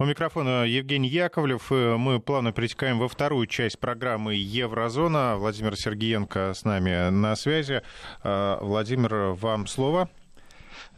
У 0.00 0.04
микрофона 0.04 0.64
Евгений 0.64 1.08
Яковлев. 1.08 1.72
Мы 1.72 2.20
плавно 2.20 2.52
перетекаем 2.52 3.00
во 3.00 3.08
вторую 3.08 3.48
часть 3.48 3.80
программы 3.80 4.36
«Еврозона». 4.36 5.36
Владимир 5.36 5.76
Сергеенко 5.76 6.54
с 6.54 6.64
нами 6.64 7.10
на 7.10 7.34
связи. 7.34 7.82
А, 8.22 8.60
Владимир, 8.62 9.32
вам 9.32 9.66
слово. 9.66 10.08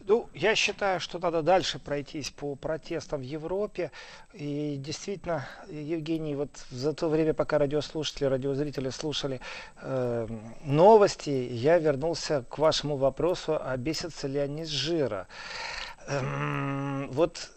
Ну, 0.01 0.29
я 0.35 0.53
считаю, 0.53 0.99
что 0.99 1.17
надо 1.17 1.41
дальше 1.41 1.79
пройтись 1.79 2.29
по 2.29 2.53
протестам 2.53 3.21
в 3.21 3.23
Европе. 3.23 3.89
И 4.33 4.75
действительно, 4.77 5.47
Евгений, 5.67 6.35
вот 6.35 6.51
за 6.69 6.93
то 6.93 7.09
время, 7.09 7.33
пока 7.33 7.57
радиослушатели, 7.57 8.25
радиозрители 8.25 8.91
слушали 8.91 9.41
э, 9.81 10.27
новости, 10.63 11.31
я 11.51 11.79
вернулся 11.79 12.45
к 12.47 12.59
вашему 12.59 12.97
вопросу, 12.97 13.57
а 13.59 13.75
бесятся 13.77 14.27
ли 14.27 14.37
они 14.37 14.63
с 14.63 14.69
жира. 14.69 15.25
Эм, 16.07 17.09
вот 17.11 17.49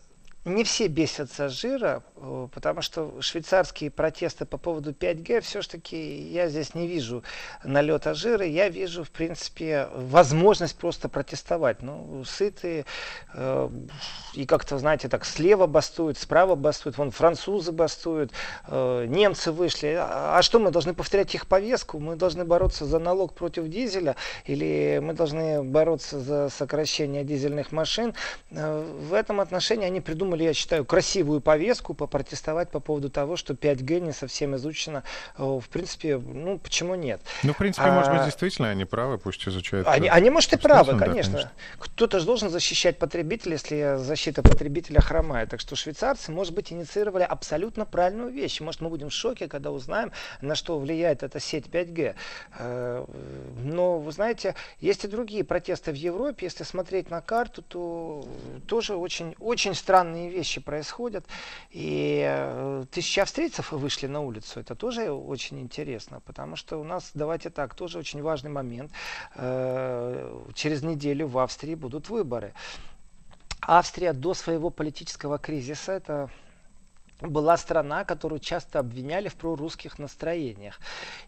не 0.44 0.62
все 0.64 0.88
бесятся 0.88 1.48
жира, 1.48 2.02
э, 2.16 2.48
потому 2.52 2.82
что 2.82 3.20
швейцарские 3.20 3.90
протесты 3.90 4.44
по 4.44 4.58
поводу 4.58 4.92
5G, 4.92 5.40
все-таки 5.40 5.96
я 6.30 6.48
здесь 6.48 6.74
не 6.74 6.86
вижу 6.86 7.22
налета 7.64 8.14
жира, 8.14 8.44
я 8.44 8.68
вижу, 8.68 9.04
в 9.04 9.10
принципе, 9.10 9.88
возможность 9.94 10.76
просто 10.76 11.08
протестовать. 11.08 11.82
Ну, 11.82 12.24
сытые, 12.24 12.84
э, 13.32 13.70
и 14.34 14.44
как-то, 14.44 14.78
знаете, 14.78 15.08
так 15.08 15.24
слева 15.24 15.66
бастуют, 15.66 16.18
справа 16.18 16.56
бастуют, 16.56 16.98
вон 16.98 17.10
французы 17.10 17.72
бастуют, 17.72 18.32
э, 18.68 19.06
немцы 19.06 19.50
вышли. 19.50 19.96
А, 19.98 20.38
а 20.38 20.42
что, 20.42 20.58
мы 20.58 20.70
должны 20.70 20.92
повторять 20.92 21.34
их 21.34 21.46
повестку? 21.46 21.98
Мы 21.98 22.16
должны 22.16 22.44
бороться 22.44 22.84
за 22.84 22.98
налог 22.98 23.34
против 23.34 23.68
дизеля, 23.68 24.16
или 24.44 25.00
мы 25.02 25.14
должны 25.14 25.62
бороться 25.62 26.20
за 26.20 26.50
сокращение 26.50 27.24
дизельных 27.24 27.72
машин? 27.72 28.14
Э, 28.50 28.82
в 29.08 29.14
этом 29.14 29.40
отношении 29.40 29.86
они 29.86 30.02
придумали 30.02 30.33
придумали, 30.34 30.44
я 30.44 30.54
считаю, 30.54 30.84
красивую 30.84 31.40
повестку 31.40 31.94
попротестовать 31.94 32.70
по 32.70 32.80
поводу 32.80 33.10
того, 33.10 33.36
что 33.36 33.54
5G 33.54 34.00
не 34.00 34.12
совсем 34.12 34.54
изучено. 34.56 35.02
Э, 35.38 35.42
в 35.42 35.68
принципе, 35.68 36.18
ну, 36.18 36.58
почему 36.58 36.94
нет? 36.94 37.20
Ну, 37.42 37.52
в 37.52 37.56
принципе, 37.56 37.86
а... 37.86 37.92
может 37.92 38.12
быть, 38.12 38.24
действительно 38.24 38.70
они 38.70 38.84
правы, 38.84 39.18
пусть 39.18 39.46
изучают. 39.48 39.86
Они, 39.88 40.08
они 40.08 40.30
может, 40.30 40.52
и 40.52 40.56
правы, 40.56 40.98
конечно. 40.98 41.32
Да, 41.32 41.38
конечно. 41.38 41.52
Кто-то 41.78 42.18
же 42.20 42.26
должен 42.26 42.50
защищать 42.50 42.98
потребителя, 42.98 43.52
если 43.52 43.96
защита 43.98 44.42
потребителя 44.42 45.00
хромает. 45.00 45.50
Так 45.50 45.60
что 45.60 45.76
швейцарцы, 45.76 46.32
может 46.32 46.54
быть, 46.54 46.72
инициировали 46.72 47.22
абсолютно 47.22 47.86
правильную 47.86 48.30
вещь. 48.30 48.60
Может, 48.60 48.80
мы 48.80 48.88
будем 48.88 49.08
в 49.08 49.12
шоке, 49.12 49.48
когда 49.48 49.70
узнаем, 49.70 50.12
на 50.40 50.54
что 50.54 50.78
влияет 50.78 51.22
эта 51.22 51.40
сеть 51.40 51.66
5G. 51.66 52.14
Э, 52.58 53.04
но, 53.62 53.98
вы 53.98 54.12
знаете, 54.12 54.54
есть 54.80 55.04
и 55.04 55.08
другие 55.08 55.44
протесты 55.44 55.92
в 55.92 55.96
Европе. 55.96 56.46
Если 56.46 56.64
смотреть 56.64 57.10
на 57.10 57.20
карту, 57.20 57.62
то 57.62 58.26
тоже 58.66 58.96
очень, 58.96 59.34
очень 59.38 59.74
странные 59.74 60.23
странные 60.24 60.30
вещи 60.30 60.60
происходят. 60.60 61.24
И 61.70 62.24
э, 62.26 62.84
тысячи 62.90 63.20
австрийцев 63.20 63.72
вышли 63.72 64.08
на 64.08 64.20
улицу. 64.20 64.60
Это 64.60 64.74
тоже 64.74 65.10
очень 65.10 65.60
интересно, 65.60 66.20
потому 66.20 66.56
что 66.56 66.80
у 66.80 66.84
нас, 66.84 67.10
давайте 67.14 67.50
так, 67.50 67.74
тоже 67.74 67.98
очень 67.98 68.22
важный 68.22 68.50
момент. 68.50 68.92
Э, 69.36 70.52
через 70.54 70.82
неделю 70.82 71.26
в 71.26 71.38
Австрии 71.38 71.76
будут 71.76 72.10
выборы. 72.10 72.52
Австрия 73.60 74.12
до 74.12 74.34
своего 74.34 74.70
политического 74.70 75.38
кризиса, 75.38 75.92
это 75.92 76.28
была 77.20 77.56
страна, 77.56 78.04
которую 78.04 78.40
часто 78.40 78.78
обвиняли 78.78 79.28
в 79.28 79.34
прорусских 79.34 79.98
настроениях. 79.98 80.80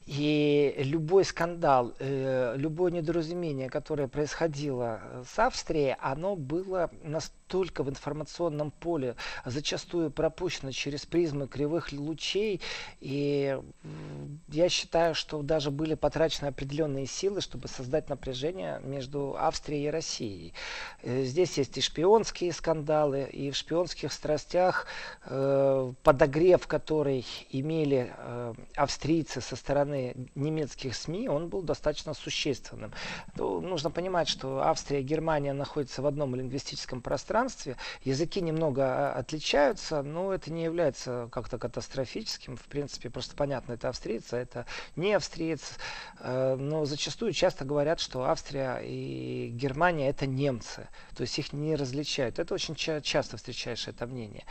И 0.07 0.75
любой 0.79 1.25
скандал, 1.25 1.93
э, 1.99 2.55
любое 2.57 2.93
недоразумение, 2.93 3.69
которое 3.69 4.09
происходило 4.09 5.01
с 5.27 5.39
Австрией, 5.39 5.97
оно 6.01 6.37
было 6.37 6.91
настолько 7.03 7.37
в 7.85 7.89
информационном 7.89 8.71
поле, 8.71 9.15
зачастую 9.45 10.11
пропущено 10.11 10.73
через 10.73 11.07
призмы 11.07 11.47
кривых 11.47 11.93
лучей. 11.93 12.61
И 13.01 13.59
я 14.49 14.69
считаю, 14.69 15.15
что 15.15 15.43
даже 15.43 15.71
были 15.71 15.95
потрачены 15.95 16.49
определенные 16.49 17.07
силы, 17.07 17.41
чтобы 17.41 17.69
создать 17.69 18.09
напряжение 18.09 18.81
между 18.83 19.37
Австрией 19.39 19.87
и 19.87 19.91
Россией. 19.91 20.55
Э, 21.03 21.23
здесь 21.23 21.57
есть 21.59 21.79
и 21.79 21.81
шпионские 21.81 22.53
скандалы, 22.53 23.29
и 23.33 23.51
в 23.51 23.57
шпионских 23.57 24.13
страстях 24.13 24.87
э, 25.25 25.93
подогрев, 26.03 26.67
который 26.67 27.25
имели 27.51 28.13
э, 28.17 28.55
австрийцы 28.75 29.41
со 29.41 29.55
стороны 29.57 30.15
немецких 30.35 30.97
СМИ, 30.97 31.29
он 31.29 31.49
был 31.49 31.63
достаточно 31.63 32.15
существенным. 32.15 32.93
Ну, 33.37 33.61
нужно 33.61 33.91
понимать, 33.91 34.29
что 34.29 34.61
Австрия 34.61 35.01
и 35.01 35.05
Германия 35.05 35.53
находятся 35.53 36.03
в 36.03 36.07
одном 36.07 36.35
лингвистическом 36.35 37.01
пространстве, 37.01 37.36
языки 38.03 38.41
немного 38.41 38.85
а, 38.85 39.13
отличаются, 39.19 40.03
но 40.03 40.33
это 40.33 40.53
не 40.53 40.65
является 40.65 41.29
как-то 41.33 41.59
катастрофическим. 41.59 42.57
В 42.57 42.65
принципе, 42.65 43.11
просто 43.11 43.37
понятно, 43.37 43.73
это 43.73 43.89
австриец, 43.89 44.33
а 44.33 44.39
это 44.39 44.67
не 44.97 45.15
австриец. 45.15 45.79
Э, 46.21 46.57
но 46.59 46.85
зачастую 46.85 47.33
часто 47.33 47.65
говорят, 47.65 48.01
что 48.01 48.25
Австрия 48.25 48.79
и 48.83 49.51
Германия 49.53 50.09
это 50.09 50.27
немцы, 50.27 50.89
то 51.17 51.23
есть 51.23 51.39
их 51.39 51.53
не 51.53 51.77
различают. 51.77 52.39
Это 52.39 52.55
очень 52.55 52.75
ча- 52.75 53.01
часто 53.01 53.37
встречаешь 53.37 53.89
это 53.89 54.07
мнение. 54.07 54.45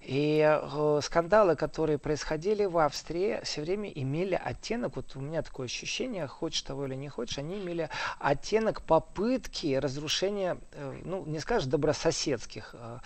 И 0.00 0.40
э, 0.42 1.00
скандалы, 1.02 1.56
которые 1.56 1.98
происходили 1.98 2.64
в 2.64 2.78
Австрии, 2.78 3.40
все 3.44 3.62
время 3.62 3.88
имели 3.90 4.40
оттенок, 4.42 4.96
вот 4.96 5.16
у 5.16 5.20
меня 5.20 5.42
такое 5.42 5.66
ощущение, 5.66 6.26
хочешь 6.26 6.62
того 6.62 6.86
или 6.86 6.94
не 6.94 7.08
хочешь, 7.08 7.38
они 7.38 7.60
имели 7.60 7.88
оттенок 8.18 8.82
попытки 8.82 9.74
разрушения, 9.74 10.58
э, 10.72 11.00
ну, 11.04 11.24
не 11.26 11.38
скажешь 11.38 11.68
добрососедских, 12.32 12.74
э, 12.74 12.98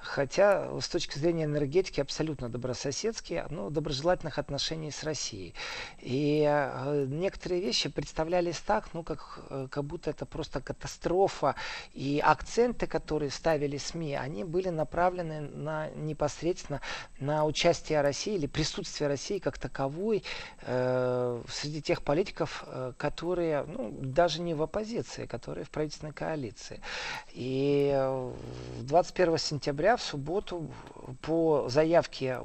хотя 0.00 0.80
с 0.80 0.88
точки 0.88 1.18
зрения 1.18 1.44
энергетики 1.44 2.00
абсолютно 2.00 2.48
добрососедские, 2.48 3.46
но 3.50 3.70
доброжелательных 3.70 4.38
отношений 4.38 4.90
с 4.90 5.04
Россией. 5.04 5.54
И 6.00 6.44
э, 6.46 7.06
некоторые 7.08 7.60
вещи 7.60 7.88
представлялись 7.88 8.58
так, 8.58 8.88
ну, 8.92 9.02
как, 9.02 9.40
как 9.70 9.84
будто 9.84 10.10
это 10.10 10.26
просто 10.26 10.60
катастрофа, 10.60 11.54
и 11.94 12.20
акценты, 12.24 12.86
которые 12.86 13.30
ставили 13.30 13.78
СМИ, 13.78 14.14
они 14.14 14.44
были 14.44 14.68
направлены 14.68 15.40
на 15.40 15.88
непосредственно 15.96 16.80
на 17.20 17.44
участие 17.44 18.00
России 18.00 18.34
или 18.34 18.46
присутствие 18.46 19.08
России 19.08 19.38
как 19.38 19.58
таковой 19.58 20.22
э, 20.62 21.42
среди 21.48 21.80
тех 21.80 22.02
политиков, 22.02 22.64
э, 22.66 22.92
которые 22.98 23.64
ну, 23.64 23.90
даже 24.00 24.40
не 24.40 24.54
в 24.54 24.62
оппозиции, 24.62 25.26
которые 25.26 25.64
в 25.64 25.70
правительственной 25.70 26.12
коалиции. 26.12 26.80
И 27.32 27.90
э, 27.94 28.32
21 28.82 29.38
сентября 29.38 29.96
в 29.96 30.02
субботу 30.02 30.68
по 31.22 31.68
заявке 31.68 32.40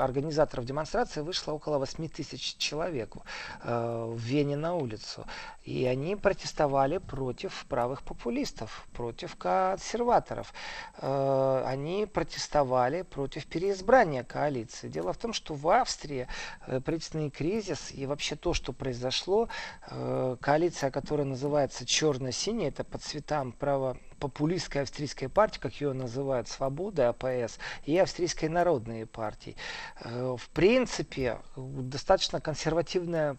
организаторов 0.00 0.64
демонстрации 0.64 1.20
вышло 1.20 1.52
около 1.52 1.78
8 1.78 2.08
тысяч 2.08 2.56
человек 2.56 3.14
э, 3.62 4.04
в 4.08 4.18
Вене 4.18 4.56
на 4.56 4.74
улицу. 4.74 5.24
И 5.64 5.84
они 5.86 6.16
протестовали 6.16 6.98
против 6.98 7.66
правых 7.68 8.02
популистов, 8.02 8.86
против 8.92 9.36
консерваторов. 9.36 10.52
Э, 10.98 11.64
они 11.66 12.06
протестовали 12.06 13.02
против 13.02 13.46
переизбрания 13.46 14.22
коалиции. 14.22 14.88
Дело 14.88 15.12
в 15.12 15.18
том, 15.18 15.32
что 15.32 15.54
в 15.54 15.68
Австрии 15.68 16.28
э, 16.66 16.80
правительственный 16.80 17.30
кризис 17.30 17.90
и 17.92 18.06
вообще 18.06 18.36
то, 18.36 18.54
что 18.54 18.72
произошло, 18.72 19.48
э, 19.90 20.36
коалиция, 20.40 20.90
которая 20.90 21.26
называется 21.26 21.84
черно-синяя, 21.84 22.68
это 22.68 22.84
по 22.84 22.98
цветам 22.98 23.52
право 23.52 23.96
популистская 24.18 24.82
австрийская 24.82 25.28
партия, 25.28 25.60
как 25.60 25.74
ее 25.80 25.92
называют, 25.92 26.48
Свобода, 26.48 27.08
АПС, 27.08 27.58
и 27.84 27.96
австрийской 27.98 28.48
народные 28.48 29.06
партии. 29.06 29.56
В 30.00 30.48
принципе, 30.52 31.38
достаточно 31.56 32.40
консервативная 32.40 33.36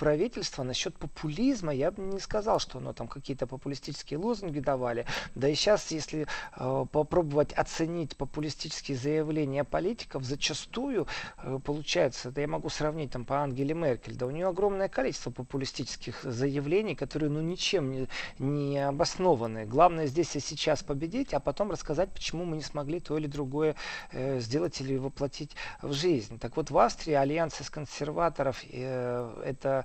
правительства 0.00 0.62
насчет 0.62 0.96
популизма, 0.96 1.74
я 1.74 1.90
бы 1.90 2.00
не 2.02 2.20
сказал, 2.20 2.58
что 2.58 2.78
оно 2.78 2.94
там 2.94 3.06
какие-то 3.06 3.46
популистические 3.46 4.18
лозунги 4.18 4.58
давали. 4.58 5.04
Да 5.34 5.46
и 5.46 5.54
сейчас, 5.54 5.90
если 5.90 6.26
э, 6.56 6.86
попробовать 6.90 7.52
оценить 7.52 8.16
популистические 8.16 8.96
заявления 8.96 9.62
политиков, 9.62 10.24
зачастую 10.24 11.06
э, 11.42 11.58
получается, 11.62 12.30
да 12.30 12.40
я 12.40 12.48
могу 12.48 12.70
сравнить 12.70 13.10
там 13.10 13.26
по 13.26 13.42
Ангеле 13.42 13.74
Меркель, 13.74 14.14
да 14.14 14.24
у 14.24 14.30
нее 14.30 14.46
огромное 14.46 14.88
количество 14.88 15.30
популистических 15.30 16.22
заявлений, 16.22 16.94
которые 16.94 17.28
ну 17.28 17.42
ничем 17.42 17.90
не, 17.90 18.08
не 18.38 18.78
обоснованы. 18.78 19.66
Главное 19.66 20.06
здесь 20.06 20.34
и 20.34 20.40
сейчас 20.40 20.82
победить, 20.82 21.34
а 21.34 21.40
потом 21.40 21.70
рассказать, 21.70 22.10
почему 22.10 22.46
мы 22.46 22.56
не 22.56 22.62
смогли 22.62 23.00
то 23.00 23.18
или 23.18 23.26
другое 23.26 23.76
э, 24.12 24.40
сделать 24.40 24.80
или 24.80 24.96
воплотить 24.96 25.54
в 25.82 25.92
жизнь. 25.92 26.38
Так 26.38 26.56
вот 26.56 26.70
в 26.70 26.78
Австрии 26.78 27.12
альянс 27.12 27.60
из 27.60 27.68
консерваторов 27.68 28.64
э, 28.72 29.42
это 29.44 29.84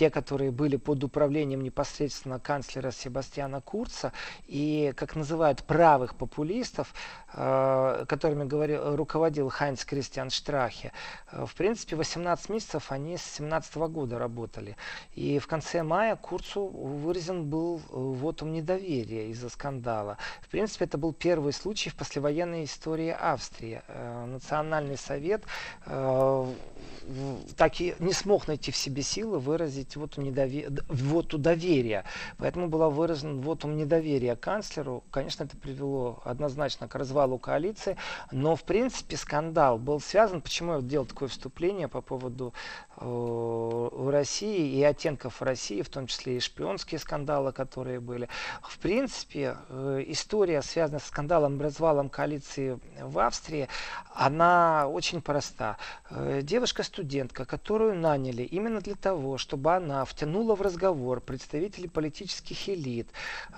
те, 0.00 0.08
которые 0.08 0.50
были 0.50 0.76
под 0.76 1.04
управлением 1.04 1.60
непосредственно 1.60 2.40
канцлера 2.40 2.90
Себастьяна 2.90 3.60
Курца, 3.60 4.14
и, 4.46 4.94
как 4.96 5.14
называют, 5.14 5.62
правых 5.64 6.14
популистов, 6.14 6.94
э, 7.34 8.06
которыми 8.08 8.44
говорил, 8.44 8.96
руководил 8.96 9.50
Хайнц 9.50 9.84
Кристиан 9.84 10.30
Штрахе, 10.30 10.92
э, 11.32 11.44
в 11.44 11.54
принципе, 11.54 11.96
18 11.96 12.48
месяцев 12.48 12.90
они 12.90 13.18
с 13.18 13.22
17 13.22 13.88
года 13.88 14.18
работали. 14.18 14.78
И 15.14 15.38
в 15.38 15.46
конце 15.46 15.82
мая 15.82 16.16
Курцу 16.16 16.66
выразен 16.68 17.50
был 17.50 17.76
э, 17.76 17.80
вотум 17.92 18.54
недоверия 18.54 19.28
из-за 19.28 19.50
скандала. 19.50 20.16
В 20.40 20.48
принципе, 20.48 20.86
это 20.86 20.96
был 20.96 21.12
первый 21.12 21.52
случай 21.52 21.90
в 21.90 21.94
послевоенной 21.94 22.64
истории 22.64 23.10
Австрии. 23.10 23.82
Э, 23.86 24.24
Национальный 24.24 24.96
совет 24.96 25.42
э, 25.84 26.54
так 27.56 27.80
и 27.80 27.94
не 27.98 28.12
смог 28.12 28.46
найти 28.46 28.70
в 28.70 28.76
себе 28.76 29.02
силы 29.02 29.38
выразить 29.38 29.89
вот 29.96 30.16
недовер... 30.16 30.70
вот 30.88 31.40
доверия. 31.40 32.04
Поэтому 32.38 32.68
была 32.68 32.88
вот 32.88 33.64
недоверия 33.64 34.36
канцлеру. 34.36 35.04
Конечно, 35.10 35.44
это 35.44 35.56
привело 35.56 36.20
однозначно 36.24 36.88
к 36.88 36.94
развалу 36.94 37.38
коалиции, 37.38 37.96
но 38.30 38.56
в 38.56 38.64
принципе 38.64 39.16
скандал 39.16 39.78
был 39.78 40.00
связан. 40.00 40.40
Почему 40.40 40.74
я 40.74 40.80
делал 40.80 41.06
такое 41.06 41.28
вступление 41.28 41.88
по 41.88 42.00
поводу 42.00 42.52
э, 42.96 44.10
России 44.10 44.78
и 44.78 44.82
оттенков 44.82 45.42
России, 45.42 45.82
в 45.82 45.88
том 45.88 46.06
числе 46.06 46.36
и 46.36 46.40
шпионские 46.40 46.98
скандалы, 46.98 47.52
которые 47.52 48.00
были. 48.00 48.28
В 48.62 48.78
принципе, 48.78 49.56
э, 49.68 50.04
история, 50.08 50.62
связанная 50.62 51.00
с 51.00 51.06
скандалом, 51.06 51.60
развалом 51.60 52.08
коалиции 52.08 52.78
в 53.00 53.18
Австрии, 53.18 53.68
она 54.14 54.88
очень 54.88 55.22
проста. 55.22 55.76
Э, 56.10 56.40
Девушка-студентка, 56.42 57.44
которую 57.44 57.94
наняли 57.96 58.42
именно 58.42 58.80
для 58.80 58.94
того, 58.94 59.38
чтобы 59.38 59.72
она 59.80 60.04
втянула 60.04 60.54
в 60.54 60.62
разговор 60.62 61.20
представителей 61.20 61.88
политических 61.88 62.68
элит, 62.68 63.08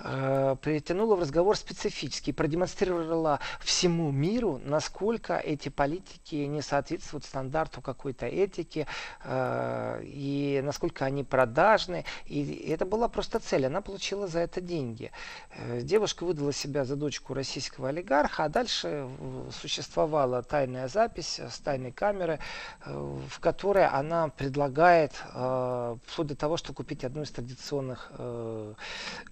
э, 0.03 0.55
притянула 0.61 1.15
в 1.15 1.19
разговор 1.19 1.55
специфически, 1.55 2.31
продемонстрировала 2.31 3.39
всему 3.59 4.11
миру, 4.11 4.59
насколько 4.63 5.37
эти 5.37 5.69
политики 5.69 6.35
не 6.35 6.61
соответствуют 6.61 7.25
стандарту 7.25 7.81
какой-то 7.81 8.25
этики, 8.25 8.87
э, 9.23 10.01
и 10.03 10.61
насколько 10.63 11.05
они 11.05 11.23
продажны. 11.23 12.05
И 12.25 12.67
это 12.69 12.85
была 12.85 13.07
просто 13.07 13.39
цель. 13.39 13.65
Она 13.65 13.81
получила 13.81 14.27
за 14.27 14.39
это 14.39 14.61
деньги. 14.61 15.11
Э, 15.51 15.81
девушка 15.81 16.23
выдала 16.23 16.53
себя 16.53 16.85
за 16.85 16.95
дочку 16.95 17.33
российского 17.33 17.89
олигарха, 17.89 18.45
а 18.45 18.49
дальше 18.49 19.07
существовала 19.51 20.41
тайная 20.41 20.87
запись 20.87 21.39
с 21.39 21.59
тайной 21.59 21.91
камеры, 21.91 22.39
э, 22.85 23.17
в 23.29 23.39
которой 23.39 23.87
она 23.87 24.29
предлагает, 24.29 25.13
э, 25.33 25.97
вплоть 26.05 26.27
до 26.27 26.35
того, 26.35 26.57
что 26.57 26.73
купить 26.73 27.03
одну 27.03 27.23
из 27.23 27.31
традиционных 27.31 28.11
э, 28.17 28.73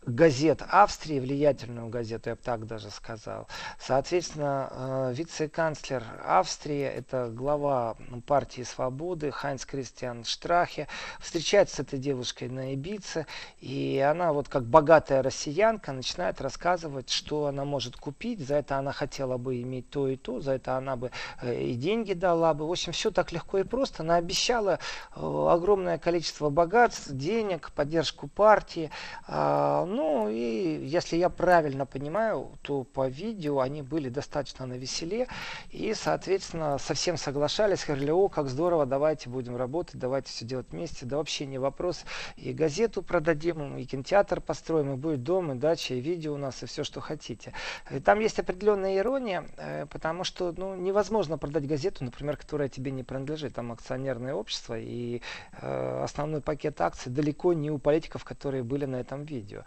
газет 0.05 0.63
Австрии, 0.67 1.19
влиятельную 1.19 1.89
газету, 1.89 2.29
я 2.29 2.35
бы 2.35 2.41
так 2.41 2.65
даже 2.65 2.89
сказал. 2.89 3.47
Соответственно, 3.79 5.11
вице-канцлер 5.13 6.03
Австрии, 6.23 6.81
это 6.81 7.29
глава 7.29 7.95
партии 8.25 8.63
свободы 8.63 9.31
Хайнц 9.31 9.65
Кристиан 9.65 10.23
Штрахе, 10.23 10.87
встречается 11.19 11.77
с 11.77 11.79
этой 11.79 11.99
девушкой 11.99 12.49
на 12.49 12.73
Ибице, 12.73 13.25
и 13.59 13.99
она 13.99 14.33
вот 14.33 14.49
как 14.49 14.65
богатая 14.65 15.21
россиянка 15.21 15.91
начинает 15.91 16.41
рассказывать, 16.41 17.09
что 17.09 17.47
она 17.47 17.65
может 17.65 17.95
купить, 17.95 18.45
за 18.45 18.55
это 18.55 18.77
она 18.77 18.91
хотела 18.91 19.37
бы 19.37 19.61
иметь 19.61 19.89
то 19.89 20.07
и 20.07 20.15
то, 20.15 20.39
за 20.39 20.53
это 20.53 20.77
она 20.77 20.95
бы 20.95 21.11
Э, 21.41 21.61
и 21.61 21.75
деньги 21.75 22.13
дала 22.13 22.53
бы. 22.53 22.67
В 22.67 22.71
общем, 22.71 22.91
все 22.91 23.11
так 23.11 23.31
легко 23.31 23.59
и 23.59 23.63
просто. 23.63 24.03
Она 24.03 24.15
обещала 24.15 24.79
э, 25.15 25.47
огромное 25.49 25.97
количество 25.97 26.49
богатств, 26.49 26.60
денег, 27.09 27.71
поддержку 27.71 28.27
партии. 28.27 28.91
А, 29.27 29.85
ну 29.85 30.29
и 30.29 30.85
если 30.85 31.17
я 31.17 31.29
правильно 31.29 31.85
понимаю, 31.85 32.49
то 32.61 32.83
по 32.83 33.07
видео 33.07 33.59
они 33.59 33.81
были 33.81 34.09
достаточно 34.09 34.65
на 34.65 34.73
веселе 34.73 35.27
и, 35.69 35.93
соответственно, 35.93 36.77
совсем 36.77 37.17
соглашались, 37.17 37.85
говорили, 37.85 38.11
о, 38.11 38.29
как 38.29 38.47
здорово, 38.49 38.85
давайте 38.85 39.29
будем 39.29 39.55
работать, 39.55 39.99
давайте 39.99 40.29
все 40.29 40.45
делать 40.45 40.67
вместе, 40.71 41.05
да 41.05 41.17
вообще 41.17 41.45
не 41.45 41.57
вопрос. 41.57 42.03
И 42.35 42.53
газету 42.53 43.01
продадим, 43.01 43.77
и 43.77 43.85
кинотеатр 43.85 44.41
построим, 44.41 44.93
и 44.93 44.95
будет 44.95 45.23
дом, 45.23 45.51
и 45.51 45.55
дача, 45.55 45.93
и 45.93 45.99
видео 45.99 46.33
у 46.33 46.37
нас, 46.37 46.63
и 46.63 46.65
все, 46.65 46.83
что 46.83 47.01
хотите. 47.01 47.53
И 47.89 47.99
там 47.99 48.19
есть 48.19 48.39
определенная 48.39 48.97
ирония, 48.97 49.45
э, 49.57 49.85
потому 49.85 50.23
что 50.23 50.53
ну, 50.55 50.75
невозможно 50.75 51.37
продать 51.37 51.67
газету, 51.67 52.03
например, 52.03 52.37
которая 52.37 52.69
тебе 52.69 52.91
не 52.91 53.03
принадлежит, 53.03 53.55
там 53.55 53.71
акционерное 53.71 54.33
общество, 54.33 54.77
и 54.77 55.21
э, 55.61 56.03
основной 56.03 56.41
пакет 56.51 56.81
акций 56.81 57.09
далеко 57.09 57.53
не 57.53 57.71
у 57.71 57.77
политиков, 57.77 58.25
которые 58.25 58.63
были 58.63 58.83
на 58.83 58.97
этом 58.97 59.23
видео. 59.23 59.63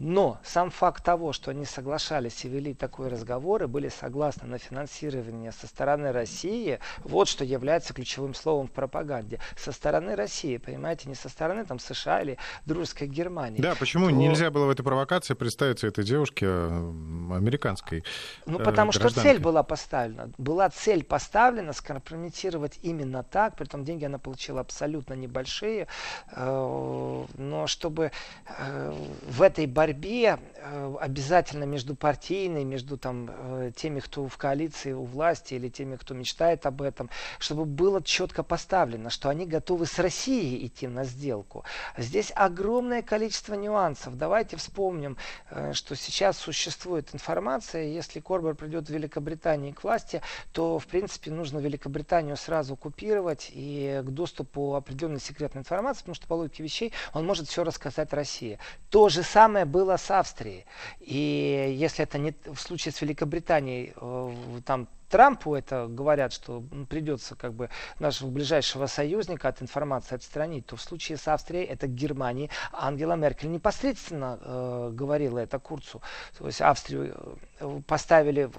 Но 0.00 0.40
сам 0.42 0.70
факт 0.70 1.04
того, 1.04 1.32
что 1.32 1.52
они 1.52 1.64
соглашались 1.64 2.44
и 2.44 2.48
вели 2.48 2.74
такой 2.74 3.08
разговор 3.08 3.62
и 3.62 3.66
были 3.66 3.88
согласны 3.88 4.48
на 4.48 4.58
финансирование 4.58 5.52
со 5.52 5.68
стороны 5.68 6.10
России, 6.10 6.80
вот 7.04 7.28
что 7.28 7.44
является 7.44 7.94
ключевым 7.94 8.34
словом 8.34 8.66
в 8.66 8.72
пропаганде. 8.72 9.38
Со 9.56 9.70
стороны 9.70 10.16
России, 10.16 10.56
понимаете, 10.56 11.08
не 11.08 11.14
со 11.14 11.28
стороны 11.28 11.64
там 11.64 11.78
США 11.78 12.22
или 12.22 12.38
дружеской 12.66 13.06
Германии. 13.06 13.60
Да, 13.60 13.76
почему 13.78 14.08
то... 14.08 14.14
нельзя 14.14 14.50
было 14.50 14.66
в 14.66 14.70
этой 14.70 14.82
провокации 14.82 15.34
представиться 15.34 15.86
этой 15.86 16.02
девушке 16.02 16.46
американской? 16.46 18.02
Ну, 18.46 18.58
потому 18.58 18.90
э, 18.90 18.94
что 18.94 19.10
цель 19.10 19.38
была 19.38 19.62
поставлена. 19.62 20.30
Была 20.38 20.70
цель 20.70 21.04
поставлена 21.04 21.72
скомпрометировать 21.72 22.80
именно 22.82 23.22
так, 23.22 23.56
при 23.56 23.66
том 23.66 23.84
деньги 23.84 24.04
она 24.04 24.18
получила 24.18 24.60
абсолютно 24.60 25.14
небольшие, 25.14 25.86
э, 26.32 27.24
но 27.36 27.66
чтобы 27.68 28.10
э, 28.58 28.94
в 29.28 29.40
этой 29.40 29.66
борьбе 29.66 29.83
борьбе 29.84 30.38
э, 30.56 30.94
обязательно 30.98 31.64
между 31.64 31.94
партийной, 31.94 32.64
между 32.64 32.96
там, 32.96 33.30
э, 33.30 33.72
теми, 33.76 34.00
кто 34.00 34.26
в 34.26 34.38
коалиции 34.38 34.92
у 34.92 35.04
власти 35.04 35.54
или 35.54 35.68
теми, 35.68 35.96
кто 35.96 36.14
мечтает 36.14 36.64
об 36.64 36.80
этом, 36.80 37.10
чтобы 37.38 37.66
было 37.66 38.02
четко 38.02 38.42
поставлено, 38.42 39.10
что 39.10 39.28
они 39.28 39.44
готовы 39.44 39.84
с 39.84 39.98
Россией 39.98 40.66
идти 40.66 40.88
на 40.88 41.04
сделку. 41.04 41.64
Здесь 41.98 42.32
огромное 42.34 43.02
количество 43.02 43.52
нюансов. 43.54 44.16
Давайте 44.16 44.56
вспомним, 44.56 45.18
э, 45.50 45.74
что 45.74 45.96
сейчас 45.96 46.38
существует 46.38 47.10
информация, 47.12 47.84
если 47.84 48.20
Корбер 48.20 48.54
придет 48.54 48.88
в 48.88 48.90
Великобритании 48.90 49.72
к 49.72 49.84
власти, 49.84 50.22
то 50.52 50.78
в 50.78 50.86
принципе 50.86 51.30
нужно 51.30 51.58
Великобританию 51.58 52.38
сразу 52.38 52.74
купировать 52.74 53.50
и 53.52 54.00
к 54.02 54.08
доступу 54.08 54.76
определенной 54.76 55.20
секретной 55.20 55.60
информации, 55.60 56.00
потому 56.00 56.14
что 56.14 56.26
по 56.26 56.34
логике 56.34 56.62
вещей 56.62 56.94
он 57.12 57.26
может 57.26 57.48
все 57.48 57.64
рассказать 57.64 58.14
России. 58.14 58.58
То 58.88 59.10
же 59.10 59.22
самое 59.22 59.66
было 59.74 59.96
с 59.96 60.10
Австрией. 60.10 60.64
И 61.00 61.74
если 61.76 62.04
это 62.04 62.18
не 62.18 62.32
в 62.44 62.60
случае 62.60 62.92
с 62.92 63.02
Великобританией, 63.02 63.92
э, 63.96 64.60
там 64.64 64.86
Трампу 65.14 65.54
это 65.54 65.86
говорят, 65.88 66.32
что 66.32 66.64
придется 66.90 67.36
как 67.36 67.54
бы 67.54 67.70
нашего 68.00 68.30
ближайшего 68.30 68.86
союзника 68.86 69.46
от 69.46 69.62
информации 69.62 70.16
отстранить, 70.16 70.66
то 70.66 70.74
в 70.74 70.82
случае 70.82 71.18
с 71.18 71.28
Австрией 71.28 71.66
это 71.66 71.86
Германии. 71.86 72.50
Ангела 72.72 73.14
Меркель 73.14 73.52
непосредственно 73.52 74.40
э, 74.40 74.90
говорила 74.92 75.38
это 75.38 75.60
Курцу. 75.60 76.02
То 76.36 76.48
есть 76.48 76.60
Австрию 76.60 77.38
э, 77.60 77.80
поставили, 77.86 78.50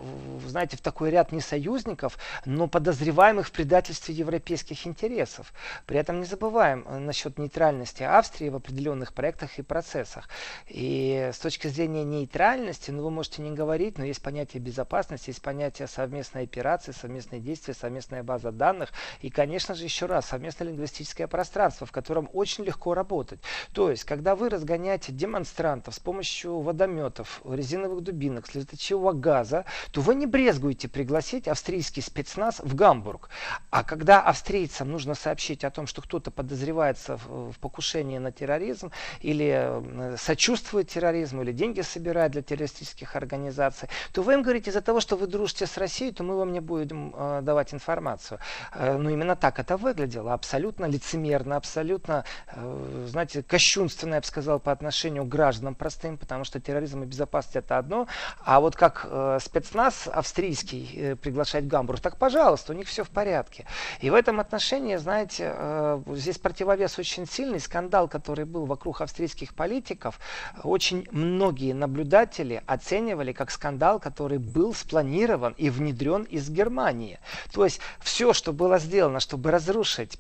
знаете, 0.48 0.78
в 0.78 0.82
такой 0.82 1.10
ряд 1.10 1.34
не 1.34 1.42
союзников, 1.42 2.18
но 2.46 2.70
подозреваемых 2.70 3.48
в 3.48 3.52
предательстве 3.52 4.16
европейских 4.16 4.88
интересов. 4.88 5.52
При 5.86 5.98
этом 6.00 6.22
не 6.22 6.26
забываем 6.26 6.86
э, 6.88 7.00
насчет 7.00 7.38
нейтральности 7.38 8.04
Австрии 8.04 8.48
в 8.48 8.56
определенных 8.56 9.14
проектах 9.14 9.60
и 9.60 9.62
процессах. 9.62 10.30
И 10.70 11.32
с 11.34 11.40
точки 11.40 11.68
зрения 11.68 12.06
нейтральности, 12.06 12.92
ну 12.92 13.04
вы 13.04 13.12
можете 13.12 13.42
не 13.42 13.52
говорить, 13.52 13.98
но 13.98 14.06
есть 14.06 14.22
понятие 14.22 14.64
безопасности, 14.64 15.32
есть 15.32 15.42
понятие 15.42 15.90
совместной 15.90 16.45
операции, 16.46 16.92
совместные 16.92 17.42
действия, 17.42 17.74
совместная 17.74 18.24
база 18.24 18.52
данных 18.52 18.92
и, 19.22 19.30
конечно 19.30 19.76
же, 19.76 19.84
еще 19.84 20.06
раз, 20.06 20.28
совместное 20.28 20.70
лингвистическое 20.70 21.28
пространство, 21.28 21.86
в 21.86 21.92
котором 21.92 22.30
очень 22.34 22.64
легко 22.64 22.94
работать. 22.94 23.40
То 23.74 23.92
есть, 23.92 24.04
когда 24.04 24.36
вы 24.36 24.50
разгоняете 24.50 25.12
демонстрантов 25.12 25.96
с 25.96 26.00
помощью 26.00 26.60
водометов, 26.60 27.42
резиновых 27.46 28.02
дубинок, 28.02 28.48
слезоточивого 28.48 29.12
газа, 29.12 29.66
то 29.92 30.02
вы 30.02 30.16
не 30.16 30.26
брезгуете 30.26 30.88
пригласить 30.88 31.48
австрийский 31.48 32.02
спецназ 32.02 32.60
в 32.60 32.76
Гамбург. 32.76 33.30
А 33.70 33.84
когда 33.84 34.22
австрийцам 34.22 34.92
нужно 34.92 35.16
сообщить 35.16 35.64
о 35.64 35.72
том, 35.72 35.88
что 35.88 36.02
кто-то 36.02 36.32
подозревается 36.32 37.18
в, 37.18 37.52
в 37.52 37.60
покушении 37.60 38.18
на 38.18 38.32
терроризм 38.32 38.92
или 39.22 39.52
э, 39.54 40.18
сочувствует 40.18 40.90
терроризму, 40.90 41.42
или 41.42 41.52
деньги 41.52 41.82
собирает 41.82 42.32
для 42.32 42.42
террористических 42.42 43.16
организаций, 43.16 43.90
то 44.14 44.22
вы 44.22 44.34
им 44.34 44.42
говорите, 44.42 44.70
из-за 44.70 44.82
того, 44.82 45.00
что 45.00 45.16
вы 45.16 45.28
дружите 45.28 45.66
с 45.66 45.78
Россией, 45.78 46.12
то 46.12 46.24
мы 46.24 46.35
вам 46.36 46.52
не 46.52 46.60
будем 46.60 47.14
э, 47.16 47.42
давать 47.42 47.74
информацию. 47.74 48.40
Э, 48.74 48.98
ну, 48.98 49.10
именно 49.10 49.36
так 49.36 49.60
это 49.60 49.78
выглядело. 49.78 50.34
Абсолютно 50.34 50.86
лицемерно, 50.86 51.56
абсолютно, 51.56 52.24
э, 52.48 53.06
знаете, 53.08 53.44
кощунственно, 53.44 54.16
я 54.16 54.22
бы 54.22 54.28
сказал, 54.28 54.60
по 54.60 54.72
отношению 54.72 55.26
к 55.26 55.30
гражданам 55.30 55.76
простым, 55.76 56.18
потому 56.18 56.44
что 56.44 56.60
терроризм 56.60 57.04
и 57.04 57.06
безопасность 57.06 57.56
это 57.56 57.78
одно. 57.78 58.08
А 58.44 58.60
вот 58.60 58.76
как 58.76 59.08
э, 59.10 59.40
спецназ 59.42 60.08
австрийский 60.08 60.90
э, 60.96 61.16
приглашать 61.16 61.68
Гамбург, 61.68 62.00
так 62.00 62.18
пожалуйста, 62.18 62.74
у 62.74 62.76
них 62.76 62.88
все 62.88 63.04
в 63.04 63.10
порядке. 63.10 63.66
И 64.02 64.10
в 64.10 64.14
этом 64.14 64.40
отношении, 64.40 64.96
знаете, 64.98 65.54
э, 65.56 66.02
здесь 66.14 66.38
противовес 66.38 67.00
очень 67.00 67.28
сильный. 67.28 67.60
Скандал, 67.60 68.08
который 68.08 68.46
был 68.46 68.66
вокруг 68.66 69.02
австрийских 69.02 69.56
политиков, 69.56 70.20
очень 70.64 71.08
многие 71.12 71.74
наблюдатели 71.74 72.62
оценивали 72.66 73.34
как 73.34 73.52
скандал, 73.52 74.00
который 74.00 74.38
был 74.38 74.74
спланирован 74.74 75.54
и 75.58 75.70
внедрен 75.70 76.15
из 76.24 76.50
Германии. 76.50 77.20
То 77.52 77.66
есть 77.66 77.80
все, 78.02 78.34
что 78.34 78.54
было 78.54 78.80
сделано, 78.80 79.20
чтобы 79.20 79.52
разрушить 79.52 80.18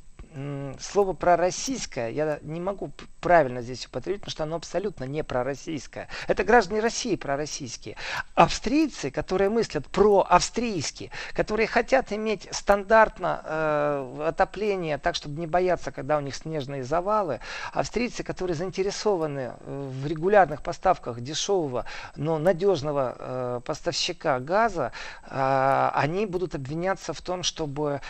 слово 0.79 1.13
пророссийское 1.13 2.09
я 2.09 2.39
не 2.41 2.59
могу 2.59 2.91
правильно 3.21 3.61
здесь 3.61 3.85
употребить, 3.87 4.21
потому 4.21 4.31
что 4.31 4.43
оно 4.43 4.55
абсолютно 4.57 5.03
не 5.05 5.23
пророссийское. 5.23 6.07
Это 6.27 6.43
граждане 6.43 6.81
России 6.81 7.15
пророссийские. 7.15 7.97
Австрийцы, 8.35 9.11
которые 9.11 9.49
мыслят 9.49 9.87
про-австрийски, 9.87 11.11
которые 11.33 11.67
хотят 11.67 12.11
иметь 12.11 12.47
стандартно 12.51 13.41
э, 13.43 14.25
отопление, 14.27 14.97
так, 14.97 15.15
чтобы 15.15 15.39
не 15.39 15.47
бояться, 15.47 15.91
когда 15.91 16.17
у 16.17 16.21
них 16.21 16.35
снежные 16.35 16.83
завалы, 16.83 17.39
австрийцы, 17.73 18.23
которые 18.23 18.55
заинтересованы 18.55 19.53
э, 19.59 19.89
в 19.91 20.05
регулярных 20.05 20.61
поставках 20.61 21.21
дешевого, 21.21 21.85
но 22.15 22.37
надежного 22.37 23.15
э, 23.17 23.61
поставщика 23.65 24.39
газа, 24.39 24.91
э, 25.23 25.89
они 25.93 26.25
будут 26.25 26.55
обвиняться 26.55 27.13
в 27.13 27.21
том, 27.21 27.43
чтобы 27.43 28.01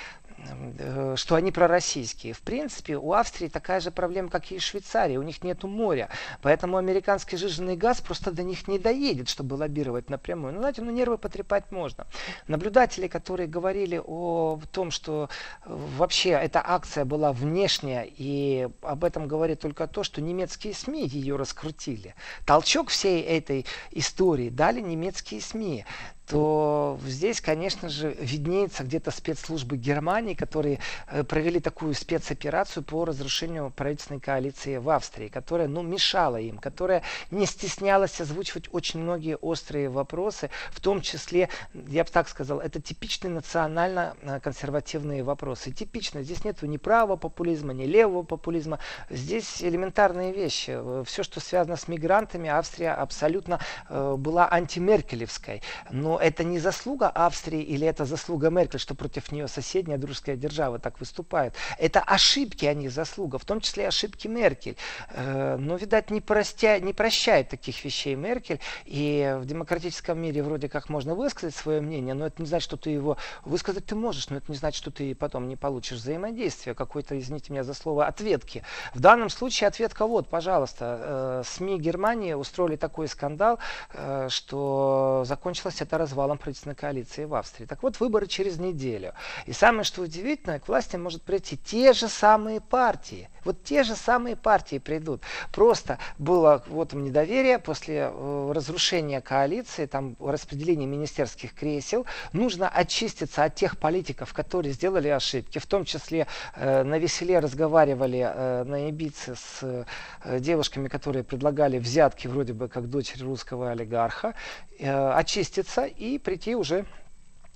что 1.15 1.35
они 1.35 1.51
пророссийские. 1.51 2.33
В 2.33 2.41
принципе, 2.41 2.97
у 2.97 3.13
Австрии 3.13 3.47
такая 3.47 3.79
же 3.79 3.91
проблема, 3.91 4.29
как 4.29 4.51
и 4.51 4.59
Швейцарии. 4.59 5.17
У 5.17 5.23
них 5.23 5.43
нет 5.43 5.63
моря. 5.63 6.09
Поэтому 6.41 6.77
американский 6.77 7.37
жиженный 7.37 7.75
газ 7.75 8.01
просто 8.01 8.31
до 8.31 8.43
них 8.43 8.67
не 8.67 8.79
доедет, 8.79 9.29
чтобы 9.29 9.55
лоббировать 9.55 10.09
напрямую. 10.09 10.53
Ну, 10.53 10.59
знаете, 10.59 10.81
ну 10.81 10.91
нервы 10.91 11.17
потрепать 11.17 11.71
можно. 11.71 12.07
Наблюдатели, 12.47 13.07
которые 13.07 13.47
говорили 13.47 14.01
о 14.03 14.59
том, 14.71 14.91
что 14.91 15.29
э, 15.63 15.69
вообще 15.69 16.29
эта 16.29 16.61
акция 16.63 17.05
была 17.05 17.33
внешняя, 17.33 18.07
и 18.07 18.69
об 18.81 19.03
этом 19.03 19.27
говорит 19.27 19.59
только 19.59 19.87
то, 19.87 20.03
что 20.03 20.21
немецкие 20.21 20.73
СМИ 20.73 21.07
ее 21.07 21.35
раскрутили. 21.35 22.15
Толчок 22.45 22.89
всей 22.89 23.21
этой 23.21 23.65
истории 23.91 24.49
дали 24.49 24.81
немецкие 24.81 25.41
СМИ 25.41 25.85
то 26.27 26.99
здесь, 27.05 27.39
конечно 27.39 27.87
же, 27.89 28.15
виднеется 28.19 28.83
где-то 28.83 29.11
спецслужбы 29.11 29.77
Германии, 29.77 30.33
которые 30.33 30.79
э, 31.07 31.23
провели 31.23 31.59
такую 31.59 31.93
спецоперацию 31.93 32.83
по 32.83 33.05
разрушению 33.05 33.71
правительственной 33.75 34.19
коалиции 34.19 34.77
в 34.77 34.89
Австрии, 34.89 35.27
которая 35.27 35.67
ну, 35.67 35.83
мешала 35.83 36.37
им, 36.37 36.57
которая 36.57 37.03
не 37.29 37.45
стеснялась 37.45 38.19
озвучивать 38.19 38.69
очень 38.71 39.01
многие 39.01 39.37
острые 39.37 39.89
вопросы, 39.89 40.49
в 40.71 40.79
том 40.79 41.01
числе, 41.01 41.49
я 41.73 42.03
бы 42.03 42.09
так 42.09 42.27
сказал, 42.27 42.59
это 42.59 42.81
типичные 42.81 43.31
национально-консервативные 43.31 45.23
вопросы. 45.23 45.71
Типично, 45.71 46.23
здесь 46.23 46.43
нет 46.43 46.61
ни 46.63 46.77
правого 46.77 47.17
популизма, 47.17 47.73
ни 47.73 47.85
левого 47.85 48.23
популизма, 48.23 48.79
здесь 49.11 49.61
элементарные 49.61 50.33
вещи. 50.33 51.03
Все, 51.05 51.21
что 51.21 51.39
связано 51.39 51.75
с 51.75 51.87
мигрантами, 51.87 52.49
Австрия 52.49 52.91
абсолютно 52.93 53.59
э, 53.89 54.15
была 54.17 54.51
антимеркелевской. 54.51 55.61
Но 55.91 56.14
это 56.17 56.43
не 56.43 56.59
заслуга 56.59 57.09
Австрии 57.09 57.61
или 57.61 57.87
это 57.87 58.05
заслуга 58.05 58.49
Меркель, 58.49 58.79
что 58.79 58.95
против 58.95 59.31
нее 59.31 59.47
соседняя 59.47 59.97
дружеская 59.97 60.35
держава 60.35 60.79
так 60.79 60.99
выступает. 60.99 61.53
Это 61.77 61.99
ошибки, 62.01 62.65
а 62.65 62.73
не 62.73 62.89
заслуга, 62.89 63.37
в 63.37 63.45
том 63.45 63.61
числе 63.61 63.87
ошибки 63.87 64.27
Меркель. 64.27 64.77
Э, 65.09 65.57
но, 65.57 65.75
видать, 65.75 66.11
не, 66.11 66.21
простя, 66.21 66.79
не 66.79 66.93
прощает 66.93 67.49
таких 67.49 67.83
вещей 67.83 68.15
Меркель. 68.15 68.59
И 68.85 69.35
в 69.39 69.45
демократическом 69.45 70.19
мире 70.19 70.43
вроде 70.43 70.69
как 70.69 70.89
можно 70.89 71.15
высказать 71.15 71.55
свое 71.55 71.81
мнение, 71.81 72.13
но 72.13 72.27
это 72.27 72.41
не 72.41 72.47
значит, 72.47 72.65
что 72.65 72.77
ты 72.77 72.89
его 72.89 73.17
высказать 73.43 73.85
ты 73.85 73.95
можешь, 73.95 74.29
но 74.29 74.37
это 74.37 74.51
не 74.51 74.57
значит, 74.57 74.77
что 74.77 74.91
ты 74.91 75.13
потом 75.15 75.47
не 75.47 75.55
получишь 75.55 75.97
взаимодействия, 75.97 76.73
какой-то, 76.73 77.17
извините 77.19 77.51
меня 77.51 77.63
за 77.63 77.73
слово, 77.73 78.07
ответки. 78.07 78.63
В 78.93 78.99
данном 78.99 79.29
случае 79.29 79.67
ответка 79.67 80.07
вот, 80.07 80.29
пожалуйста. 80.29 80.99
Э, 80.99 81.43
СМИ 81.45 81.79
Германии 81.79 82.33
устроили 82.33 82.75
такой 82.75 83.07
скандал, 83.07 83.59
э, 83.93 84.27
что 84.29 85.23
закончилось 85.25 85.81
это 85.81 85.97
развалом 86.05 86.37
правительственной 86.37 86.75
коалиции 86.75 87.25
в 87.25 87.33
Австрии. 87.33 87.65
Так 87.65 87.81
вот, 87.83 87.99
выборы 87.99 88.27
через 88.27 88.59
неделю. 88.59 89.13
И 89.47 89.53
самое, 89.53 89.83
что 89.83 90.01
удивительно, 90.01 90.59
к 90.59 90.67
власти 90.67 90.95
может 90.97 91.23
прийти 91.23 91.57
те 91.57 91.93
же 91.93 92.07
самые 92.07 92.61
партии. 92.61 93.27
Вот 93.43 93.63
те 93.63 93.83
же 93.83 93.95
самые 93.95 94.35
партии 94.35 94.79
придут. 94.79 95.21
Просто 95.51 95.97
было 96.17 96.63
вот 96.67 96.93
им 96.93 97.03
недоверие 97.03 97.59
после 97.59 98.09
э, 98.11 98.51
разрушения 98.53 99.21
коалиции, 99.21 99.85
там 99.87 100.15
распределения 100.19 100.85
министерских 100.85 101.53
кресел. 101.53 102.05
Нужно 102.33 102.69
очиститься 102.69 103.43
от 103.43 103.55
тех 103.55 103.77
политиков, 103.77 104.33
которые 104.33 104.73
сделали 104.73 105.07
ошибки. 105.09 105.59
В 105.59 105.65
том 105.65 105.85
числе 105.85 106.27
э, 106.55 106.83
на 106.83 106.97
веселе 106.99 107.39
разговаривали 107.39 108.19
э, 108.19 108.63
на 108.63 108.89
Ибице 108.89 109.35
с 109.35 109.59
э, 109.61 110.39
девушками, 110.39 110.87
которые 110.87 111.23
предлагали 111.23 111.79
взятки 111.79 112.27
вроде 112.27 112.53
бы 112.53 112.67
как 112.67 112.89
дочери 112.89 113.23
русского 113.23 113.71
олигарха. 113.71 114.33
Э, 114.77 115.13
очиститься 115.13 115.85
и 115.97 116.19
прийти 116.19 116.55
уже 116.55 116.85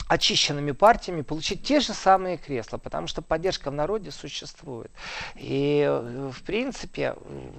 очищенными 0.10 0.72
партиями 0.72 1.22
получить 1.22 1.62
те 1.62 1.80
же 1.80 1.94
самые 1.94 2.38
кресла, 2.38 2.80
потому 2.80 3.06
что 3.08 3.22
поддержка 3.22 3.70
в 3.70 3.76
народе 3.76 4.10
существует. 4.10 4.92
И, 5.36 5.86
э, 5.88 6.32
в 6.34 6.44
принципе, 6.44 7.16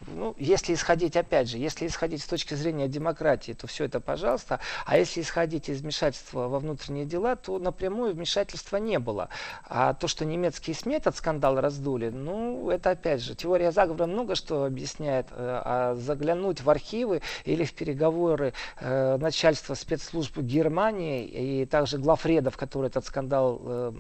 ну, 0.09 0.35
если 0.37 0.75
исходить, 0.75 1.17
опять 1.17 1.49
же, 1.49 1.59
если 1.59 1.87
исходить 1.87 2.23
с 2.23 2.27
точки 2.27 2.55
зрения 2.55 2.89
демократии, 2.89 3.53
то 3.53 3.69
все 3.69 3.85
это 3.85 4.01
пожалуйста, 4.01 4.59
а 4.85 4.99
если 4.99 5.21
исходить 5.21 5.69
из 5.69 5.81
вмешательства 5.81 6.49
во 6.49 6.59
внутренние 6.59 7.05
дела, 7.05 7.37
то 7.37 7.61
напрямую 7.61 8.15
вмешательства 8.15 8.79
не 8.79 8.99
было. 8.99 9.29
А 9.69 9.95
то, 9.95 10.09
что 10.09 10.25
немецкие 10.25 10.75
СМИ 10.75 10.97
этот 10.97 11.17
скандал 11.17 11.61
раздули, 11.61 12.11
ну, 12.11 12.69
это, 12.69 12.91
опять 12.91 13.23
же, 13.23 13.37
теория 13.37 13.71
заговора 13.71 14.07
много 14.07 14.35
что 14.35 14.65
объясняет, 14.65 15.27
э, 15.31 15.63
а 15.65 15.95
заглянуть 15.95 16.63
в 16.63 16.69
архивы 16.69 17.23
или 17.45 17.63
в 17.63 17.75
переговоры 17.75 18.55
э, 18.81 19.19
начальства 19.19 19.75
спецслужб 19.75 20.37
Германии 20.39 21.25
и 21.25 21.65
также 21.67 21.99
главред 21.99 22.40
шведов, 22.41 22.57
которые 22.57 22.89
этот 22.89 23.05
скандал 23.05 23.61
э, 23.63 23.93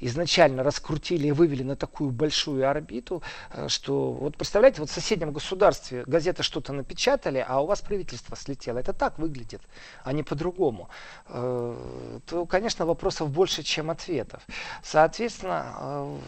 изначально 0.00 0.62
раскрутили 0.62 1.28
и 1.28 1.32
вывели 1.32 1.62
на 1.62 1.76
такую 1.76 2.10
большую 2.10 2.68
орбиту, 2.68 3.22
э, 3.52 3.68
что 3.68 4.12
вот 4.12 4.36
представляете, 4.36 4.80
вот 4.80 4.90
в 4.90 4.92
соседнем 4.92 5.32
государстве 5.32 6.04
газеты 6.06 6.42
что-то 6.42 6.72
напечатали, 6.72 7.44
а 7.48 7.60
у 7.60 7.66
вас 7.66 7.80
правительство 7.80 8.36
слетело. 8.36 8.78
Это 8.78 8.92
так 8.92 9.18
выглядит, 9.18 9.62
а 10.04 10.12
не 10.12 10.22
по-другому. 10.22 10.88
Э, 11.28 12.20
то, 12.26 12.46
конечно, 12.46 12.86
вопросов 12.86 13.30
больше, 13.30 13.62
чем 13.62 13.90
ответов. 13.90 14.42
Соответственно, 14.82 15.74
э, 15.80 16.18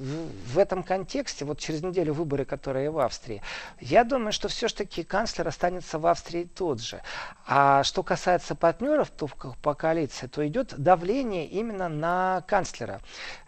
в, 0.00 0.54
в 0.54 0.58
этом 0.58 0.82
контексте, 0.82 1.44
вот 1.44 1.58
через 1.58 1.82
неделю 1.82 2.14
выборы, 2.14 2.44
которые 2.44 2.90
в 2.90 2.98
Австрии, 2.98 3.42
я 3.80 4.04
думаю, 4.04 4.32
что 4.32 4.48
все-таки 4.48 5.02
канцлер 5.02 5.48
останется 5.48 5.98
в 5.98 6.06
Австрии 6.06 6.44
тот 6.44 6.80
же. 6.80 7.00
А 7.46 7.82
что 7.84 8.02
касается 8.02 8.54
партнеров 8.54 9.10
то 9.10 9.28
по 9.62 9.74
коалиции, 9.74 10.26
то 10.26 10.46
идет 10.46 10.77
давление 10.78 11.46
именно 11.46 11.88
на 11.88 12.42
канцлера, 12.46 13.00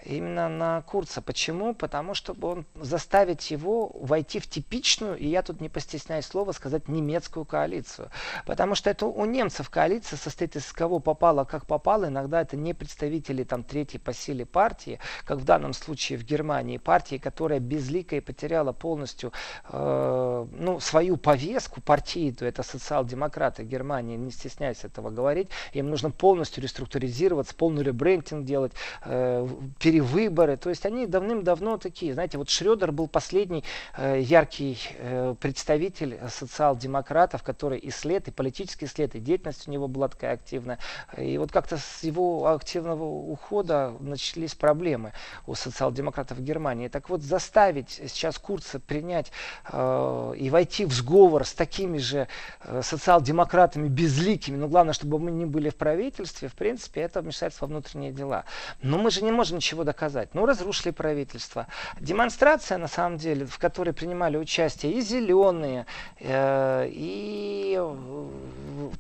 именно 0.05 0.49
на 0.49 0.83
Курца. 0.83 1.23
Почему? 1.23 1.75
Потому 1.75 2.15
чтобы 2.15 2.49
он 2.49 2.67
заставить 2.75 3.51
его 3.51 3.89
войти 3.95 4.41
в 4.41 4.49
типичную, 4.49 5.17
и 5.17 5.27
я 5.27 5.43
тут 5.43 5.61
не 5.61 5.69
постесняюсь 5.69 6.27
слова 6.27 6.53
сказать, 6.53 6.89
немецкую 6.89 7.45
коалицию. 7.45 8.11
Потому 8.47 8.75
что 8.75 8.91
это 8.91 9.07
у 9.07 9.25
немцев 9.25 9.71
коалиция 9.71 10.17
состоит 10.17 10.57
из 10.57 10.73
кого 10.73 10.99
попало, 10.99 11.45
как 11.45 11.67
попало. 11.67 12.09
Иногда 12.09 12.41
это 12.41 12.57
не 12.57 12.75
представители 12.75 13.45
там 13.45 13.63
третьей 13.63 14.01
по 14.01 14.13
силе 14.13 14.45
партии, 14.45 14.99
как 15.25 15.39
в 15.39 15.45
данном 15.45 15.73
случае 15.73 16.19
в 16.19 16.25
Германии, 16.25 16.79
партии, 16.79 17.19
которая 17.19 17.61
безликая 17.61 18.21
и 18.21 18.23
потеряла 18.23 18.73
полностью 18.73 19.33
э, 19.69 20.47
ну, 20.51 20.81
свою 20.81 21.17
повестку 21.17 21.81
партии, 21.81 22.33
то 22.33 22.45
это 22.45 22.63
социал-демократы 22.63 23.63
Германии, 23.63 24.17
не 24.17 24.31
стесняюсь 24.31 24.85
этого 24.85 25.11
говорить, 25.11 25.49
им 25.73 25.91
нужно 25.91 26.11
полностью 26.11 26.63
реструктуризировать 26.63 27.10
модернизироваться, 27.11 27.55
полный 27.55 27.83
ребрендинг 27.83 28.45
делать, 28.45 28.73
э, 29.05 29.49
перевыборы. 29.79 30.57
То 30.57 30.71
есть 30.71 30.87
они 30.87 31.07
давным-давно 31.07 31.76
такие. 31.76 32.14
Знаете, 32.14 32.38
вот 32.38 32.49
Шредер 32.49 32.93
был 32.93 33.09
последний 33.09 33.64
э, 33.97 34.21
яркий 34.21 34.79
э, 34.99 35.35
представитель 35.40 36.19
социал-демократов, 36.29 37.43
который 37.43 37.79
и 37.79 37.90
след, 37.90 38.29
и 38.29 38.31
политический 38.31 38.87
след, 38.87 39.14
и 39.14 39.21
деятельность 39.21 39.69
у 39.69 39.71
него 39.71 39.88
была 39.88 40.09
такая 40.09 40.35
активная. 40.35 40.79
И 41.19 41.38
вот 41.38 41.52
как-то 41.52 41.76
с 41.76 42.02
его 42.02 42.47
активного 42.47 43.05
ухода 43.05 43.95
начались 44.00 44.55
проблемы 44.55 45.12
у 45.47 45.55
социал-демократов 45.55 46.38
в 46.38 46.43
Германии. 46.43 46.88
Так 46.88 47.11
вот, 47.11 47.23
заставить 47.23 47.90
сейчас 47.90 48.38
Курца 48.38 48.81
принять 48.81 49.33
э, 49.73 50.35
и 50.37 50.50
войти 50.50 50.85
в 50.85 50.93
сговор 50.93 51.45
с 51.45 51.52
такими 51.52 51.99
же 51.99 52.29
э, 52.64 52.83
социал-демократами 52.83 53.88
безликими, 53.88 54.57
но 54.57 54.69
главное, 54.69 54.95
чтобы 54.95 55.19
мы 55.19 55.31
не 55.31 55.47
были 55.47 55.71
в 55.71 55.76
правительстве, 55.76 56.49
в 56.49 56.55
принципе, 56.61 57.00
это 57.00 57.21
вмешательство 57.21 57.66
во 57.66 57.71
внутренние 57.71 58.12
дела. 58.12 58.45
Но 58.83 58.99
мы 58.99 59.11
же 59.11 59.23
не 59.23 59.33
можем 59.33 59.57
ничего 59.57 59.85
доказать. 59.85 60.35
Ну, 60.35 60.47
разрушили 60.47 60.92
правительство. 60.92 61.66
Демонстрация, 62.00 62.78
на 62.78 62.88
самом 62.88 63.19
деле, 63.19 63.47
в 63.47 63.59
которой 63.59 63.92
принимали 63.92 64.37
участие 64.37 64.92
и 64.92 65.00
зеленые, 65.00 65.87
э, 66.19 66.88
и 66.90 67.76
э, 67.78 68.90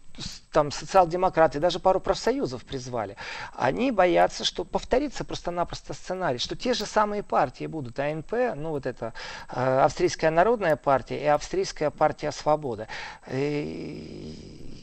там 0.52 0.70
социал-демократы, 0.70 1.60
даже 1.60 1.78
пару 1.78 2.00
профсоюзов 2.00 2.64
призвали, 2.64 3.16
они 3.54 3.90
боятся, 3.90 4.44
что 4.44 4.64
повторится 4.64 5.24
просто-напросто 5.24 5.94
сценарий, 5.94 6.38
что 6.38 6.56
те 6.56 6.74
же 6.74 6.86
самые 6.86 7.22
партии 7.22 7.66
будут, 7.66 7.98
АНП, 7.98 8.32
ну 8.56 8.70
вот 8.70 8.86
это 8.86 9.14
э, 9.48 9.80
Австрийская 9.80 10.30
народная 10.30 10.76
партия 10.76 11.22
и 11.22 11.26
Австрийская 11.26 11.90
партия 11.90 12.32
свобода. 12.32 12.88
И 13.30 14.79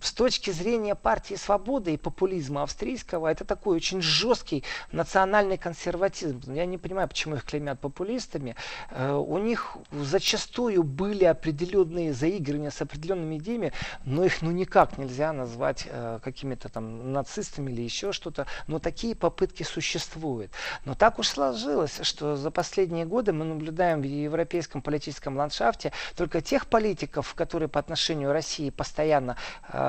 с 0.00 0.12
точки 0.12 0.50
зрения 0.50 0.94
партии 0.94 1.34
свободы 1.34 1.94
и 1.94 1.96
популизма 1.96 2.62
австрийского, 2.62 3.28
это 3.28 3.44
такой 3.44 3.76
очень 3.76 4.02
жесткий 4.02 4.62
национальный 4.92 5.56
консерватизм. 5.56 6.52
Я 6.52 6.66
не 6.66 6.78
понимаю, 6.78 7.08
почему 7.08 7.36
их 7.36 7.44
клеймят 7.44 7.80
популистами. 7.80 8.56
Э, 8.90 9.14
у 9.14 9.38
них 9.38 9.76
зачастую 9.90 10.82
были 10.82 11.24
определенные 11.24 12.12
заигрывания 12.12 12.70
с 12.70 12.80
определенными 12.82 13.38
идеями, 13.38 13.72
но 14.04 14.24
их 14.24 14.42
ну 14.42 14.50
никак 14.50 14.98
нельзя 14.98 15.32
назвать 15.32 15.86
э, 15.88 16.20
какими-то 16.22 16.68
там 16.68 17.12
нацистами 17.12 17.70
или 17.70 17.82
еще 17.82 18.12
что-то. 18.12 18.46
Но 18.66 18.78
такие 18.78 19.14
попытки 19.14 19.62
существуют. 19.62 20.50
Но 20.84 20.94
так 20.94 21.18
уж 21.18 21.28
сложилось, 21.28 22.00
что 22.02 22.36
за 22.36 22.50
последние 22.50 23.06
годы 23.06 23.32
мы 23.32 23.44
наблюдаем 23.44 24.02
в 24.02 24.04
европейском 24.04 24.82
политическом 24.82 25.36
ландшафте 25.36 25.92
только 26.16 26.40
тех 26.40 26.66
политиков, 26.66 27.34
которые 27.34 27.68
по 27.68 27.80
отношению 27.80 28.30
к 28.30 28.32
России 28.32 28.70
постоянно 28.70 29.36
э, 29.68 29.85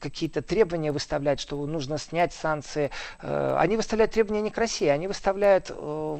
какие-то 0.00 0.42
требования 0.42 0.92
выставлять, 0.92 1.40
что 1.40 1.64
нужно 1.66 1.98
снять 1.98 2.32
санкции. 2.32 2.90
Э, 3.20 3.56
они 3.58 3.76
выставляют 3.76 4.12
требования 4.12 4.42
не 4.42 4.50
к 4.50 4.58
России, 4.58 4.88
они 4.88 5.06
выставляют 5.06 5.70
э, 5.70 6.18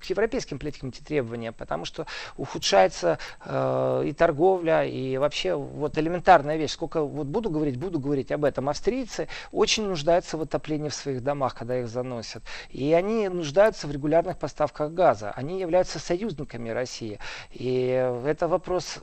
к 0.00 0.04
европейским 0.04 0.58
политикам 0.58 0.90
эти 0.90 1.02
требования, 1.02 1.52
потому 1.52 1.84
что 1.84 2.06
ухудшается 2.36 3.18
и 3.44 4.14
торговля, 4.16 4.84
и 4.84 5.16
вообще 5.16 5.54
вот 5.54 5.98
элементарная 5.98 6.56
вещь. 6.56 6.72
Сколько 6.72 7.02
вот 7.02 7.26
буду 7.26 7.50
говорить, 7.50 7.76
буду 7.78 7.98
говорить 7.98 8.32
об 8.32 8.44
этом. 8.44 8.68
Австрийцы 8.68 9.28
очень 9.52 9.86
нуждаются 9.86 10.36
в 10.36 10.42
отоплении 10.42 10.88
в 10.88 10.94
своих 10.94 11.22
домах, 11.22 11.54
когда 11.54 11.78
их 11.78 11.88
заносят. 11.88 12.42
И 12.70 12.92
они 12.92 13.28
нуждаются 13.28 13.86
в 13.86 13.92
регулярных 13.92 14.38
поставках 14.38 14.92
газа. 14.92 15.32
Они 15.36 15.60
являются 15.60 15.98
союзниками 15.98 16.70
России. 16.70 17.18
И 17.50 17.86
это 18.26 18.48
вопрос, 18.48 18.98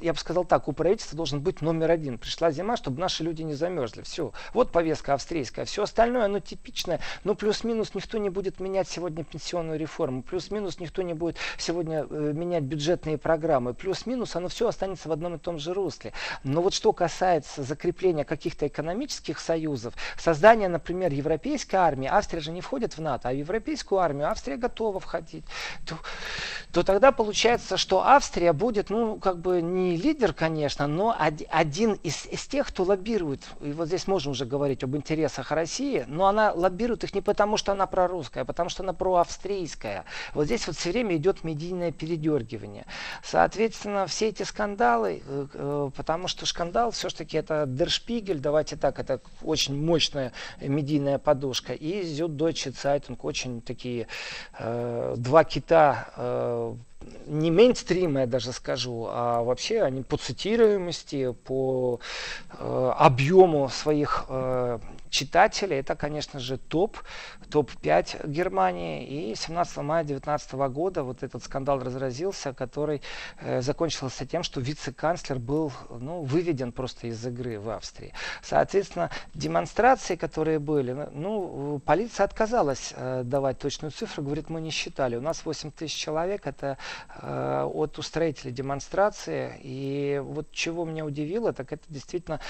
я 0.00 0.12
бы 0.12 0.18
сказал 0.18 0.44
так, 0.44 0.68
у 0.68 0.72
правительства 0.72 1.16
должен 1.16 1.40
быть 1.40 1.60
номер 1.60 1.90
один. 1.90 2.18
Пришла 2.18 2.43
пришла 2.44 2.50
зима, 2.50 2.76
чтобы 2.76 3.00
наши 3.00 3.22
люди 3.22 3.42
не 3.42 3.54
замерзли. 3.54 4.02
Все. 4.02 4.32
Вот 4.52 4.70
повестка 4.70 5.14
австрийская. 5.14 5.64
Все 5.64 5.82
остальное, 5.82 6.24
оно 6.24 6.40
типичное. 6.40 7.00
Но 7.24 7.34
плюс-минус 7.34 7.94
никто 7.94 8.18
не 8.18 8.30
будет 8.30 8.60
менять 8.60 8.88
сегодня 8.88 9.24
пенсионную 9.24 9.78
реформу. 9.78 10.22
Плюс-минус 10.22 10.80
никто 10.80 11.02
не 11.02 11.14
будет 11.14 11.36
сегодня 11.58 12.06
э, 12.08 12.32
менять 12.34 12.64
бюджетные 12.64 13.18
программы. 13.18 13.74
Плюс-минус 13.74 14.36
оно 14.36 14.48
все 14.48 14.68
останется 14.68 15.08
в 15.08 15.12
одном 15.12 15.36
и 15.36 15.38
том 15.38 15.58
же 15.58 15.72
русле. 15.72 16.12
Но 16.42 16.60
вот 16.60 16.74
что 16.74 16.92
касается 16.92 17.62
закрепления 17.62 18.24
каких-то 18.24 18.66
экономических 18.66 19.38
союзов, 19.38 19.94
создания, 20.18 20.68
например, 20.68 21.12
европейской 21.12 21.76
армии, 21.76 22.08
Австрия 22.08 22.40
же 22.40 22.52
не 22.52 22.60
входит 22.60 22.96
в 22.96 23.00
НАТО, 23.00 23.28
а 23.28 23.32
в 23.32 23.36
европейскую 23.36 24.00
армию 24.00 24.28
Австрия 24.28 24.56
готова 24.56 25.00
входить, 25.00 25.44
то, 25.86 25.96
то 26.72 26.82
тогда 26.82 27.12
получается, 27.12 27.76
что 27.76 28.02
Австрия 28.02 28.52
будет, 28.52 28.90
ну, 28.90 29.16
как 29.16 29.38
бы 29.38 29.62
не 29.62 29.96
лидер, 29.96 30.32
конечно, 30.32 30.86
но 30.86 31.16
один 31.18 31.94
из 32.02 32.26
из 32.34 32.48
тех, 32.48 32.66
кто 32.66 32.82
лоббирует, 32.82 33.42
и 33.60 33.70
вот 33.70 33.86
здесь 33.86 34.08
можно 34.08 34.32
уже 34.32 34.44
говорить 34.44 34.82
об 34.82 34.96
интересах 34.96 35.52
России, 35.52 36.04
но 36.08 36.26
она 36.26 36.52
лоббирует 36.52 37.04
их 37.04 37.14
не 37.14 37.20
потому, 37.20 37.56
что 37.56 37.70
она 37.70 37.86
прорусская, 37.86 38.42
а 38.42 38.44
потому, 38.44 38.68
что 38.70 38.82
она 38.82 38.92
проавстрийская. 38.92 40.04
Вот 40.34 40.46
здесь 40.46 40.66
вот 40.66 40.76
все 40.76 40.90
время 40.90 41.16
идет 41.16 41.44
медийное 41.44 41.92
передергивание. 41.92 42.86
Соответственно, 43.22 44.08
все 44.08 44.30
эти 44.30 44.42
скандалы, 44.42 45.22
э, 45.24 45.46
э, 45.54 45.90
потому 45.96 46.26
что 46.26 46.44
скандал 46.44 46.90
все-таки 46.90 47.36
это 47.36 47.66
Der 47.68 47.88
Spiegel, 47.88 48.40
давайте 48.40 48.74
так, 48.74 48.98
это 48.98 49.20
очень 49.40 49.80
мощная 49.80 50.32
медийная 50.60 51.20
подушка, 51.20 51.72
и 51.72 52.02
Süddeutsche 52.02 52.72
Zeitung, 52.72 53.24
очень 53.24 53.62
такие 53.62 54.08
э, 54.58 55.14
два 55.16 55.44
кита 55.44 56.08
э, 56.16 56.74
не 57.26 57.50
мейнстрима, 57.50 58.20
я 58.20 58.26
даже 58.26 58.52
скажу, 58.52 59.06
а 59.08 59.42
вообще 59.42 59.82
они 59.82 60.02
по 60.02 60.16
цитируемости, 60.16 61.32
по 61.44 62.00
э, 62.58 62.92
объему 62.98 63.68
своих 63.68 64.26
э, 64.28 64.78
читателей. 65.10 65.78
Это, 65.78 65.94
конечно 65.94 66.40
же, 66.40 66.58
топ, 66.58 66.98
топ-5 67.50 68.28
Германии. 68.28 69.04
И 69.04 69.34
17 69.34 69.76
мая 69.78 70.04
2019 70.04 70.52
года 70.72 71.02
вот 71.02 71.22
этот 71.22 71.42
скандал 71.42 71.80
разразился, 71.80 72.52
который 72.52 73.02
э, 73.40 73.60
закончился 73.60 74.26
тем, 74.26 74.42
что 74.42 74.60
вице-канцлер 74.60 75.38
был 75.38 75.72
ну, 75.90 76.22
выведен 76.22 76.72
просто 76.72 77.08
из 77.08 77.24
игры 77.26 77.58
в 77.58 77.70
Австрии. 77.70 78.12
Соответственно, 78.42 79.10
демонстрации, 79.34 80.16
которые 80.16 80.58
были, 80.58 81.08
ну, 81.12 81.80
полиция 81.84 82.24
отказалась 82.24 82.92
э, 82.96 83.22
давать 83.24 83.58
точную 83.58 83.92
цифру, 83.92 84.22
говорит, 84.22 84.50
мы 84.50 84.60
не 84.60 84.70
считали. 84.70 85.16
У 85.16 85.20
нас 85.20 85.44
8 85.44 85.70
тысяч 85.70 85.94
человек, 85.94 86.46
это 86.46 86.78
э, 87.20 87.68
от 87.72 87.98
устроителей 87.98 88.52
демонстрации. 88.52 89.58
И 89.62 90.20
вот 90.24 90.50
чего 90.50 90.84
меня 90.84 91.04
удивило, 91.04 91.52
так 91.52 91.72
это 91.72 91.84
действительно 91.88 92.40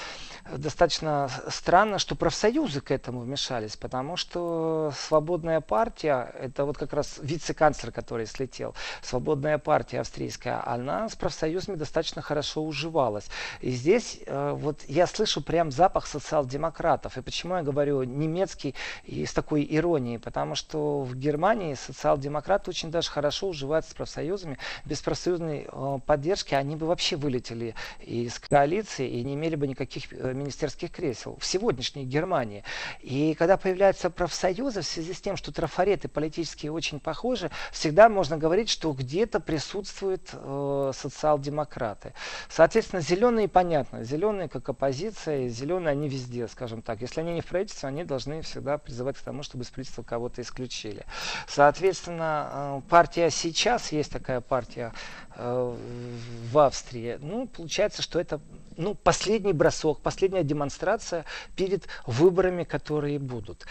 достаточно 0.57 1.29
странно, 1.49 1.99
что 1.99 2.15
профсоюз 2.15 2.45
профсоюзы 2.45 2.81
к 2.81 2.91
этому 2.91 3.21
вмешались, 3.21 3.77
потому 3.77 4.17
что 4.17 4.84
свободная 4.91 5.61
партия, 5.61 6.33
это 6.39 6.65
вот 6.65 6.79
как 6.79 6.93
раз 6.93 7.19
вице-канцлер, 7.23 7.93
который 7.93 8.27
слетел, 8.27 8.75
свободная 9.03 9.59
партия 9.59 10.01
австрийская, 10.01 10.63
она 10.67 11.09
с 11.09 11.17
профсоюзами 11.17 11.77
достаточно 11.77 12.23
хорошо 12.23 12.65
уживалась. 12.65 13.29
И 13.61 13.71
здесь 13.71 14.21
э, 14.27 14.53
вот 14.55 14.83
я 14.89 15.07
слышу 15.07 15.43
прям 15.43 15.71
запах 15.71 16.07
социал-демократов. 16.07 17.17
И 17.17 17.23
почему 17.23 17.57
я 17.57 17.63
говорю 17.63 18.03
немецкий 18.03 18.75
и 19.05 19.27
с 19.27 19.33
такой 19.33 19.67
иронией? 19.69 20.19
Потому 20.19 20.55
что 20.55 21.03
в 21.03 21.15
Германии 21.17 21.75
социал-демократы 21.75 22.71
очень 22.71 22.91
даже 22.91 23.11
хорошо 23.11 23.49
уживаются 23.49 23.93
с 23.93 23.95
профсоюзами. 23.95 24.59
Без 24.85 25.01
профсоюзной 25.01 25.69
э, 25.71 25.99
поддержки 26.07 26.55
они 26.55 26.77
бы 26.77 26.87
вообще 26.87 27.17
вылетели 27.17 27.75
из 28.01 28.39
коалиции 28.39 29.09
и 29.09 29.23
не 29.25 29.35
имели 29.35 29.57
бы 29.57 29.67
никаких 29.67 30.13
э, 30.13 30.33
министерских 30.33 30.91
кресел. 30.91 31.37
В 31.41 31.47
сегодняшней 31.47 32.05
Германии. 32.05 32.65
И 33.01 33.35
когда 33.35 33.57
появляются 33.57 34.11
профсоюзы, 34.11 34.74
в 34.83 34.87
связи 34.87 35.13
с 35.13 35.21
тем, 35.21 35.37
что 35.37 35.53
трафареты 35.53 36.09
политические 36.09 36.73
очень 36.73 37.01
похожи, 37.01 37.51
всегда 37.73 38.09
можно 38.09 38.37
говорить, 38.37 38.69
что 38.69 38.93
где-то 38.93 39.41
присутствуют 39.41 40.31
э, 40.33 40.93
социал-демократы. 40.95 42.13
Соответственно, 42.49 43.03
зеленые 43.03 43.49
понятно. 43.49 44.05
Зеленые 44.05 44.49
как 44.49 44.69
оппозиция, 44.69 45.49
зеленые 45.49 45.93
они 45.93 46.09
везде, 46.09 46.49
скажем 46.49 46.83
так. 46.83 47.01
Если 47.01 47.21
они 47.21 47.33
не 47.35 47.41
в 47.41 47.47
правительстве, 47.47 47.89
они 47.89 48.05
должны 48.05 48.43
всегда 48.43 48.79
призывать 48.79 49.17
к 49.17 49.21
тому, 49.21 49.43
чтобы 49.43 49.65
из 49.65 49.71
правительства 49.71 50.03
кого-то 50.03 50.43
исключили. 50.43 51.05
Соответственно, 51.49 52.51
э, 52.53 52.81
партия 52.89 53.31
сейчас, 53.31 53.93
есть 53.93 54.13
такая 54.13 54.41
партия 54.41 54.93
в 55.37 56.59
Австрии, 56.59 57.19
ну, 57.21 57.47
получается, 57.47 58.03
что 58.03 58.21
это 58.21 58.41
ну, 58.77 58.95
последний 58.95 59.53
бросок, 59.53 60.01
последняя 60.01 60.45
демонстрация 60.45 61.25
перед 61.57 61.87
выборами, 62.07 62.65
которые 62.65 63.19
будут. 63.19 63.67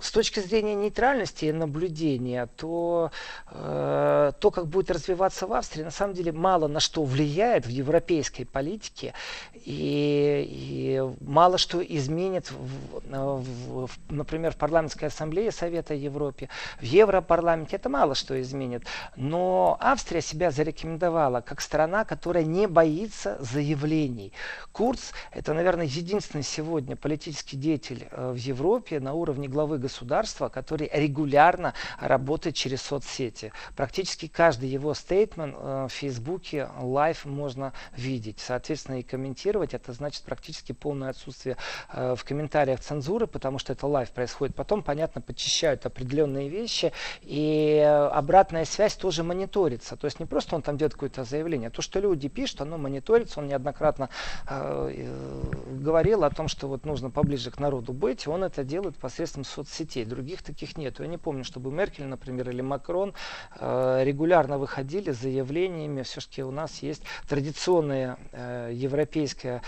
С 0.00 0.12
точки 0.12 0.40
зрения 0.40 0.74
нейтральности 0.74 1.46
и 1.46 1.52
наблюдения, 1.52 2.48
то 2.56 3.10
э, 3.50 4.32
то, 4.38 4.50
как 4.50 4.66
будет 4.66 4.90
развиваться 4.90 5.46
в 5.46 5.52
Австрии, 5.52 5.82
на 5.82 5.90
самом 5.90 6.14
деле 6.14 6.32
мало 6.32 6.68
на 6.68 6.80
что 6.80 7.04
влияет 7.04 7.66
в 7.66 7.70
европейской 7.70 8.44
политике 8.44 9.14
и, 9.54 10.46
и 10.48 11.02
мало 11.20 11.58
что 11.58 11.82
изменит, 11.82 12.50
в, 12.50 13.00
в, 13.08 13.86
в, 13.86 13.90
например, 14.08 14.52
в 14.52 14.56
парламентской 14.56 15.06
ассамблее 15.06 15.50
Совета 15.52 15.94
Европы, 15.94 16.48
в 16.80 16.84
Европарламенте, 16.84 17.76
это 17.76 17.88
мало 17.88 18.14
что 18.14 18.40
изменит. 18.40 18.84
Но 19.16 19.76
Австрия 19.80 20.20
себя 20.20 20.50
зарекомендовала 20.50 21.40
как 21.40 21.60
страна, 21.60 22.04
которая 22.04 22.44
не 22.44 22.66
боится 22.66 23.36
заявлений. 23.40 24.32
Курц– 24.72 25.12
это, 25.32 25.54
наверное, 25.54 25.86
единственный 25.86 26.44
сегодня 26.44 26.96
политический 26.96 27.56
деятель 27.56 28.08
э, 28.10 28.32
в 28.32 28.36
Европе 28.36 29.00
на 29.00 29.14
уровне 29.14 29.48
главы 29.48 29.78
государства, 29.78 29.87
государства, 29.88 30.50
который 30.50 30.90
регулярно 30.92 31.72
работает 31.98 32.54
через 32.54 32.82
соцсети. 32.82 33.52
Практически 33.74 34.28
каждый 34.28 34.68
его 34.68 34.92
statement 34.92 35.56
э, 35.58 35.86
в 35.88 35.92
Фейсбуке 35.92 36.68
live 36.78 37.24
можно 37.24 37.72
видеть. 37.96 38.38
Соответственно, 38.38 39.00
и 39.00 39.02
комментировать 39.02 39.72
это 39.72 39.92
значит 39.92 40.22
практически 40.24 40.72
полное 40.72 41.08
отсутствие 41.08 41.56
э, 41.90 42.14
в 42.16 42.24
комментариях 42.24 42.80
цензуры, 42.80 43.26
потому 43.26 43.58
что 43.58 43.72
это 43.72 43.86
live 43.86 44.10
происходит. 44.10 44.54
Потом, 44.54 44.82
понятно, 44.82 45.22
подчищают 45.22 45.86
определенные 45.86 46.50
вещи, 46.50 46.92
и 47.22 47.78
обратная 48.12 48.66
связь 48.66 48.94
тоже 48.94 49.22
мониторится. 49.22 49.96
То 49.96 50.04
есть 50.04 50.20
не 50.20 50.26
просто 50.26 50.54
он 50.54 50.62
там 50.62 50.76
делает 50.76 50.92
какое-то 50.92 51.24
заявление, 51.24 51.68
а 51.68 51.70
то, 51.70 51.80
что 51.80 51.98
люди 51.98 52.28
пишут, 52.28 52.60
оно 52.60 52.76
мониторится. 52.76 53.40
Он 53.40 53.46
неоднократно 53.46 54.10
э, 54.48 55.44
говорил 55.80 56.24
о 56.24 56.30
том, 56.30 56.48
что 56.48 56.68
вот 56.68 56.84
нужно 56.84 57.10
поближе 57.10 57.50
к 57.50 57.58
народу 57.58 57.94
быть. 57.94 58.28
Он 58.28 58.44
это 58.44 58.64
делает 58.64 58.96
посредством 58.96 59.44
соцсетей. 59.44 59.77
Других 59.84 60.42
таких 60.42 60.76
нет. 60.76 61.00
Я 61.00 61.06
не 61.06 61.18
помню, 61.18 61.44
чтобы 61.44 61.70
Меркель, 61.70 62.06
например, 62.06 62.50
или 62.50 62.60
Макрон 62.60 63.14
э, 63.58 64.02
регулярно 64.04 64.58
выходили 64.58 65.12
с 65.12 65.18
заявлениями. 65.18 66.02
Все-таки 66.02 66.42
у 66.42 66.50
нас 66.50 66.82
есть 66.82 67.02
традиционная 67.28 68.18
э, 68.32 68.70
европейская 68.72 69.62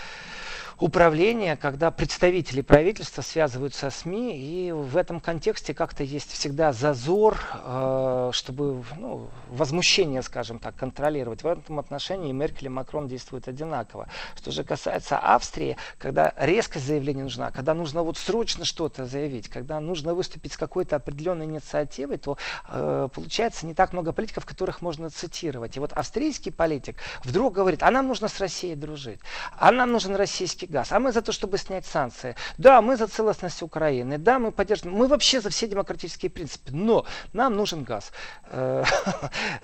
управления, 0.79 1.55
когда 1.55 1.91
представители 1.91 2.61
правительства 2.61 3.21
связываются 3.21 3.89
со 3.89 4.01
СМИ, 4.01 4.37
и 4.37 4.71
в 4.71 4.97
этом 4.97 5.19
контексте 5.19 5.73
как-то 5.73 6.03
есть 6.03 6.31
всегда 6.31 6.73
зазор, 6.73 7.39
э, 7.53 8.29
чтобы 8.33 8.83
ну, 8.97 9.29
возмущение, 9.49 10.21
скажем 10.21 10.59
так, 10.59 10.75
контролировать. 10.75 11.43
В 11.43 11.47
этом 11.47 11.79
отношении 11.79 12.31
Меркель 12.31 12.67
и 12.67 12.69
Макрон 12.69 13.07
действуют 13.07 13.47
одинаково. 13.47 14.07
Что 14.35 14.51
же 14.51 14.63
касается 14.63 15.17
Австрии, 15.17 15.77
когда 15.97 16.33
резкость 16.37 16.85
заявления 16.85 17.23
нужна, 17.23 17.51
когда 17.51 17.73
нужно 17.73 18.03
вот 18.03 18.17
срочно 18.17 18.65
что-то 18.65 19.05
заявить, 19.05 19.49
когда 19.49 19.79
нужно 19.79 20.13
выступить 20.13 20.53
с 20.53 20.57
какой-то 20.57 20.95
определенной 20.95 21.45
инициативой, 21.45 22.17
то 22.17 22.37
э, 22.69 23.09
получается 23.13 23.65
не 23.65 23.73
так 23.73 23.93
много 23.93 24.13
политиков, 24.13 24.45
которых 24.45 24.81
можно 24.81 25.09
цитировать. 25.09 25.77
И 25.77 25.79
вот 25.79 25.93
австрийский 25.93 26.51
политик 26.51 26.97
вдруг 27.23 27.53
говорит, 27.53 27.83
а 27.83 27.91
нам 27.91 28.07
нужно 28.07 28.27
с 28.27 28.39
Россией 28.39 28.75
дружить, 28.75 29.19
а 29.57 29.71
нам 29.71 29.91
нужен 29.91 30.15
российский 30.15 30.67
газ. 30.71 30.91
А 30.91 30.99
мы 30.99 31.11
за 31.11 31.21
то, 31.21 31.31
чтобы 31.31 31.57
снять 31.57 31.85
санкции. 31.85 32.35
Да, 32.57 32.81
мы 32.81 32.97
за 32.97 33.07
целостность 33.07 33.61
Украины. 33.61 34.17
Да, 34.17 34.39
мы 34.39 34.51
поддерживаем. 34.51 34.97
Мы 34.97 35.07
вообще 35.07 35.41
за 35.41 35.49
все 35.49 35.67
демократические 35.67 36.31
принципы. 36.31 36.71
Но 36.71 37.05
нам 37.33 37.55
нужен 37.55 37.83
газ. 37.83 38.11
Э, 38.45 38.83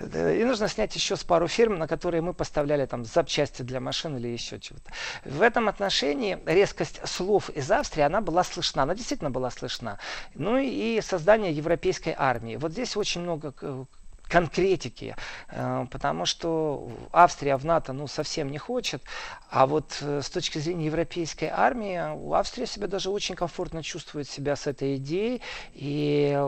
и 0.00 0.44
нужно 0.44 0.68
снять 0.68 0.94
еще 0.94 1.16
с 1.16 1.24
пару 1.24 1.48
фирм, 1.48 1.78
на 1.78 1.88
которые 1.88 2.20
мы 2.20 2.34
поставляли 2.34 2.86
там 2.86 3.04
запчасти 3.04 3.62
для 3.62 3.80
машин 3.80 4.16
или 4.16 4.28
еще 4.28 4.60
чего-то. 4.60 4.92
В 5.24 5.42
этом 5.42 5.68
отношении 5.68 6.38
резкость 6.46 7.00
слов 7.08 7.50
из 7.50 7.70
Австрии, 7.70 8.02
она 8.02 8.20
была 8.20 8.44
слышна. 8.44 8.82
Она 8.82 8.94
действительно 8.94 9.30
была 9.30 9.50
слышна. 9.50 9.98
Ну 10.34 10.56
и 10.58 11.00
создание 11.00 11.52
европейской 11.52 12.14
армии. 12.16 12.56
Вот 12.56 12.72
здесь 12.72 12.96
очень 12.96 13.22
много 13.22 13.52
конкретики, 14.28 15.16
э, 15.48 15.86
потому 15.90 16.26
что 16.26 16.90
Австрия 17.12 17.56
в 17.56 17.64
НАТО 17.64 17.92
ну, 17.92 18.06
совсем 18.06 18.50
не 18.50 18.58
хочет, 18.58 19.02
а 19.50 19.66
вот 19.66 19.98
э, 20.02 20.20
с 20.22 20.28
точки 20.28 20.58
зрения 20.58 20.86
европейской 20.86 21.46
армии, 21.46 21.96
Австрия 22.34 22.66
себя 22.66 22.86
даже 22.86 23.10
очень 23.10 23.34
комфортно 23.34 23.82
чувствует 23.82 24.28
себя 24.28 24.56
с 24.56 24.66
этой 24.66 24.96
идеей, 24.96 25.40
и, 25.74 26.38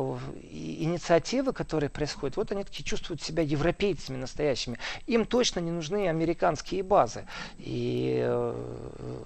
и 0.51 0.85
инициативы, 0.85 1.53
которые 1.53 1.88
происходят, 1.88 2.37
вот 2.37 2.53
они 2.53 2.64
такие 2.64 2.85
чувствуют 2.85 3.23
себя 3.23 3.43
европейцами 3.43 4.16
настоящими. 4.16 4.79
Им 5.07 5.25
точно 5.25 5.61
не 5.61 5.71
нужны 5.71 6.09
американские 6.09 6.83
базы. 6.83 7.27
И 7.59 8.21
э, 8.23 8.55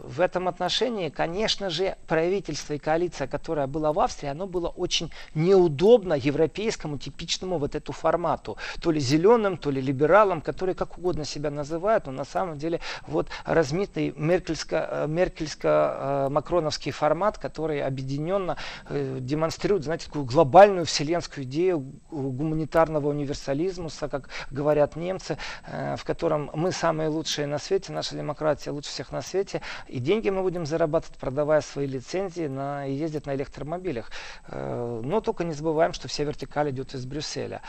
в 0.05 0.21
этом 0.21 0.47
отношении, 0.47 1.09
конечно 1.09 1.71
же, 1.71 1.97
правительство 2.07 2.75
и 2.75 2.79
коалиция, 2.79 3.27
которая 3.27 3.67
была 3.67 3.93
в 3.93 3.99
Австрии, 3.99 4.29
оно 4.29 4.47
было 4.47 4.69
очень 4.69 5.11
неудобно 5.35 6.15
европейскому 6.15 6.99
типичному 6.99 7.59
вот 7.59 7.75
эту 7.75 7.93
формату 7.93 8.44
формату, 8.45 8.57
то 8.81 8.91
ли 8.91 9.01
зеленым, 9.01 9.57
то 9.57 9.71
ли 9.71 9.81
либералам, 9.81 10.41
которые 10.41 10.75
как 10.75 10.99
угодно 10.99 11.25
себя 11.25 11.51
называют, 11.51 12.07
но 12.07 12.13
на 12.13 12.25
самом 12.25 12.59
деле 12.59 12.81
вот 13.07 13.29
размытый 13.45 14.11
меркельско-макроновский 14.11 16.91
э, 16.91 16.93
формат, 16.93 17.39
который 17.39 17.83
объединенно 17.83 18.57
э, 18.89 19.19
демонстрирует, 19.21 19.85
знаете, 19.85 20.07
такую 20.07 20.25
глобальную 20.25 20.87
вселенскую 20.87 21.45
идею 21.45 21.85
гуманитарного 22.11 23.09
универсализма, 23.09 23.91
как 24.11 24.29
говорят 24.51 24.97
немцы, 24.97 25.39
э, 25.67 25.95
в 25.97 26.05
котором 26.05 26.51
мы 26.55 26.73
самые 26.73 27.09
лучшие 27.09 27.47
на 27.47 27.59
свете, 27.59 27.93
наша 27.93 28.17
демократия 28.17 28.71
лучше 28.71 28.91
всех 28.91 29.13
на 29.13 29.23
свете, 29.23 29.63
и 29.89 29.99
деньги 29.99 30.31
мы 30.31 30.43
будем 30.43 30.67
зарабатывать, 30.67 31.19
продавая 31.19 31.61
свои 31.61 31.87
лицензии 31.87 32.49
на, 32.49 32.87
и 32.87 32.93
ездить 32.93 33.27
на 33.27 33.35
электромобилях. 33.35 34.11
Но 34.51 35.21
только 35.21 35.45
не 35.45 35.53
забываем, 35.53 35.93
что 35.93 36.09
вся 36.09 36.25
вертикаль 36.25 36.71
идет 36.71 36.95
из 36.95 37.05
Брюсселя. 37.07 37.61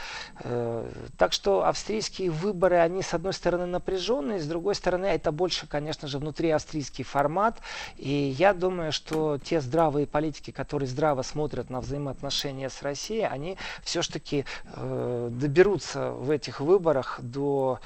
Так 1.17 1.33
что 1.33 1.65
австрийские 1.65 2.29
выборы, 2.29 2.77
они 2.77 3.01
с 3.01 3.13
одной 3.13 3.33
стороны 3.33 3.65
напряженные, 3.65 4.39
с 4.39 4.45
другой 4.45 4.75
стороны 4.75 5.05
это 5.05 5.31
больше, 5.31 5.67
конечно 5.67 6.07
же, 6.07 6.19
внутри 6.19 6.49
австрийский 6.49 7.03
формат. 7.03 7.59
И 7.97 8.35
я 8.37 8.53
думаю, 8.53 8.91
что 8.91 9.37
те 9.37 9.61
здравые 9.61 10.07
политики, 10.07 10.51
которые 10.51 10.87
здраво 10.87 11.21
смотрят 11.21 11.69
на 11.69 11.81
взаимоотношения 11.81 12.69
с 12.69 12.81
Россией, 12.81 13.25
они 13.25 13.57
все-таки 13.83 14.45
э, 14.75 15.29
доберутся 15.31 16.11
в 16.11 16.29
этих 16.29 16.59
выборах 16.59 17.19
до 17.21 17.79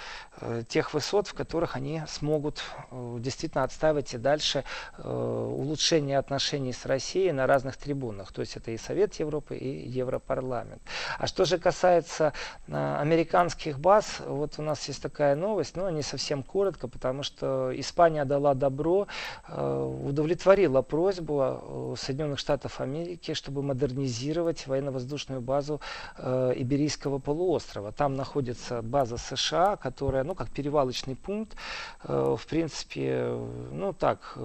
тех 0.68 0.94
высот, 0.94 1.28
в 1.28 1.34
которых 1.34 1.76
они 1.76 2.04
смогут 2.08 2.62
э, 2.92 3.18
действительно 3.20 3.64
отстаивать 3.64 4.14
и 4.14 4.18
дальше 4.18 4.64
э, 4.98 5.10
улучшение 5.10 6.18
отношений 6.18 6.74
с 6.74 6.86
Россией 6.86 7.32
на 7.32 7.48
разных 7.48 7.78
трибунах. 7.78 8.32
То 8.32 8.42
есть 8.42 8.56
это 8.56 8.72
и 8.72 8.78
Совет 8.78 9.16
Европы, 9.16 9.56
и 9.56 9.88
Европарламент. 9.90 10.82
А 11.18 11.28
что 11.28 11.46
же 11.46 11.58
касается 11.58 12.34
американских 12.68 13.80
баз, 13.80 14.22
вот 14.26 14.56
у 14.58 14.62
нас 14.62 14.88
есть 14.88 15.02
такая 15.02 15.36
новость, 15.36 15.76
но 15.76 15.90
не 15.90 16.02
совсем 16.02 16.44
коротко, 16.44 16.88
потому 16.88 17.24
что 17.24 17.72
Испания 17.80 18.26
дала 18.26 18.54
добро, 18.54 19.08
э, 19.48 20.04
удовлетворила 20.06 20.82
просьбу 20.82 21.42
э, 21.42 21.96
Соединенных 21.98 22.40
Штатов 22.40 22.82
Америки, 22.82 23.34
чтобы 23.34 23.62
модернизировать 23.62 24.68
военно-воздушную 24.68 25.42
базу 25.42 25.82
э, 26.18 26.54
Иберийского 26.56 27.20
полуострова. 27.20 27.92
Там 27.92 28.16
находится 28.16 28.82
база 28.82 29.18
США, 29.18 29.76
которая, 29.76 30.24
ну, 30.30 30.36
как 30.36 30.52
перевалочный 30.52 31.16
пункт, 31.16 31.56
в 32.04 32.42
принципе, 32.48 33.36
ну, 33.72 33.94
так, 33.94 34.38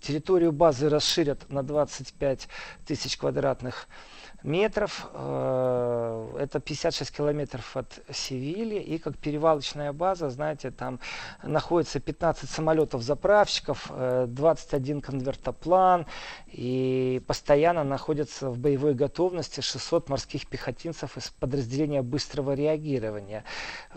территорию 0.00 0.50
базы 0.50 0.88
расширят 0.88 1.48
на 1.48 1.62
25 1.62 2.48
тысяч 2.84 3.16
квадратных 3.16 3.86
метров. 3.86 4.11
Э, 4.44 6.36
это 6.38 6.60
56 6.60 7.16
километров 7.16 7.76
от 7.76 8.00
Севильи. 8.10 8.78
И 8.80 8.98
как 8.98 9.16
перевалочная 9.16 9.92
база, 9.92 10.30
знаете, 10.30 10.70
там 10.70 10.98
находится 11.42 12.00
15 12.00 12.50
самолетов-заправщиков, 12.50 13.90
21 14.26 14.98
э, 14.98 15.00
конвертоплан. 15.00 16.06
И 16.48 17.22
постоянно 17.26 17.84
находятся 17.84 18.50
в 18.50 18.58
боевой 18.58 18.94
готовности 18.94 19.60
600 19.60 20.08
морских 20.08 20.46
пехотинцев 20.46 21.16
из 21.16 21.30
подразделения 21.30 22.02
быстрого 22.02 22.54
реагирования. 22.54 23.44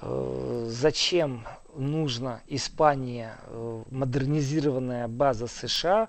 Э, 0.01 0.65
зачем 0.69 1.45
нужна 1.77 2.41
Испания, 2.47 3.37
модернизированная 3.91 5.07
база 5.07 5.47
США, 5.47 6.07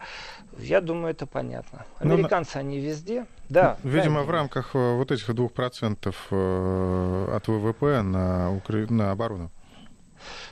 я 0.59 0.81
думаю, 0.81 1.11
это 1.11 1.27
понятно. 1.27 1.85
Ну, 2.01 2.15
Американцы, 2.15 2.53
Но... 2.55 2.61
они 2.61 2.81
везде. 2.81 3.27
Да, 3.49 3.77
Видимо, 3.85 4.23
в 4.23 4.31
рамках 4.31 4.75
э, 4.75 4.97
вот 4.97 5.13
этих 5.13 5.33
двух 5.35 5.53
процентов 5.53 6.27
э, 6.31 7.29
от 7.37 7.47
ВВП 7.47 8.03
на, 8.03 8.53
Укра... 8.53 8.87
на 8.91 9.13
оборону. 9.13 9.51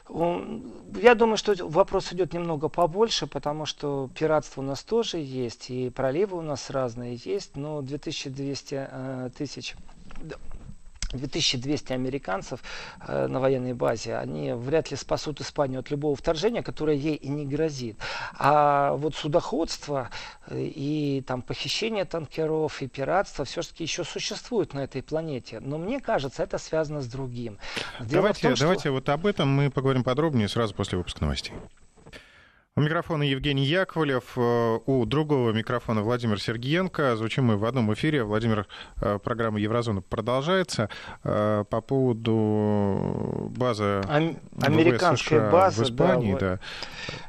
Я 0.08 1.14
думаю, 1.14 1.36
что 1.36 1.54
вопрос 1.66 2.12
идет 2.12 2.34
немного 2.34 2.68
побольше, 2.68 3.26
потому 3.26 3.66
что 3.66 4.10
пиратство 4.14 4.60
у 4.60 4.64
нас 4.64 4.84
тоже 4.84 5.16
есть, 5.16 5.70
и 5.70 5.90
проливы 5.90 6.36
у 6.36 6.42
нас 6.42 6.70
разные 6.70 7.18
есть, 7.24 7.56
но 7.56 7.80
2200 7.80 8.88
э, 8.90 9.30
тысяч 9.36 9.74
2200 11.16 11.92
американцев 11.92 12.60
э, 13.06 13.26
на 13.26 13.40
военной 13.40 13.74
базе, 13.74 14.16
они 14.16 14.52
вряд 14.52 14.90
ли 14.90 14.96
спасут 14.96 15.40
Испанию 15.40 15.80
от 15.80 15.90
любого 15.90 16.16
вторжения, 16.16 16.62
которое 16.62 16.96
ей 16.96 17.14
и 17.14 17.28
не 17.28 17.46
грозит. 17.46 17.96
А 18.36 18.92
вот 18.94 19.14
судоходство 19.14 20.10
э, 20.46 20.60
и 20.60 21.22
там 21.26 21.42
похищение 21.42 22.04
танкеров 22.04 22.82
и 22.82 22.88
пиратство 22.88 23.44
все-таки 23.44 23.84
еще 23.84 24.04
существует 24.04 24.74
на 24.74 24.80
этой 24.80 25.02
планете. 25.02 25.60
Но 25.60 25.78
мне 25.78 26.00
кажется, 26.00 26.42
это 26.42 26.58
связано 26.58 27.00
с 27.00 27.06
другим. 27.06 27.58
Дело 28.00 28.22
давайте, 28.22 28.42
том, 28.42 28.56
что... 28.56 28.64
давайте 28.64 28.90
вот 28.90 29.08
об 29.08 29.26
этом 29.26 29.48
мы 29.48 29.70
поговорим 29.70 30.04
подробнее 30.04 30.48
сразу 30.48 30.74
после 30.74 30.98
выпуска 30.98 31.22
новостей. 31.22 31.54
У 32.76 32.80
микрофона 32.80 33.22
Евгений 33.22 33.64
Яковлев, 33.64 34.36
э, 34.36 34.78
у 34.86 35.06
другого 35.06 35.52
микрофона 35.52 36.02
Владимир 36.02 36.40
Сергиенко. 36.40 37.14
Звучим 37.14 37.44
мы 37.44 37.56
в 37.56 37.64
одном 37.64 37.92
эфире. 37.94 38.24
Владимир, 38.24 38.66
э, 39.00 39.20
программа 39.22 39.60
Еврозона 39.60 40.02
продолжается. 40.02 40.88
Э, 41.22 41.62
по 41.70 41.80
поводу 41.80 43.52
базы 43.56 44.00
Ам- 44.08 44.38
американской 44.60 45.38
базы 45.52 45.84
в 45.84 45.86
Испании. 45.86 46.36
Да, 46.36 46.58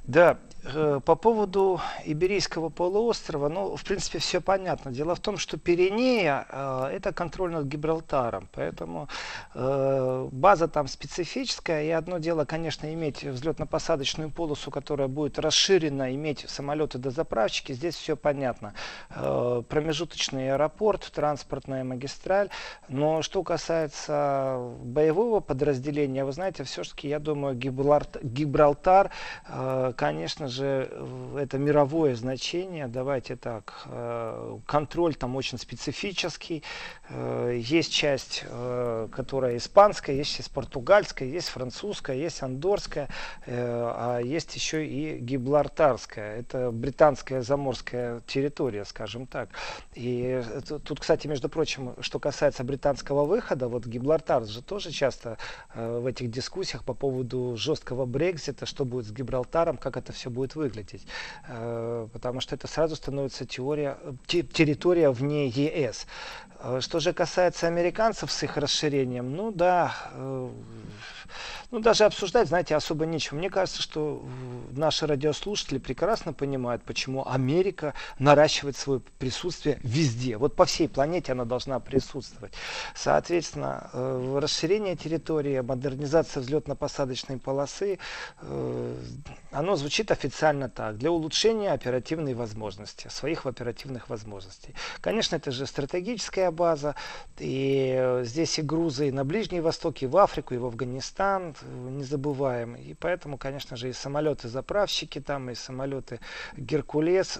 да. 0.08 0.32
Э, 0.32 0.45
по 0.74 1.16
поводу 1.16 1.80
Иберийского 2.06 2.70
полуострова, 2.70 3.50
ну, 3.50 3.76
в 3.76 3.84
принципе, 3.84 4.20
все 4.20 4.42
понятно. 4.42 4.92
Дело 4.92 5.14
в 5.14 5.20
том, 5.20 5.38
что 5.38 5.58
Пиренея 5.58 6.48
э, 6.50 6.90
это 6.94 7.14
контроль 7.14 7.52
над 7.52 7.66
Гибралтаром, 7.66 8.50
поэтому 8.52 9.08
э, 9.54 10.30
база 10.32 10.68
там 10.68 10.88
специфическая. 10.88 11.84
И 11.84 11.90
одно 11.90 12.18
дело, 12.18 12.46
конечно, 12.46 12.92
иметь 12.94 13.24
взлетно-посадочную 13.24 14.32
полосу, 14.32 14.72
которая 14.72 15.08
будет 15.08 15.38
расширена, 15.38 16.16
иметь 16.16 16.46
самолеты 16.48 16.98
до 16.98 17.12
заправщики. 17.12 17.74
Здесь 17.74 17.96
все 17.96 18.16
понятно. 18.16 18.74
Э, 19.10 19.62
промежуточный 19.70 20.54
аэропорт, 20.54 21.12
транспортная 21.14 21.84
магистраль. 21.84 22.50
Но 22.88 23.22
что 23.22 23.44
касается 23.44 24.58
боевого 24.84 25.42
подразделения, 25.42 26.26
вы 26.26 26.32
знаете, 26.32 26.64
все-таки, 26.64 27.08
я 27.08 27.20
думаю, 27.20 27.56
Гибралтар, 27.56 28.24
Гибралтар 28.24 29.12
э, 29.48 29.94
конечно 29.96 30.48
же, 30.48 30.55
же 30.56 30.90
это 31.38 31.58
мировое 31.58 32.16
значение, 32.16 32.88
давайте 32.88 33.36
так, 33.36 33.84
э, 33.86 34.58
контроль 34.66 35.16
там 35.16 35.36
очень 35.36 35.58
специфический, 35.58 36.64
э, 37.10 37.60
есть 37.62 37.92
часть, 37.92 38.44
э, 38.48 39.08
которая 39.12 39.58
испанская, 39.58 40.16
есть 40.16 40.36
часть 40.36 40.52
португальская, 40.52 41.28
есть 41.28 41.50
французская, 41.50 42.18
есть 42.18 42.42
андорская, 42.42 43.10
а 43.48 44.20
есть 44.20 44.56
еще 44.56 44.86
и 44.86 45.18
гиблартарская, 45.20 46.40
это 46.40 46.72
британская 46.72 47.42
заморская 47.42 48.22
территория, 48.28 48.86
скажем 48.86 49.28
так. 49.28 49.50
И 49.94 50.42
тут, 50.84 51.00
кстати, 51.00 51.28
между 51.28 51.50
прочим, 51.50 51.96
что 52.02 52.20
касается 52.20 52.64
британского 52.64 53.26
выхода, 53.26 53.68
вот 53.68 53.86
Гибралтар 53.86 54.46
же 54.46 54.62
тоже 54.62 54.92
часто 54.92 55.38
в 55.74 56.06
этих 56.06 56.32
дискуссиях 56.32 56.84
по 56.84 56.94
поводу 56.94 57.56
жесткого 57.58 58.06
Брекзита, 58.06 58.66
что 58.66 58.86
будет 58.86 59.06
с 59.06 59.12
Гибралтаром, 59.12 59.78
как 59.78 59.98
это 59.98 60.12
все 60.12 60.30
будет 60.30 60.45
будет 60.46 60.56
выглядеть. 60.56 61.06
Э, 61.48 62.08
потому 62.14 62.42
что 62.42 62.56
это 62.56 62.68
сразу 62.68 62.96
становится 62.96 63.46
теория, 63.46 63.98
территория 64.28 65.10
вне 65.10 65.48
ЕС. 65.48 66.08
Э, 66.60 66.80
что 66.82 67.00
же 67.00 67.14
касается 67.14 67.68
американцев 67.68 68.32
с 68.32 68.44
их 68.44 68.58
расширением, 68.58 69.36
ну 69.36 69.52
да, 69.52 69.96
э, 70.14 70.50
ну 71.76 71.82
даже 71.82 72.06
обсуждать, 72.06 72.48
знаете, 72.48 72.74
особо 72.74 73.06
нечего. 73.06 73.36
Мне 73.36 73.50
кажется, 73.50 73.82
что 73.82 74.26
наши 74.72 75.06
радиослушатели 75.06 75.78
прекрасно 75.78 76.32
понимают, 76.32 76.84
почему 76.84 77.28
Америка 77.28 77.94
наращивает 78.18 78.78
свое 78.78 79.02
присутствие 79.20 79.78
везде. 79.84 80.38
Вот 80.38 80.56
по 80.56 80.64
всей 80.64 80.88
планете 80.88 81.34
она 81.34 81.44
должна 81.44 81.82
присутствовать. 81.82 82.54
Соответственно, 82.96 83.90
расширение 84.40 84.96
территории, 84.96 85.60
модернизация 85.60 86.42
взлетно-посадочной 86.42 87.40
полосы, 87.40 88.00
оно 89.52 89.76
звучит 89.76 90.12
официально 90.12 90.70
так, 90.70 90.98
для 90.98 91.12
улучшения 91.12 91.74
оперативной 91.74 92.36
возможности, 92.36 93.10
своих 93.10 93.46
оперативных 93.46 94.08
возможностей. 94.08 94.74
Конечно, 95.02 95.36
это 95.36 95.52
же 95.52 95.66
стратегическая 95.66 96.52
база, 96.52 96.96
и 97.38 98.22
здесь 98.24 98.60
и 98.60 98.62
грузы 98.62 99.10
и 99.10 99.12
на 99.12 99.26
Ближний 99.26 99.60
Восток, 99.60 100.02
и 100.04 100.08
в 100.08 100.16
Африку, 100.16 100.54
и 100.54 100.58
в 100.58 100.66
Афганистан, 100.66 101.54
не 101.66 102.04
забываем. 102.04 102.76
И 102.76 102.94
поэтому, 102.94 103.38
конечно 103.38 103.78
же, 103.78 103.90
и 103.90 103.94
самолеты-заправщики 103.94 105.20
там, 105.20 105.50
и 105.50 105.56
самолеты 105.56 106.20
Геркулес, 106.58 107.40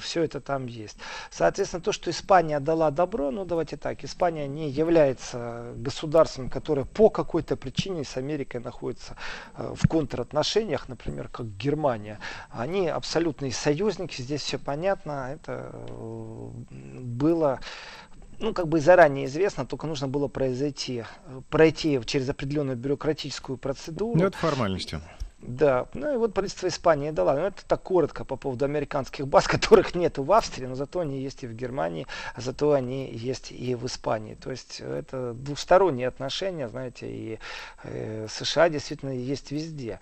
все 0.00 0.22
это 0.22 0.40
там 0.40 0.66
есть. 0.66 0.96
Соответственно, 1.30 1.82
то, 1.82 1.92
что 1.92 2.10
Испания 2.10 2.60
дала 2.60 2.90
добро, 2.90 3.30
ну 3.30 3.44
давайте 3.44 3.76
так, 3.76 4.04
Испания 4.04 4.46
не 4.46 4.70
является 4.70 5.72
государством, 5.76 6.50
которое 6.50 6.84
по 6.84 7.10
какой-то 7.10 7.56
причине 7.56 8.04
с 8.04 8.16
Америкой 8.16 8.60
находится 8.60 9.16
э, 9.56 9.74
в 9.74 9.88
контратношениях, 9.88 10.88
например, 10.88 11.28
как 11.28 11.46
Германия. 11.56 12.18
Они 12.50 12.88
абсолютные 12.88 13.52
союзники, 13.52 14.20
здесь 14.20 14.42
все 14.42 14.58
понятно. 14.58 15.30
Это 15.32 15.70
э, 15.72 16.50
было 17.00 17.60
ну, 18.38 18.52
как 18.52 18.68
бы 18.68 18.80
заранее 18.80 19.26
известно, 19.26 19.66
только 19.66 19.86
нужно 19.86 20.08
было 20.08 20.28
произойти, 20.28 21.04
э, 21.26 21.40
пройти 21.50 22.00
через 22.04 22.28
определенную 22.28 22.76
бюрократическую 22.76 23.58
процедуру. 23.58 24.18
Ну, 24.18 24.26
это 24.26 24.36
формальности. 24.36 25.00
Да, 25.46 25.88
ну 25.92 26.14
и 26.14 26.16
вот 26.16 26.32
правительство 26.32 26.68
Испании 26.68 27.10
дала. 27.10 27.34
Ну, 27.34 27.40
это 27.40 27.66
так 27.66 27.82
коротко 27.82 28.24
по 28.24 28.36
поводу 28.36 28.64
американских 28.64 29.28
баз, 29.28 29.46
которых 29.48 29.94
нет 29.94 30.16
в 30.16 30.32
Австрии, 30.32 30.64
но 30.64 30.74
зато 30.74 31.00
они 31.00 31.20
есть 31.20 31.42
и 31.42 31.46
в 31.46 31.52
Германии, 31.52 32.06
а 32.34 32.40
зато 32.40 32.72
они 32.72 33.10
есть 33.12 33.52
и 33.52 33.74
в 33.74 33.84
Испании. 33.84 34.34
То 34.36 34.50
есть 34.50 34.80
это 34.80 35.34
двусторонние 35.34 36.08
отношения, 36.08 36.66
знаете, 36.68 37.10
и 37.10 37.38
э, 37.82 38.26
США 38.30 38.70
действительно 38.70 39.10
есть 39.10 39.50
везде. 39.50 40.00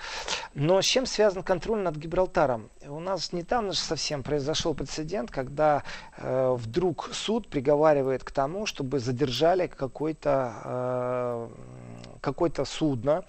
Но 0.54 0.80
с 0.80 0.84
чем 0.84 1.06
связан 1.06 1.42
контроль 1.42 1.80
над 1.80 1.96
Гибралтаром? 1.96 2.70
У 2.86 3.00
нас 3.00 3.32
недавно 3.32 3.72
же 3.72 3.80
совсем 3.80 4.22
произошел 4.22 4.74
прецедент, 4.74 5.32
когда 5.32 5.82
э, 6.18 6.54
вдруг 6.56 7.10
суд 7.12 7.48
приговаривает 7.48 8.22
к 8.22 8.30
тому, 8.30 8.64
чтобы 8.64 9.00
задержали 9.00 9.66
какой-то 9.66 10.52
э, 10.64 11.48
какое-то 12.22 12.64
судно, 12.64 13.24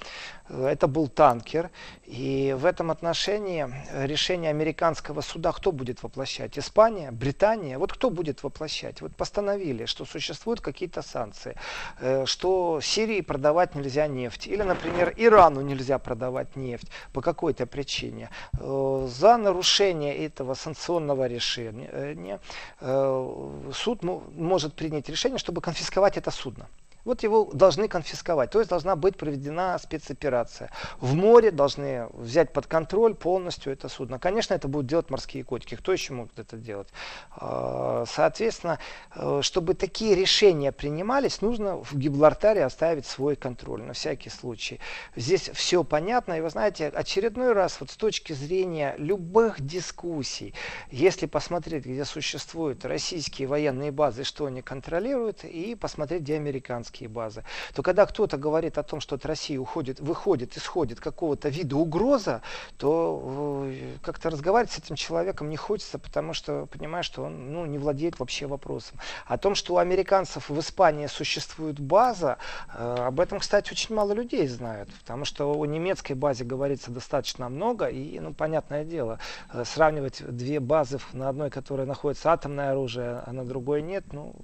это 0.50 0.88
был 0.88 1.08
танкер, 1.08 1.70
и 2.06 2.56
в 2.58 2.66
этом 2.66 2.92
отношении 2.92 3.68
решение 4.06 4.50
американского 4.52 5.22
суда 5.22 5.52
кто 5.52 5.72
будет 5.72 6.04
воплощать? 6.04 6.60
Испания, 6.60 7.12
Британия? 7.12 7.78
Вот 7.80 7.94
кто 7.94 8.10
будет 8.10 8.44
воплощать? 8.44 9.02
Вот 9.02 9.16
постановили, 9.16 9.86
что 9.86 10.06
существуют 10.06 10.62
какие-то 10.62 11.02
санкции, 11.02 11.56
э, 12.00 12.26
что 12.26 12.80
Сирии 12.82 13.22
продавать 13.22 13.76
нельзя 13.76 14.08
нефть, 14.08 14.48
или, 14.48 14.62
например, 14.64 15.14
Ирану 15.18 15.62
нельзя 15.62 15.98
продавать 15.98 16.56
нефть 16.56 16.88
по 17.14 17.22
какой-то 17.22 17.66
причине. 17.66 18.30
Э, 18.60 19.08
за 19.10 19.38
нарушение 19.38 20.16
этого 20.26 20.54
санкционного 20.54 21.28
решения 21.28 22.40
э, 22.82 23.72
суд 23.74 24.04
может 24.04 24.74
принять 24.74 25.10
решение, 25.10 25.40
чтобы 25.40 25.62
конфисковать 25.62 26.18
это 26.18 26.32
судно. 26.32 26.68
Вот 27.06 27.24
его 27.24 27.50
должны 27.54 27.88
конфисковать, 27.88 28.52
то 28.52 28.60
есть 28.60 28.70
должна 28.70 28.96
быть 28.96 29.18
проведена 29.18 29.78
спецоперация. 29.78 30.72
В 31.00 31.16
море 31.16 31.52
должны 31.52 32.08
взять 32.14 32.54
под 32.54 32.68
контроль 32.68 33.14
полностью 33.14 33.74
это 33.74 33.90
судно. 33.90 34.20
Конечно, 34.20 34.54
это 34.54 34.68
будут 34.68 34.88
делать 34.88 35.10
морские 35.10 35.44
котики. 35.44 35.76
Кто 35.76 35.92
еще 35.92 36.14
может 36.14 36.40
это 36.40 36.56
делать? 36.56 36.88
А, 37.32 38.06
соответственно, 38.08 38.80
э, 39.16 39.40
чтобы 39.42 39.74
такие 39.74 40.16
решения 40.16 40.72
принимались, 40.72 41.42
нужно 41.42 41.84
в 41.84 41.94
Гибралтаре 41.94 42.64
оставить 42.64 43.06
свой 43.06 43.36
контроль 43.36 43.82
на 43.82 43.94
всякий 43.94 44.30
случай. 44.30 44.80
Здесь 45.16 45.50
все 45.54 45.84
понятно. 45.84 46.34
И 46.34 46.42
вы 46.42 46.50
знаете, 46.50 46.88
очередной 46.88 47.52
раз 47.52 47.82
вот 47.82 47.92
с 47.92 47.98
точки 47.98 48.32
зрения 48.32 48.96
любых 48.98 49.60
дискуссий, 49.60 50.54
если 50.90 51.26
посмотреть, 51.26 51.86
где 51.86 52.06
существуют 52.06 52.86
российские 52.86 53.50
военные 53.50 53.92
базы, 53.92 54.24
что 54.24 54.46
они 54.46 54.62
контролируют, 54.62 55.44
и 55.44 55.76
посмотреть, 55.76 56.22
где 56.22 56.36
американские 56.36 56.93
американские 56.94 57.10
базы, 57.10 57.44
то 57.74 57.84
когда 57.84 58.06
кто-то 58.06 58.38
говорит 58.38 58.78
о 58.78 58.84
том, 58.84 59.02
что 59.02 59.16
от 59.16 59.26
России 59.26 59.58
уходит, 59.58 60.00
выходит, 60.00 60.58
исходит 60.58 61.00
какого-то 61.00 61.50
вида 61.50 61.76
угроза, 61.76 62.42
то 62.78 63.66
э, 63.68 63.98
как-то 64.02 64.30
разговаривать 64.30 64.72
с 64.72 64.80
этим 64.80 64.96
человеком 64.96 65.50
не 65.50 65.58
хочется, 65.58 66.00
потому 66.00 66.34
что 66.34 66.68
понимаешь, 66.68 67.06
что 67.06 67.24
он 67.24 67.54
ну, 67.54 67.66
не 67.66 67.78
владеет 67.78 68.20
вообще 68.20 68.46
вопросом. 68.48 69.00
О 69.26 69.38
том, 69.38 69.56
что 69.56 69.76
у 69.76 69.78
американцев 69.78 70.50
в 70.50 70.60
Испании 70.60 71.08
существует 71.08 71.80
база, 71.80 72.38
э, 72.74 72.96
об 73.08 73.20
этом, 73.20 73.40
кстати, 73.40 73.72
очень 73.72 73.96
мало 73.96 74.14
людей 74.14 74.48
знают, 74.48 74.90
потому 75.00 75.26
что 75.26 75.54
о 75.54 75.66
немецкой 75.66 76.14
базе 76.14 76.44
говорится 76.44 76.92
достаточно 76.92 77.50
много, 77.50 77.88
и, 77.88 78.20
ну, 78.20 78.34
понятное 78.34 78.84
дело, 78.84 79.20
э, 79.54 79.64
сравнивать 79.66 80.24
две 80.26 80.60
базы 80.60 81.00
на 81.14 81.30
одной, 81.30 81.50
которая 81.50 81.88
находится 81.88 82.32
атомное 82.32 82.72
оружие, 82.72 83.24
а 83.26 83.32
на 83.34 83.46
другой 83.46 83.82
нет, 83.82 84.04
ну, 84.14 84.36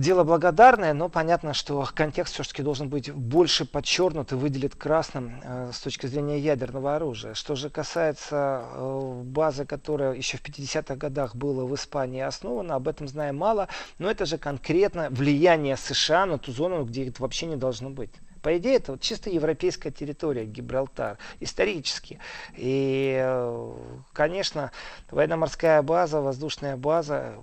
дело 0.00 0.24
благодарное, 0.24 0.94
но 0.94 1.08
понятно, 1.08 1.54
что 1.54 1.86
контекст 1.94 2.34
все-таки 2.34 2.62
должен 2.62 2.88
быть 2.88 3.12
больше 3.12 3.64
подчеркнут 3.64 4.32
и 4.32 4.34
выделит 4.34 4.74
красным 4.74 5.40
э, 5.42 5.70
с 5.72 5.80
точки 5.80 6.06
зрения 6.06 6.38
ядерного 6.38 6.96
оружия. 6.96 7.34
Что 7.34 7.54
же 7.54 7.68
касается 7.68 8.64
э, 8.72 9.22
базы, 9.24 9.66
которая 9.66 10.14
еще 10.14 10.38
в 10.38 10.42
50-х 10.42 10.96
годах 10.96 11.34
была 11.36 11.64
в 11.64 11.74
Испании 11.74 12.22
основана, 12.22 12.76
об 12.76 12.88
этом 12.88 13.06
знаем 13.06 13.36
мало, 13.36 13.68
но 13.98 14.10
это 14.10 14.24
же 14.24 14.38
конкретно 14.38 15.08
влияние 15.10 15.76
США 15.76 16.26
на 16.26 16.38
ту 16.38 16.52
зону, 16.52 16.84
где 16.84 17.08
это 17.08 17.22
вообще 17.22 17.46
не 17.46 17.56
должно 17.56 17.90
быть. 17.90 18.12
По 18.42 18.56
идее, 18.58 18.76
это 18.76 18.92
вот 18.92 19.00
чисто 19.00 19.30
европейская 19.30 19.92
территория, 19.92 20.44
Гибралтар, 20.44 21.16
исторически. 21.38 22.18
И, 22.56 23.16
э, 23.22 23.72
конечно, 24.12 24.72
военно-морская 25.10 25.80
база, 25.82 26.20
воздушная 26.20 26.76
база, 26.76 27.34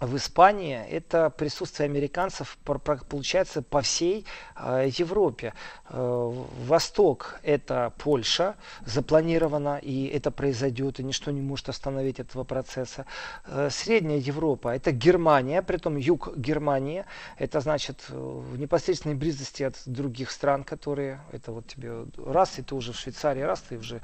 в 0.00 0.16
Испании 0.16 0.76
это 0.90 1.30
присутствие 1.30 1.86
американцев 1.86 2.58
получается 2.64 3.62
по 3.62 3.80
всей 3.80 4.26
э, 4.56 4.90
Европе. 4.98 5.54
Э, 5.88 6.32
Восток 6.66 7.38
это 7.44 7.92
Польша, 7.98 8.56
запланировано 8.84 9.78
и 9.78 10.06
это 10.06 10.32
произойдет, 10.32 10.98
и 10.98 11.04
ничто 11.04 11.30
не 11.30 11.40
может 11.40 11.68
остановить 11.68 12.18
этого 12.18 12.42
процесса. 12.42 13.06
Э, 13.46 13.68
Средняя 13.70 14.18
Европа 14.18 14.74
это 14.74 14.90
Германия, 14.90 15.62
при 15.62 15.76
том 15.76 15.96
юг 15.96 16.36
Германии, 16.36 17.04
это 17.38 17.60
значит 17.60 18.04
э, 18.08 18.16
в 18.16 18.58
непосредственной 18.58 19.14
близости 19.14 19.62
от 19.62 19.76
других 19.86 20.32
стран, 20.32 20.64
которые 20.64 21.20
это 21.30 21.52
вот 21.52 21.68
тебе 21.68 22.06
раз 22.16 22.58
и 22.58 22.62
ты 22.62 22.74
уже 22.74 22.92
в 22.92 22.98
Швейцарии, 22.98 23.42
раз 23.42 23.60
ты 23.60 23.78
уже 23.78 24.00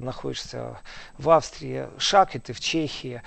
находишься 0.00 0.80
в 1.18 1.30
Австрии, 1.30 1.88
шаг 1.98 2.34
и 2.34 2.38
ты 2.38 2.52
в 2.52 2.60
Чехии 2.60 3.22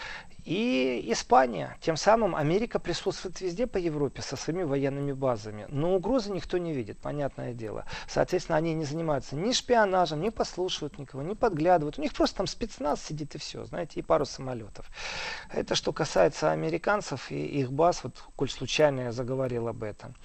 и 0.46 1.06
Испания. 1.08 1.78
Тем 1.82 1.98
самым 1.98 2.36
Америка 2.36 2.80
присутствует 2.80 3.40
везде 3.42 3.68
по 3.68 3.78
Европе 3.78 4.22
со 4.22 4.36
своими 4.36 4.64
военными 4.64 5.14
базами. 5.14 5.66
Но 5.70 5.96
угрозы 5.96 6.32
никто 6.32 6.58
не 6.58 6.74
видит, 6.74 6.98
понятное 6.98 7.54
дело. 7.54 7.86
Соответственно, 8.08 8.58
они 8.58 8.74
не 8.74 8.86
занимаются 8.86 9.36
ни 9.36 9.52
шпионажем, 9.54 10.22
не 10.22 10.32
послушивают 10.32 10.98
никого, 10.98 11.24
не 11.24 11.36
подглядывают. 11.36 11.98
У 11.98 12.02
них 12.02 12.14
просто 12.14 12.38
там 12.38 12.48
спецназ 12.48 13.04
сидит 13.04 13.36
и 13.36 13.38
все, 13.38 13.66
знаете, 13.66 14.00
и 14.00 14.04
пару 14.04 14.26
самолетов. 14.26 14.90
Это 15.52 15.76
что 15.76 15.94
касается 15.94 16.52
американцев 16.52 17.32
и 17.32 17.46
их 17.46 17.72
баз, 17.72 18.04
вот, 18.04 18.24
коль 18.36 18.50
случайно 18.50 19.02
я 19.02 19.12
заговорил 19.12 19.68
об 19.68 19.84
этом. 19.84 20.16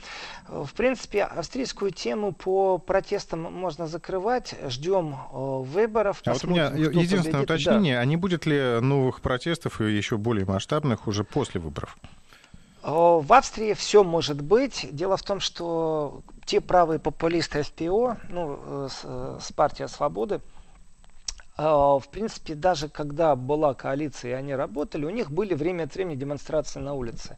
В 0.48 0.72
принципе, 0.74 1.24
австрийскую 1.24 1.90
тему 1.90 2.33
по 2.33 2.78
протестам 2.78 3.42
можно 3.42 3.87
закрывать. 3.87 4.54
Ждем 4.68 5.14
э, 5.14 5.37
выборов. 5.37 6.22
А 6.24 6.33
вот 6.33 6.44
у 6.44 6.48
меня 6.48 6.66
единственное 6.68 7.24
победит. 7.24 7.44
уточнение, 7.44 7.96
да. 7.96 8.00
а 8.00 8.04
не 8.04 8.16
будет 8.16 8.46
ли 8.46 8.81
новых 8.81 9.20
протестов 9.20 9.81
и 9.81 9.85
еще 9.92 10.08
еще 10.09 10.16
более 10.16 10.47
масштабных 10.47 11.07
уже 11.07 11.23
после 11.23 11.61
выборов? 11.61 11.99
В 12.83 13.33
Австрии 13.33 13.75
все 13.75 14.03
может 14.03 14.40
быть. 14.40 14.88
Дело 14.92 15.16
в 15.16 15.23
том, 15.23 15.40
что 15.40 16.23
те 16.47 16.61
правые 16.62 16.99
популисты 16.99 17.62
ФПО, 17.62 18.16
ну, 18.31 18.59
э, 18.64 18.88
с, 18.90 19.01
э, 19.05 19.38
с 19.42 19.53
партия 19.53 19.88
свободы, 19.88 20.40
в 21.59 22.09
принципе, 22.11 22.55
даже 22.55 22.88
когда 22.88 23.35
была 23.35 23.75
коалиция 23.75 24.31
и 24.31 24.35
они 24.35 24.55
работали, 24.55 25.05
у 25.05 25.11
них 25.11 25.33
были 25.33 25.55
время 25.55 25.85
от 25.85 25.94
времени 25.94 26.14
демонстрации 26.14 26.79
на 26.79 26.94
улице. 26.94 27.37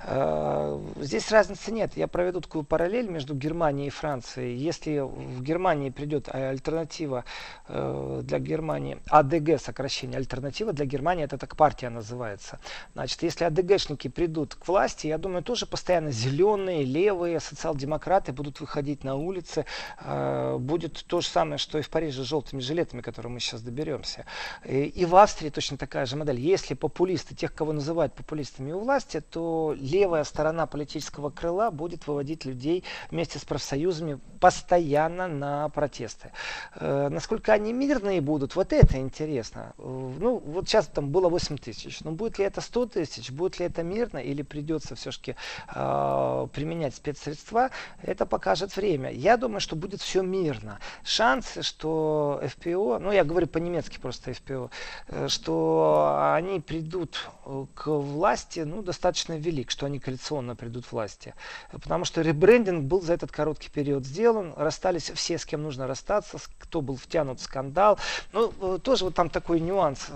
А, 0.00 0.82
здесь 1.00 1.30
разницы 1.30 1.70
нет. 1.70 1.96
Я 1.96 2.08
проведу 2.08 2.40
такую 2.40 2.64
параллель 2.64 3.08
между 3.08 3.34
Германией 3.34 3.86
и 3.86 3.90
Францией. 3.90 4.56
Если 4.56 4.98
в 4.98 5.42
Германии 5.42 5.90
придет 5.90 6.28
альтернатива 6.34 7.24
э, 7.68 8.20
для 8.24 8.38
Германии, 8.40 8.98
АДГ 9.08 9.60
сокращение, 9.60 10.18
альтернатива 10.18 10.72
для 10.72 10.84
Германии, 10.84 11.24
это 11.24 11.38
так 11.38 11.54
партия 11.54 11.90
называется. 11.90 12.58
Значит, 12.94 13.22
если 13.22 13.44
АДГшники 13.44 14.08
придут 14.08 14.56
к 14.56 14.66
власти, 14.66 15.06
я 15.06 15.18
думаю, 15.18 15.44
тоже 15.44 15.66
постоянно 15.66 16.10
зеленые, 16.10 16.82
левые, 16.82 17.38
социал-демократы 17.38 18.32
будут 18.32 18.60
выходить 18.60 19.04
на 19.04 19.14
улицы. 19.14 19.64
А, 19.98 20.58
будет 20.58 21.04
то 21.06 21.20
же 21.20 21.28
самое, 21.28 21.58
что 21.58 21.78
и 21.78 21.82
в 21.82 21.90
Париже 21.90 22.24
с 22.24 22.26
желтыми 22.26 22.60
жилетами, 22.60 23.00
которые 23.00 23.30
мы 23.30 23.38
сейчас 23.38 23.59
сейчас 23.60 23.62
доберемся. 23.62 24.24
И 24.64 25.04
в 25.06 25.16
Австрии 25.16 25.50
точно 25.50 25.76
такая 25.76 26.06
же 26.06 26.16
модель. 26.16 26.40
Если 26.40 26.74
популисты, 26.74 27.34
тех, 27.34 27.54
кого 27.54 27.72
называют 27.72 28.14
популистами 28.14 28.72
у 28.72 28.80
власти, 28.80 29.20
то 29.20 29.74
левая 29.78 30.24
сторона 30.24 30.66
политического 30.66 31.30
крыла 31.30 31.70
будет 31.70 32.06
выводить 32.06 32.44
людей 32.44 32.84
вместе 33.10 33.38
с 33.38 33.44
профсоюзами 33.44 34.18
постоянно 34.40 35.28
на 35.28 35.68
протесты. 35.68 36.32
Э, 36.74 37.08
насколько 37.10 37.52
они 37.52 37.72
мирные 37.72 38.20
будут, 38.20 38.56
вот 38.56 38.72
это 38.72 38.98
интересно. 38.98 39.74
Э, 39.78 39.82
ну, 40.18 40.38
вот 40.38 40.68
сейчас 40.68 40.86
там 40.86 41.10
было 41.10 41.28
8 41.28 41.58
тысяч. 41.58 42.00
Но 42.00 42.12
будет 42.12 42.38
ли 42.38 42.44
это 42.44 42.60
100 42.60 42.86
тысяч, 42.86 43.30
будет 43.30 43.60
ли 43.60 43.66
это 43.66 43.82
мирно 43.82 44.18
или 44.18 44.42
придется 44.42 44.94
все-таки 44.94 45.36
э, 45.74 46.46
применять 46.52 46.94
спецсредства, 46.94 47.70
это 48.02 48.26
покажет 48.26 48.76
время. 48.76 49.10
Я 49.10 49.36
думаю, 49.36 49.60
что 49.60 49.76
будет 49.76 50.00
все 50.00 50.22
мирно. 50.22 50.78
Шансы, 51.04 51.62
что 51.62 52.40
ФПО, 52.42 52.98
ну 52.98 53.12
я 53.12 53.24
говорю 53.24 53.46
по-немецки 53.50 53.98
просто 53.98 54.32
ФПО, 54.32 54.70
э, 55.08 55.28
что 55.28 56.32
они 56.34 56.60
придут 56.60 57.28
э, 57.44 57.66
к 57.74 57.88
власти, 57.88 58.60
ну, 58.60 58.82
достаточно 58.82 59.36
велик, 59.36 59.70
что 59.70 59.86
они 59.86 59.98
коалиционно 59.98 60.56
придут 60.56 60.86
к 60.86 60.92
власти. 60.92 61.34
Потому 61.72 62.04
что 62.04 62.22
ребрендинг 62.22 62.84
был 62.84 63.00
за 63.02 63.14
этот 63.14 63.32
короткий 63.32 63.70
период 63.70 64.06
сделан, 64.06 64.54
расстались 64.56 65.10
все, 65.10 65.38
с 65.38 65.44
кем 65.44 65.62
нужно 65.62 65.86
расстаться, 65.86 66.38
кто 66.58 66.80
был 66.80 66.96
втянут 66.96 67.40
в 67.40 67.42
скандал. 67.42 67.98
Ну, 68.32 68.52
э, 68.60 68.78
тоже 68.78 69.04
вот 69.04 69.14
там 69.14 69.28
такой 69.30 69.60
нюанс. 69.60 70.08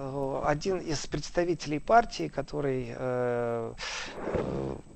Один 0.45 0.79
из 0.79 1.07
представителей 1.07 1.79
партии, 1.79 2.29
который 2.29 2.95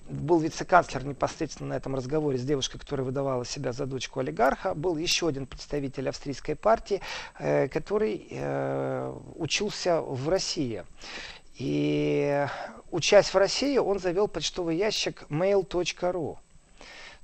был 0.08 0.38
вице-канцлер 0.38 1.04
непосредственно 1.04 1.70
на 1.70 1.74
этом 1.74 1.94
разговоре 1.94 2.38
с 2.38 2.44
девушкой, 2.44 2.78
которая 2.78 3.04
выдавала 3.04 3.44
себя 3.44 3.72
за 3.72 3.86
дочку 3.86 4.20
олигарха. 4.20 4.74
Был 4.74 4.96
еще 4.96 5.28
один 5.28 5.46
представитель 5.46 6.08
австрийской 6.08 6.56
партии, 6.56 7.00
э, 7.38 7.68
который 7.68 8.26
э, 8.30 9.14
учился 9.36 10.00
в 10.00 10.28
России. 10.28 10.84
И 11.56 12.46
учась 12.90 13.34
в 13.34 13.36
России, 13.36 13.78
он 13.78 13.98
завел 13.98 14.28
почтовый 14.28 14.76
ящик 14.76 15.24
mail.ru. 15.28 16.36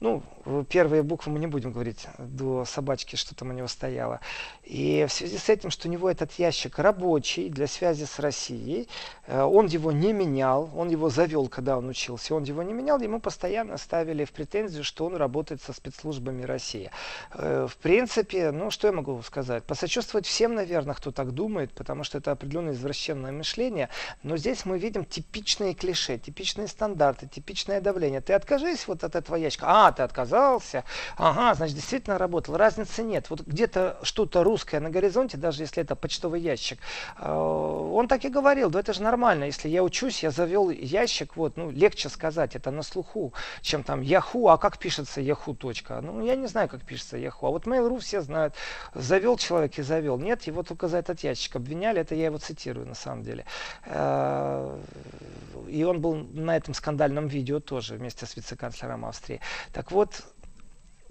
Ну, 0.01 0.23
первые 0.68 1.02
буквы 1.02 1.33
мы 1.33 1.38
не 1.38 1.46
будем 1.46 1.72
говорить 1.72 2.07
до 2.18 2.64
собачки, 2.64 3.16
что 3.16 3.35
там 3.35 3.50
у 3.50 3.52
него 3.52 3.68
стояло. 3.68 4.20
И 4.62 5.07
в 5.09 5.12
связи 5.12 5.38
с 5.38 5.48
этим, 5.48 5.70
что 5.70 5.88
у 5.88 5.90
него 5.90 6.11
этот 6.11 6.33
ящик 6.33 6.78
рабочий 6.78 7.48
для 7.48 7.66
связи 7.66 8.04
с 8.04 8.18
Россией, 8.18 8.88
э, 9.26 9.42
он 9.42 9.66
его 9.66 9.92
не 9.92 10.12
менял, 10.12 10.70
он 10.74 10.88
его 10.88 11.11
завел, 11.11 11.48
когда 11.48 11.76
он 11.78 11.88
учился, 11.88 12.35
он 12.35 12.44
его 12.44 12.62
не 12.62 12.72
менял, 12.72 13.00
ему 13.00 13.20
постоянно 13.20 13.78
ставили 13.78 14.24
в 14.24 14.33
претензию, 14.33 14.85
что 14.85 15.07
он 15.07 15.16
работает 15.16 15.62
со 15.62 15.72
спецслужбами 15.72 16.42
России. 16.42 16.90
Э, 17.33 17.66
в 17.68 17.76
принципе, 17.76 18.50
ну, 18.50 18.70
что 18.70 18.88
я 18.88 18.92
могу 18.92 19.22
сказать? 19.22 19.64
Посочувствовать 19.64 20.26
всем, 20.26 20.54
наверное, 20.54 20.94
кто 20.94 21.11
так 21.11 21.33
думает, 21.33 21.72
потому 21.72 22.04
что 22.04 22.18
это 22.18 22.33
определенное 22.33 22.72
извращенное 22.72 23.33
мышление, 23.33 23.88
но 24.22 24.37
здесь 24.37 24.64
мы 24.64 24.78
видим 24.78 25.04
типичные 25.04 25.74
клише, 25.74 26.18
типичные 26.18 26.68
стандарты, 26.68 27.26
типичное 27.26 27.80
давление. 27.80 28.20
Ты 28.20 28.33
откажись 28.35 28.88
вот 28.88 29.04
от 29.04 29.16
этого 29.16 29.37
ящика, 29.37 29.66
а, 29.68 29.92
ты 29.92 30.02
отказался, 30.02 30.34
ага, 31.16 31.55
значит, 31.55 31.77
действительно 31.77 32.18
работал. 32.18 32.57
Разницы 32.57 33.03
нет. 33.03 33.31
Вот 33.31 33.40
где-то 33.42 33.99
что-то 34.03 34.42
русское 34.44 34.81
на 34.81 34.90
горизонте, 34.90 35.37
даже 35.37 35.62
если 35.62 35.83
это 35.83 35.97
почтовый 35.97 36.40
ящик, 36.40 36.79
э, 37.18 37.33
он 37.33 38.09
так 38.09 38.25
и 38.25 38.29
говорил, 38.29 38.70
да 38.70 38.81
это 38.81 38.92
же 38.92 39.03
нормально, 39.03 39.44
если 39.44 39.68
я 39.68 39.83
учусь, 39.83 40.23
я 40.23 40.31
завел 40.31 40.70
ящик, 40.70 41.37
вот, 41.37 41.57
ну, 41.57 41.70
легче 41.70 42.09
сказать, 42.09 42.57
это 42.57 42.70
на 42.70 42.83
слуху, 42.83 43.33
чем 43.62 43.83
там 43.83 44.01
Yahoo, 44.01 44.53
а 44.53 44.59
как 44.59 44.79
пишется 44.79 45.20
Yahoo. 45.20 45.55
Точка? 45.55 46.01
Ну, 46.01 46.25
я 46.25 46.37
не 46.37 46.47
знаю, 46.47 46.68
как 46.68 46.83
пишется 46.83 47.16
Yahoo, 47.16 47.42
а 47.42 47.51
вот 47.51 47.66
Mail.ru 47.66 47.99
все 48.01 48.20
знают, 48.20 48.55
завел 48.94 49.37
человек 49.37 49.79
и 49.79 49.83
завел. 49.83 50.18
Нет, 50.18 50.42
его 50.44 50.62
только 50.62 50.88
за 50.88 50.99
этот 50.99 51.20
ящик 51.20 51.57
обвиняли, 51.57 52.01
это 52.01 52.14
я 52.14 52.27
его 52.27 52.38
цитирую 52.38 52.87
на 52.87 52.94
самом 52.94 53.23
деле. 53.23 53.44
Э, 53.87 54.79
и 55.68 55.85
он 55.85 56.01
был 56.01 56.14
на 56.14 56.57
этом 56.57 56.75
скандальном 56.75 57.29
видео 57.29 57.61
тоже 57.61 57.94
вместе 57.94 58.27
с 58.27 58.37
вице-канцлером 58.37 59.05
Австрии. 59.05 59.40
Так 59.73 59.92
вот, 59.92 60.23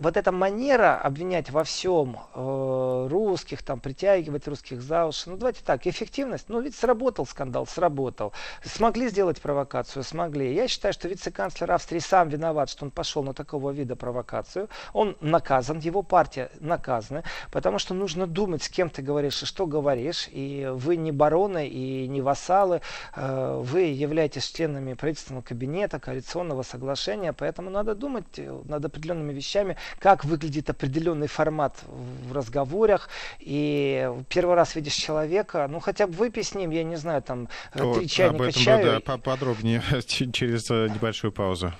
вот 0.03 0.17
эта 0.17 0.31
манера 0.31 0.97
обвинять 0.97 1.49
во 1.49 1.63
всем 1.63 2.17
э, 2.35 3.07
русских, 3.09 3.63
там, 3.63 3.79
притягивать 3.79 4.47
русских 4.47 4.81
за 4.81 5.05
уши, 5.05 5.29
ну 5.29 5.37
давайте 5.37 5.61
так, 5.63 5.87
эффективность, 5.87 6.49
ну 6.49 6.59
ведь 6.59 6.75
сработал 6.75 7.25
скандал, 7.25 7.65
сработал. 7.65 8.33
Смогли 8.63 9.07
сделать 9.07 9.41
провокацию, 9.41 10.03
смогли. 10.03 10.53
Я 10.53 10.67
считаю, 10.67 10.93
что 10.93 11.07
вице-канцлер 11.07 11.71
Австрии 11.71 11.99
сам 11.99 12.27
виноват, 12.27 12.69
что 12.69 12.83
он 12.83 12.91
пошел 12.91 13.23
на 13.23 13.33
такого 13.33 13.71
вида 13.71 13.95
провокацию. 13.95 14.67
Он 14.91 15.15
наказан, 15.21 15.79
его 15.79 16.01
партия 16.01 16.51
наказана, 16.59 17.23
потому 17.51 17.79
что 17.79 17.93
нужно 17.93 18.27
думать, 18.27 18.63
с 18.63 18.69
кем 18.69 18.89
ты 18.89 19.01
говоришь 19.01 19.41
и 19.41 19.45
что 19.45 19.65
говоришь. 19.65 20.27
И 20.31 20.69
вы 20.73 20.97
не 20.97 21.13
бароны 21.13 21.67
и 21.67 22.07
не 22.09 22.21
вассалы, 22.21 22.81
э, 23.15 23.61
вы 23.63 23.81
являетесь 23.83 24.51
членами 24.51 24.95
правительственного 24.95 25.43
кабинета, 25.43 25.99
коалиционного 25.99 26.63
соглашения, 26.63 27.31
поэтому 27.31 27.69
надо 27.69 27.95
думать 27.95 28.25
над 28.37 28.83
определенными 28.83 29.31
вещами, 29.31 29.77
как 29.99 30.25
выглядит 30.25 30.69
определенный 30.69 31.27
формат 31.27 31.77
в 31.87 32.33
разговорах. 32.33 33.09
И 33.39 34.09
первый 34.29 34.55
раз 34.55 34.75
видишь 34.75 34.93
человека, 34.93 35.67
ну 35.69 35.79
хотя 35.79 36.07
бы 36.07 36.13
выпей 36.13 36.43
с 36.43 36.55
ним, 36.55 36.71
я 36.71 36.83
не 36.83 36.95
знаю, 36.95 37.21
там 37.21 37.49
вот, 37.73 37.97
три 37.97 38.07
чайника 38.07 38.43
об 38.43 38.49
этом, 38.49 38.61
чаю. 38.61 39.01
Да, 39.05 39.17
подробнее 39.17 39.81
через 40.05 40.69
э, 40.69 40.89
небольшую 40.89 41.31
паузу. 41.31 41.73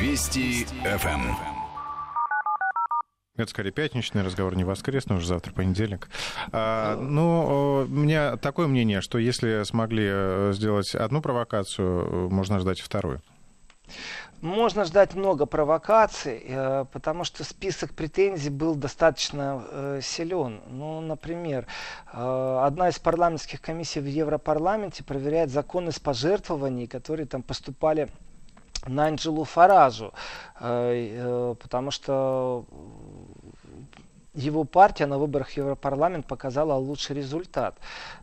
Вести 0.00 0.66
ФМ. 0.84 1.52
Это 3.36 3.50
скорее 3.50 3.70
пятничный 3.70 4.22
разговор, 4.22 4.54
не 4.56 4.64
воскресный, 4.64 5.16
уже 5.16 5.26
завтра 5.26 5.52
понедельник. 5.52 6.10
А, 6.52 6.96
ну, 6.96 7.86
у 7.88 7.90
меня 7.90 8.36
такое 8.36 8.66
мнение, 8.66 9.00
что 9.00 9.16
если 9.16 9.62
смогли 9.62 10.04
э, 10.06 10.52
сделать 10.54 10.94
одну 10.94 11.22
провокацию, 11.22 12.28
можно 12.30 12.58
ждать 12.58 12.80
вторую. 12.80 13.22
Можно 14.42 14.84
ждать 14.84 15.14
много 15.14 15.46
провокаций, 15.46 16.42
э, 16.44 16.84
потому 16.92 17.22
что 17.22 17.44
список 17.44 17.94
претензий 17.94 18.50
был 18.50 18.74
достаточно 18.74 19.64
э, 19.70 20.00
силен. 20.02 20.60
Ну, 20.66 21.00
например, 21.00 21.68
э, 22.12 22.60
одна 22.64 22.88
из 22.88 22.98
парламентских 22.98 23.60
комиссий 23.60 24.00
в 24.00 24.06
Европарламенте 24.06 25.04
проверяет 25.04 25.50
законность 25.50 26.02
пожертвований, 26.02 26.88
которые 26.88 27.26
там 27.26 27.42
поступали 27.42 28.08
Найнджелу 28.84 29.44
Фаражу, 29.44 30.12
потому 30.58 31.92
что 31.92 32.64
его 34.34 34.64
партия 34.64 35.06
на 35.06 35.18
выборах 35.18 35.50
в 35.50 35.56
Европарламент 35.56 36.26
показала 36.26 36.74
лучший 36.74 37.16
результат. 37.16 37.76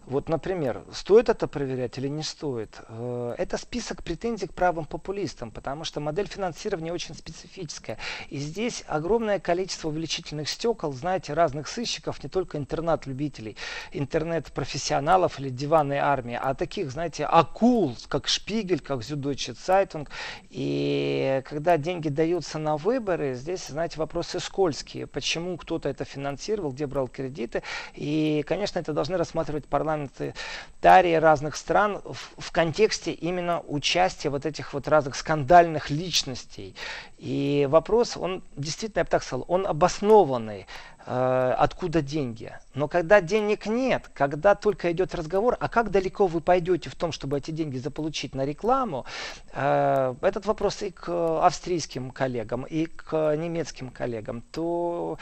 Вот, 0.09 0.27
например, 0.27 0.83
стоит 0.91 1.29
это 1.29 1.47
проверять 1.47 1.99
или 1.99 2.07
не 2.07 2.23
стоит? 2.23 2.81
Э, 2.87 3.35
это 3.37 3.57
список 3.57 4.03
претензий 4.03 4.47
к 4.47 4.53
правым 4.55 4.85
популистам, 4.85 5.51
потому 5.51 5.83
что 5.83 5.99
модель 5.99 6.25
финансирования 6.25 6.91
очень 6.91 7.13
специфическая. 7.13 7.99
И 8.29 8.39
здесь 8.39 8.83
огромное 8.87 9.39
количество 9.39 9.89
увеличительных 9.89 10.49
стекол, 10.49 10.93
знаете, 10.93 11.33
разных 11.33 11.67
сыщиков, 11.67 12.23
не 12.23 12.29
только 12.29 12.57
интернет-любителей, 12.57 13.55
интернет-профессионалов 13.91 15.39
или 15.39 15.49
диванной 15.49 15.97
армии, 15.97 16.39
а 16.41 16.55
таких, 16.55 16.89
знаете, 16.89 17.25
акул, 17.25 17.95
как 18.07 18.27
Spiegel, 18.27 18.79
как 18.79 19.03
Süddeutsche 19.03 19.53
Zeitung. 19.53 20.09
И 20.49 21.43
когда 21.45 21.77
деньги 21.77 22.09
даются 22.09 22.57
на 22.57 22.77
выборы, 22.77 23.35
здесь, 23.35 23.67
знаете, 23.67 23.99
вопросы 23.99 24.39
скользкие. 24.39 25.05
Почему 25.05 25.55
кто-то 25.55 25.87
это 25.87 26.03
финансировал, 26.03 26.71
где 26.71 26.87
брал 26.87 27.07
кредиты. 27.07 27.61
И, 27.93 28.43
конечно, 28.47 28.79
это 28.79 28.91
должны 28.91 29.15
рассматривать 29.15 29.67
парламент 29.67 29.98
парламентарии 30.07 31.15
разных 31.15 31.55
стран 31.55 32.01
в, 32.05 32.41
в 32.41 32.51
контексте 32.51 33.11
именно 33.11 33.61
участия 33.67 34.29
вот 34.29 34.45
этих 34.45 34.73
вот 34.73 34.87
разных 34.87 35.15
скандальных 35.15 35.89
личностей. 35.89 36.75
И 37.17 37.67
вопрос, 37.69 38.17
он 38.17 38.43
действительно, 38.55 39.01
я 39.01 39.03
бы 39.03 39.09
так 39.09 39.23
сказал, 39.23 39.45
он 39.47 39.67
обоснованный. 39.67 40.65
Э, 41.11 41.55
откуда 41.57 42.03
деньги. 42.03 42.51
Но 42.79 42.87
когда 42.87 43.19
денег 43.19 43.65
нет, 43.65 44.09
когда 44.13 44.55
только 44.55 44.89
идет 44.93 45.13
разговор, 45.13 45.57
а 45.59 45.67
как 45.67 45.91
далеко 45.91 46.27
вы 46.27 46.39
пойдете 46.39 46.89
в 46.89 46.95
том, 46.95 47.11
чтобы 47.11 47.37
эти 47.37 47.51
деньги 47.51 47.77
заполучить 47.77 48.33
на 48.33 48.45
рекламу, 48.45 49.05
э, 49.51 50.15
этот 50.21 50.45
вопрос 50.45 50.81
и 50.81 50.89
к 50.89 51.09
австрийским 51.45 52.11
коллегам, 52.11 52.63
и 52.63 52.85
к 52.85 53.35
немецким 53.35 53.89
коллегам, 53.89 54.41
то 54.53 55.17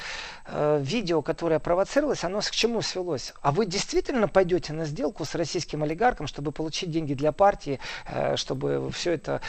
э, 0.46 0.80
видео, 0.84 1.24
которое 1.24 1.58
провоцировалось, 1.58 2.24
оно 2.24 2.42
к 2.42 2.52
чему 2.52 2.84
свелось? 2.84 3.34
А 3.42 3.52
вы 3.52 3.66
действительно 3.66 4.28
пойдете 4.28 4.74
на 4.74 4.86
сделку 4.86 5.26
с 5.26 5.34
российским 5.34 5.82
олигархом, 5.82 6.28
чтобы 6.28 6.52
получить 6.52 6.92
деньги 6.92 7.16
для 7.16 7.32
партии, 7.32 7.80
чтобы 8.36 8.92
все 8.92 9.14
это 9.14 9.42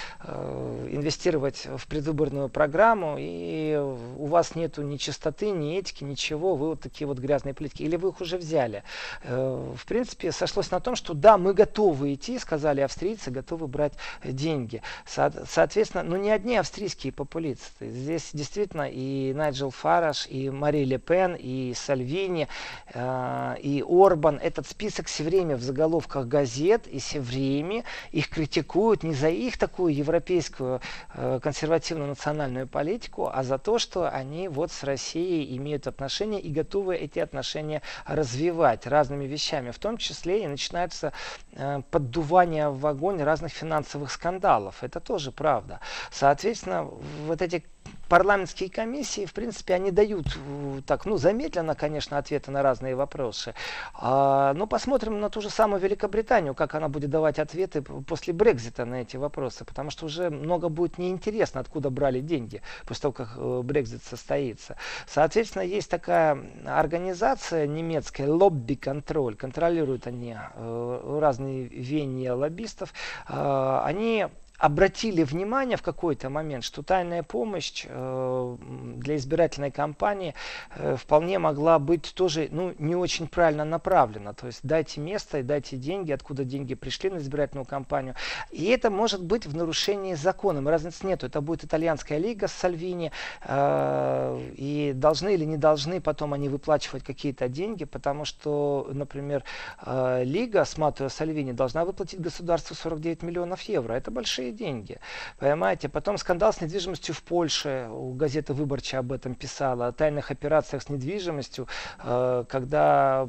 инвестировать 0.91 1.67
в 1.77 1.87
предвыборную 1.87 2.49
программу, 2.49 3.17
и 3.19 3.77
у 4.17 4.25
вас 4.27 4.55
нету 4.55 4.83
ни 4.83 4.97
чистоты, 4.97 5.51
ни 5.51 5.77
этики, 5.77 6.05
ничего 6.05 6.39
чего 6.39 6.55
вы 6.55 6.69
вот 6.69 6.81
такие 6.81 7.07
вот 7.07 7.19
грязные 7.19 7.53
плитки? 7.53 7.83
Или 7.83 7.98
вы 7.99 8.11
их 8.11 8.21
уже 8.21 8.39
взяли? 8.39 8.83
Э, 9.23 9.75
в 9.77 9.87
принципе, 9.87 10.33
сошлось 10.33 10.71
на 10.71 10.81
том, 10.81 10.97
что 10.97 11.15
да, 11.15 11.39
мы 11.39 11.55
готовы 11.55 12.15
идти, 12.15 12.39
сказали 12.39 12.81
австрийцы, 12.81 13.31
готовы 13.31 13.67
брать 13.67 13.93
деньги. 14.25 14.83
Соответственно, 15.07 16.03
ну 16.03 16.17
не 16.17 16.31
одни 16.31 16.57
австрийские 16.57 17.13
популисты. 17.13 17.91
Здесь 17.91 18.31
действительно 18.33 18.89
и 18.91 19.33
Найджел 19.35 19.71
Фараш, 19.71 20.27
и 20.29 20.51
Мари 20.51 20.85
Ле 20.85 20.99
Пен, 20.99 21.37
и 21.39 21.75
Сальвини, 21.75 22.49
э, 22.95 23.57
и 23.61 23.85
Орбан. 23.87 24.39
Этот 24.43 24.67
список 24.67 25.07
все 25.07 25.25
время 25.25 25.57
в 25.57 25.63
заголовках 25.63 26.27
газет, 26.27 26.87
и 26.87 26.99
все 26.99 27.21
время 27.21 27.85
их 28.13 28.29
критикуют 28.29 29.03
не 29.03 29.15
за 29.15 29.29
их 29.29 29.59
такую 29.59 29.95
европейскую 29.95 30.81
э, 31.15 31.41
консервативную 31.43 32.09
национальную 32.09 32.67
политику, 32.67 33.31
а 33.33 33.43
за 33.43 33.59
то, 33.59 33.79
что 33.79 34.09
они 34.09 34.49
вот 34.49 34.73
с 34.73 34.83
Россией 34.85 35.57
имеют 35.57 35.87
отношения 35.87 36.41
и 36.41 36.51
готовы 36.51 36.97
эти 36.97 37.19
отношения 37.19 37.78
развивать 38.07 38.87
разными 38.87 39.25
вещами. 39.25 39.71
В 39.71 39.79
том 39.79 39.97
числе 39.97 40.45
и 40.45 40.47
начинается 40.47 41.13
э, 41.53 41.83
поддувание 41.91 42.69
в 42.71 42.87
огонь 42.87 43.23
разных 43.23 43.53
финансовых 43.53 44.11
скандалов. 44.11 44.83
Это 44.83 45.01
тоже 45.01 45.33
правда. 45.33 45.81
Соответственно, 46.11 46.85
вот 47.27 47.43
эти 47.43 47.65
парламентские 48.09 48.71
комиссии, 48.71 49.27
в 49.27 49.35
принципе, 49.35 49.75
они 49.75 49.91
дают 49.91 50.27
э, 50.37 50.81
так, 50.87 51.05
ну, 51.05 51.17
замедленно, 51.19 51.75
конечно, 51.75 52.19
ответы 52.19 52.51
на 52.51 52.63
разные 52.63 52.95
вопросы. 52.95 53.55
А, 53.95 54.55
но 54.55 54.67
посмотрим 54.67 55.21
на 55.21 55.31
ту 55.31 55.41
же 55.41 55.51
самую 55.51 55.81
Великобританию, 55.81 56.55
как 56.55 56.75
она 56.75 56.89
будет 56.89 57.11
давать 57.11 57.39
ответы 57.39 57.83
после 57.83 58.33
Брекзита 58.33 58.85
на 58.85 59.03
эти 59.03 59.17
вопросы, 59.17 59.65
потому 59.65 59.91
что 59.91 60.07
уже 60.07 60.31
много 60.31 60.69
будет 60.69 60.99
неинтересно, 60.99 61.61
откуда 61.61 61.91
брали 61.91 62.21
деньги 62.21 62.63
после 62.87 63.03
того, 63.03 63.13
как 63.13 63.35
э, 63.37 63.61
Брекзит 63.63 64.03
состоится. 64.03 64.77
Соответственно, 65.07 65.63
есть 65.63 65.91
такая 65.91 66.39
организация 66.67 67.67
немецкая, 67.67 68.29
лобби-контроль, 68.29 69.37
контролируют 69.37 70.07
они 70.07 70.35
э, 70.37 71.19
разные 71.21 71.65
веяния 71.65 72.33
лоббистов. 72.35 72.93
Э, 73.29 73.83
они 73.85 74.29
обратили 74.59 75.23
внимание 75.23 75.77
в 75.77 75.83
какой-то 75.83 76.29
момент, 76.31 76.65
что 76.65 76.83
тайная 76.83 77.23
помощь 77.23 77.87
э, 77.89 78.57
для 78.97 79.17
избирательной 79.17 79.71
кампании 79.71 80.35
э, 80.75 80.97
вполне 80.97 81.39
могла 81.39 81.79
быть 81.79 82.13
тоже 82.15 82.49
ну, 82.51 82.75
не 82.79 82.97
очень 82.97 83.29
правильно 83.29 83.65
направлена. 83.65 84.33
То 84.33 84.47
есть 84.47 84.61
дайте 84.65 85.01
место 85.01 85.39
и 85.39 85.43
дайте 85.43 85.77
деньги, 85.77 86.11
откуда 86.11 86.45
деньги 86.45 86.75
пришли 86.75 87.09
на 87.11 87.19
избирательную 87.19 87.67
кампанию. 87.67 88.17
И 88.51 88.65
это 88.65 88.91
может 88.91 89.23
быть 89.23 89.47
в 89.47 89.57
нарушении 89.57 90.15
закона. 90.15 90.69
Разницы 90.69 91.07
нету. 91.07 91.27
Это 91.27 91.41
будет 91.41 91.65
итальянская 91.65 92.19
лига 92.19 92.49
с 92.49 92.53
Сальвини. 92.53 93.13
Э, 93.45 94.41
и 94.57 94.93
должны 94.93 95.35
или 95.35 95.45
не 95.45 95.57
должны 95.57 96.01
потом 96.01 96.33
они 96.33 96.49
выплачивать 96.49 97.05
какие-то 97.05 97.49
деньги, 97.49 97.85
потому 97.85 98.25
что, 98.25 98.89
например, 98.93 99.45
э, 99.87 100.25
лига 100.25 100.65
с 100.65 100.77
Матуо 100.77 101.09
Сальвини 101.09 101.53
должна 101.53 101.85
выплатить 101.85 102.21
государству 102.21 102.75
49 102.75 103.23
миллионов 103.23 103.61
евро. 103.63 103.95
Это 103.95 104.11
большие 104.11 104.48
большие 104.49 104.53
деньги. 104.53 104.99
Понимаете? 105.39 105.89
Потом 105.89 106.19
скандал 106.19 106.53
с 106.53 106.61
недвижимостью 106.61 107.15
в 107.15 107.23
Польше. 107.23 107.89
У 107.91 108.15
газеты 108.15 108.53
«Выборча» 108.53 108.99
об 108.99 109.13
этом 109.13 109.35
писала. 109.35 109.89
О 109.89 109.93
тайных 109.93 110.31
операциях 110.31 110.83
с 110.83 110.89
недвижимостью, 110.89 111.67
э, 112.03 112.45
когда 112.49 113.29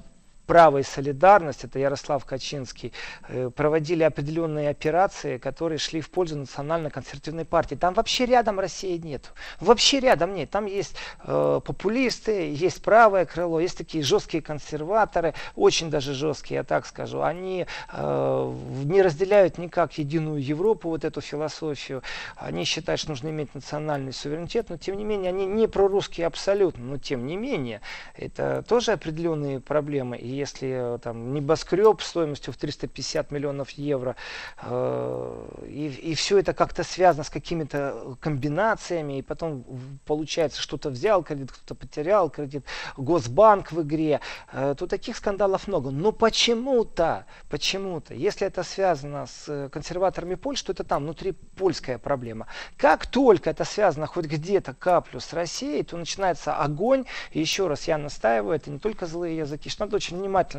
право 0.50 0.82
солидарность, 0.82 1.64
это 1.64 1.78
Ярослав 1.78 2.26
Качинский, 2.26 2.92
э, 3.28 3.52
проводили 3.56 4.02
определенные 4.02 4.72
операции, 4.72 5.38
которые 5.38 5.78
шли 5.78 6.02
в 6.02 6.10
пользу 6.10 6.38
национально-консервативной 6.38 7.46
партии. 7.46 7.76
Там 7.76 7.94
вообще 7.94 8.26
рядом 8.26 8.60
России 8.60 8.98
нет. 8.98 9.32
Вообще 9.60 10.00
рядом 10.00 10.34
нет. 10.34 10.50
Там 10.50 10.66
есть 10.66 10.96
э, 11.24 11.62
популисты, 11.64 12.52
есть 12.52 12.82
правое 12.82 13.26
крыло, 13.26 13.60
есть 13.60 13.78
такие 13.78 14.04
жесткие 14.04 14.42
консерваторы, 14.42 15.36
очень 15.56 15.92
даже 15.92 16.16
жесткие, 16.16 16.58
я 16.58 16.64
так 16.64 16.88
скажу. 16.88 17.22
Они 17.22 17.68
э, 17.94 18.54
не 18.86 19.04
разделяют 19.04 19.60
никак 19.60 20.00
единую 20.00 20.44
Европу, 20.44 20.90
вот 20.90 21.06
эту 21.06 21.22
философию. 21.22 22.02
Они 22.38 22.64
считают, 22.64 23.00
что 23.00 23.12
нужно 23.12 23.30
иметь 23.30 23.54
национальный 23.54 24.14
суверенитет, 24.14 24.70
но 24.70 24.78
тем 24.78 24.98
не 24.98 25.04
менее 25.04 25.30
они 25.30 25.46
не 25.46 25.68
прорусские 25.68 26.26
абсолютно, 26.26 26.84
но 26.84 26.98
тем 26.98 27.28
не 27.28 27.38
менее 27.38 27.82
это 28.16 28.64
тоже 28.68 28.94
определенные 28.94 29.60
проблемы. 29.60 30.18
И 30.18 30.39
если 30.40 30.96
э, 30.96 31.00
там 31.00 31.34
небоскреб 31.34 32.02
стоимостью 32.02 32.54
в 32.54 32.58
350 32.58 33.32
миллионов 33.32 33.70
евро, 33.72 34.16
э, 34.62 35.66
и, 35.68 35.88
и 35.88 36.16
все 36.16 36.40
это 36.40 36.54
как-то 36.54 36.84
связано 36.84 37.24
с 37.24 37.30
какими-то 37.30 38.18
комбинациями, 38.20 39.20
и 39.20 39.22
потом 39.22 39.66
получается, 40.06 40.62
что-то 40.62 40.90
взял 40.90 41.24
кредит, 41.24 41.52
кто-то 41.52 41.76
потерял 41.76 42.30
кредит, 42.30 42.66
Госбанк 42.98 43.72
в 43.72 43.82
игре, 43.82 44.22
э, 44.52 44.76
то 44.78 44.88
таких 44.88 45.18
скандалов 45.18 45.68
много. 45.68 45.92
Но 45.92 46.12
почему-то, 46.12 47.26
почему-то, 47.50 48.14
если 48.14 48.48
это 48.48 48.64
связано 48.64 49.28
с 49.28 49.70
консерваторами 49.72 50.36
Польши, 50.36 50.66
то 50.66 50.72
это 50.72 50.84
там 50.84 51.04
внутри 51.04 51.32
польская 51.32 51.98
проблема. 51.98 52.48
Как 52.78 53.08
только 53.08 53.50
это 53.50 53.66
связано 53.66 54.08
хоть 54.08 54.26
где-то 54.26 54.74
каплю 54.74 55.20
с 55.20 55.34
Россией, 55.34 55.84
то 55.84 55.98
начинается 55.98 56.56
огонь. 56.56 57.06
И 57.32 57.40
еще 57.40 57.68
раз 57.68 57.88
я 57.88 57.98
настаиваю, 57.98 58.56
это 58.56 58.72
не 58.72 58.80
только 58.80 59.06
злые 59.06 59.38
языки, 59.38 59.70
что 59.70 59.86
надо 59.86 59.98
очень 59.98 60.18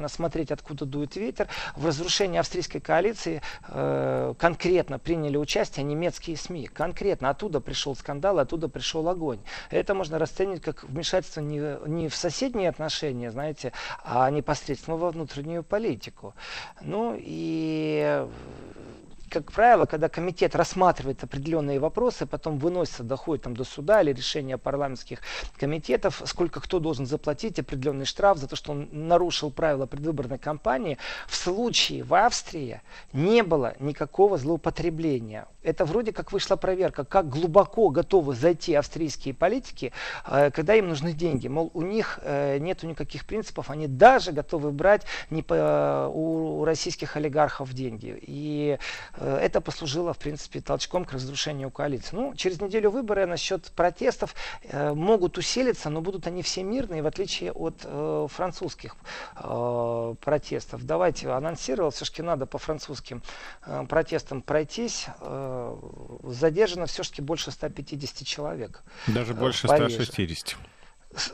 смотреть, 0.08 0.50
откуда 0.50 0.84
дует 0.84 1.16
ветер. 1.16 1.48
В 1.76 1.86
разрушении 1.86 2.38
австрийской 2.38 2.80
коалиции 2.80 3.42
э, 3.68 4.34
конкретно 4.38 4.98
приняли 4.98 5.36
участие 5.36 5.84
немецкие 5.84 6.36
СМИ. 6.36 6.66
Конкретно 6.66 7.30
оттуда 7.30 7.60
пришел 7.60 7.94
скандал, 7.96 8.38
оттуда 8.38 8.68
пришел 8.68 9.08
огонь. 9.08 9.40
Это 9.70 9.94
можно 9.94 10.18
расценивать 10.18 10.62
как 10.62 10.84
вмешательство 10.84 11.40
не, 11.40 11.88
не 11.88 12.08
в 12.08 12.16
соседние 12.16 12.68
отношения, 12.68 13.30
знаете, 13.30 13.72
а 14.04 14.30
непосредственно 14.30 14.96
во 14.96 15.10
внутреннюю 15.10 15.62
политику. 15.62 16.34
Ну 16.80 17.16
и 17.18 18.26
как 19.30 19.52
правило, 19.52 19.86
когда 19.86 20.08
комитет 20.08 20.56
рассматривает 20.56 21.22
определенные 21.22 21.78
вопросы, 21.78 22.26
потом 22.26 22.58
выносится, 22.58 23.04
доходит 23.04 23.44
там, 23.44 23.56
до 23.56 23.64
суда 23.64 24.02
или 24.02 24.12
решения 24.12 24.58
парламентских 24.58 25.20
комитетов, 25.56 26.22
сколько 26.26 26.60
кто 26.60 26.80
должен 26.80 27.06
заплатить 27.06 27.58
определенный 27.58 28.04
штраф 28.04 28.38
за 28.38 28.48
то, 28.48 28.56
что 28.56 28.72
он 28.72 28.88
нарушил 28.90 29.50
правила 29.50 29.86
предвыборной 29.86 30.38
кампании, 30.38 30.98
в 31.28 31.36
случае 31.36 32.02
в 32.02 32.12
Австрии 32.14 32.82
не 33.12 33.42
было 33.42 33.74
никакого 33.78 34.36
злоупотребления. 34.36 35.46
Это 35.62 35.84
вроде 35.84 36.12
как 36.12 36.32
вышла 36.32 36.56
проверка, 36.56 37.04
как 37.04 37.28
глубоко 37.28 37.90
готовы 37.90 38.34
зайти 38.34 38.74
австрийские 38.74 39.34
политики, 39.34 39.92
э, 40.26 40.50
когда 40.50 40.74
им 40.74 40.88
нужны 40.88 41.12
деньги. 41.12 41.48
Мол, 41.48 41.70
у 41.74 41.82
них 41.82 42.18
э, 42.22 42.58
нет 42.58 42.82
никаких 42.82 43.26
принципов, 43.26 43.70
они 43.70 43.86
даже 43.86 44.32
готовы 44.32 44.72
брать 44.72 45.02
не 45.28 45.42
по, 45.42 46.10
у 46.12 46.64
российских 46.64 47.16
олигархов 47.16 47.72
деньги. 47.74 48.18
И 48.22 48.78
это 49.20 49.60
послужило, 49.60 50.12
в 50.12 50.18
принципе, 50.18 50.60
толчком 50.60 51.04
к 51.04 51.12
разрушению 51.12 51.70
коалиции. 51.70 52.16
Ну, 52.16 52.34
через 52.34 52.60
неделю 52.60 52.90
выборы 52.90 53.26
насчет 53.26 53.70
протестов 53.72 54.34
могут 54.72 55.38
усилиться, 55.38 55.90
но 55.90 56.00
будут 56.00 56.26
они 56.26 56.42
все 56.42 56.62
мирные, 56.62 57.02
в 57.02 57.06
отличие 57.06 57.52
от 57.52 57.86
французских 58.32 58.96
протестов. 60.20 60.84
Давайте 60.84 61.30
анонсировал, 61.30 61.90
все-таки 61.90 62.22
надо 62.22 62.46
по 62.46 62.58
французским 62.58 63.22
протестам 63.88 64.42
пройтись 64.42 65.06
задержано 66.22 66.86
все-таки 66.86 67.22
больше 67.22 67.50
150 67.50 68.26
человек. 68.26 68.82
Даже 69.06 69.34
больше 69.34 69.68
160. 69.68 70.56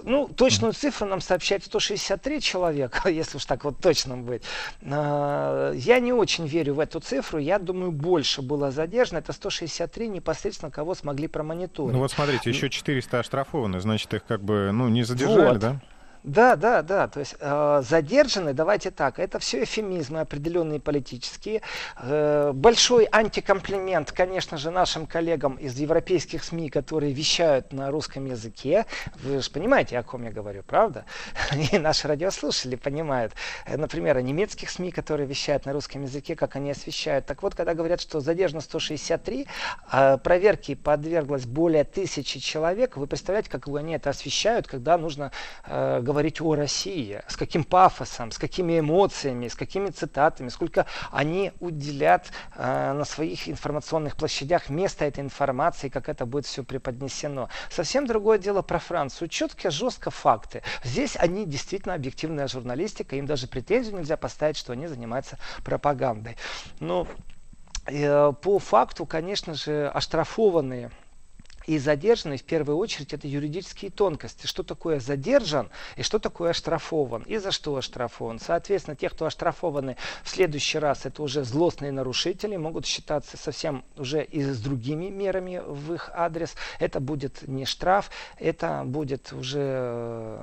Ну, 0.04 0.26
точную 0.28 0.72
цифру 0.72 1.06
нам 1.06 1.20
сообщает 1.20 1.64
163 1.64 2.40
человека, 2.40 3.08
если 3.10 3.36
уж 3.36 3.44
так 3.44 3.64
вот 3.64 3.78
точно 3.78 4.16
быть. 4.16 4.42
А, 4.82 5.72
я 5.72 6.00
не 6.00 6.12
очень 6.12 6.46
верю 6.46 6.74
в 6.74 6.80
эту 6.80 7.00
цифру. 7.00 7.38
Я 7.38 7.58
думаю, 7.58 7.92
больше 7.92 8.40
было 8.40 8.70
задержано. 8.70 9.18
Это 9.18 9.32
163 9.32 10.08
непосредственно 10.08 10.70
кого 10.70 10.94
смогли 10.94 11.28
промониторить. 11.28 11.92
Ну 11.92 11.98
вот 11.98 12.10
смотрите, 12.10 12.48
еще 12.50 12.70
400 12.70 13.20
оштрафованы, 13.20 13.80
значит, 13.80 14.12
их 14.14 14.24
как 14.24 14.42
бы 14.42 14.70
ну, 14.72 14.88
не 14.88 15.02
задержали, 15.02 15.48
вот. 15.48 15.58
да? 15.58 15.80
Да, 16.26 16.56
да, 16.56 16.82
да. 16.82 17.06
То 17.06 17.20
есть 17.20 17.36
э, 17.38 17.82
задержаны, 17.84 18.52
давайте 18.52 18.90
так, 18.90 19.20
это 19.20 19.38
все 19.38 19.62
эфемизмы 19.62 20.18
определенные 20.18 20.80
политические. 20.80 21.62
Э, 22.00 22.50
большой 22.52 23.06
антикомплимент, 23.12 24.10
конечно 24.10 24.58
же, 24.58 24.72
нашим 24.72 25.06
коллегам 25.06 25.54
из 25.54 25.78
европейских 25.78 26.42
СМИ, 26.42 26.68
которые 26.68 27.12
вещают 27.12 27.72
на 27.72 27.92
русском 27.92 28.24
языке. 28.24 28.86
Вы 29.22 29.40
же 29.40 29.48
понимаете, 29.52 29.96
о 29.98 30.02
ком 30.02 30.24
я 30.24 30.32
говорю, 30.32 30.64
правда? 30.64 31.04
И 31.72 31.78
наши 31.78 32.08
радиослушатели 32.08 32.74
понимают. 32.74 33.32
Э, 33.64 33.76
например, 33.76 34.16
о 34.16 34.22
немецких 34.22 34.70
СМИ, 34.70 34.90
которые 34.90 35.28
вещают 35.28 35.64
на 35.64 35.72
русском 35.72 36.02
языке, 36.02 36.34
как 36.34 36.56
они 36.56 36.72
освещают. 36.72 37.26
Так 37.26 37.44
вот, 37.44 37.54
когда 37.54 37.74
говорят, 37.74 38.00
что 38.00 38.18
задержано 38.18 38.62
163, 38.62 39.46
э, 39.92 40.18
проверки 40.18 40.74
подверглось 40.74 41.46
более 41.46 41.84
тысячи 41.84 42.40
человек, 42.40 42.96
вы 42.96 43.06
представляете, 43.06 43.48
как 43.48 43.68
они 43.68 43.94
это 43.94 44.10
освещают, 44.10 44.66
когда 44.66 44.98
нужно 44.98 45.30
э, 45.66 46.00
говорить 46.00 46.15
говорить 46.16 46.40
о 46.40 46.54
России, 46.54 47.20
с 47.28 47.36
каким 47.36 47.62
пафосом, 47.62 48.30
с 48.30 48.38
какими 48.38 48.78
эмоциями, 48.78 49.48
с 49.48 49.54
какими 49.54 49.90
цитатами, 49.90 50.48
сколько 50.48 50.86
они 51.12 51.52
уделят 51.60 52.32
э, 52.54 52.94
на 52.94 53.04
своих 53.04 53.50
информационных 53.50 54.16
площадях 54.16 54.70
место 54.70 55.04
этой 55.04 55.20
информации, 55.20 55.90
как 55.90 56.08
это 56.08 56.24
будет 56.24 56.46
все 56.46 56.64
преподнесено. 56.64 57.50
Совсем 57.68 58.06
другое 58.06 58.38
дело 58.38 58.62
про 58.62 58.78
Францию. 58.78 59.28
Четко, 59.28 59.70
жестко 59.70 60.10
факты. 60.10 60.62
Здесь 60.84 61.18
они 61.18 61.44
действительно 61.44 61.92
объективная 61.92 62.48
журналистика, 62.48 63.14
им 63.16 63.26
даже 63.26 63.46
претензию 63.46 63.98
нельзя 63.98 64.16
поставить, 64.16 64.56
что 64.56 64.72
они 64.72 64.86
занимаются 64.86 65.38
пропагандой. 65.64 66.38
Но 66.80 67.06
э, 67.84 68.32
по 68.40 68.58
факту, 68.58 69.04
конечно 69.04 69.52
же, 69.52 69.90
оштрафованные 69.92 70.90
и 71.66 71.78
задержанный 71.78 72.38
в 72.38 72.44
первую 72.44 72.78
очередь 72.78 73.12
это 73.12 73.26
юридические 73.26 73.90
тонкости. 73.90 74.46
Что 74.46 74.62
такое 74.62 75.00
задержан 75.00 75.70
и 75.96 76.02
что 76.02 76.18
такое 76.18 76.50
оштрафован. 76.50 77.22
И 77.22 77.38
за 77.38 77.50
что 77.50 77.76
оштрафован. 77.76 78.38
Соответственно, 78.38 78.96
те, 78.96 79.08
кто 79.08 79.26
оштрафованы 79.26 79.96
в 80.22 80.28
следующий 80.28 80.78
раз, 80.78 81.06
это 81.06 81.22
уже 81.22 81.44
злостные 81.44 81.92
нарушители, 81.92 82.56
могут 82.56 82.86
считаться 82.86 83.36
совсем 83.36 83.84
уже 83.96 84.24
и 84.24 84.42
с 84.42 84.60
другими 84.60 85.08
мерами 85.08 85.62
в 85.64 85.94
их 85.94 86.10
адрес. 86.12 86.54
Это 86.78 87.00
будет 87.00 87.46
не 87.46 87.64
штраф, 87.64 88.10
это 88.38 88.82
будет 88.84 89.32
уже 89.32 89.58
э, 89.60 90.38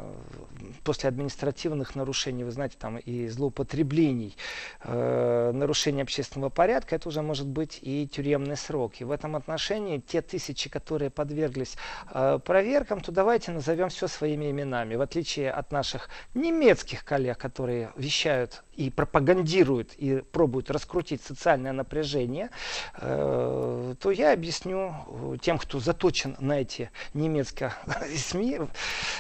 после 0.84 1.10
административных 1.10 1.96
нарушений, 1.96 2.44
вы 2.44 2.52
знаете, 2.52 2.76
там 2.80 2.98
и 2.98 3.28
злоупотреблений, 3.28 4.36
э, 4.84 5.52
нарушения 5.54 6.04
общественного 6.04 6.50
порядка, 6.50 6.96
это 6.96 7.10
уже 7.10 7.22
может 7.22 7.48
быть 7.48 7.80
и 7.82 8.08
тюремный 8.08 8.58
срок. 8.58 9.02
И 9.02 9.04
в 9.04 9.12
этом 9.12 9.36
отношении 9.36 10.00
те 10.00 10.22
тысячи, 10.22 10.70
которые 10.70 11.10
подверглись 11.10 11.76
э, 12.14 12.40
проверкам, 12.44 13.02
то 13.02 13.12
давайте 13.12 13.52
назовем 13.52 13.90
все 13.90 14.08
своими 14.08 14.52
именами. 14.52 14.96
В 14.96 15.02
отличие 15.02 15.52
от 15.52 15.72
наших 15.72 16.10
немецких 16.34 17.04
коллег, 17.04 17.38
которые 17.38 17.92
вещают 17.96 18.64
и 18.76 18.90
пропагандируют 18.90 19.94
и 19.98 20.22
пробуют 20.32 20.72
раскрутить 20.72 21.22
социальное 21.22 21.74
напряжение, 21.74 22.50
э, 22.96 23.96
то 24.00 24.12
я 24.12 24.34
объясню 24.34 24.94
э, 25.08 25.38
тем, 25.42 25.58
кто 25.58 25.80
заточен 25.80 26.36
на 26.40 26.62
эти 26.62 26.92
немецкие 27.14 27.74
СМИ, 28.18 28.60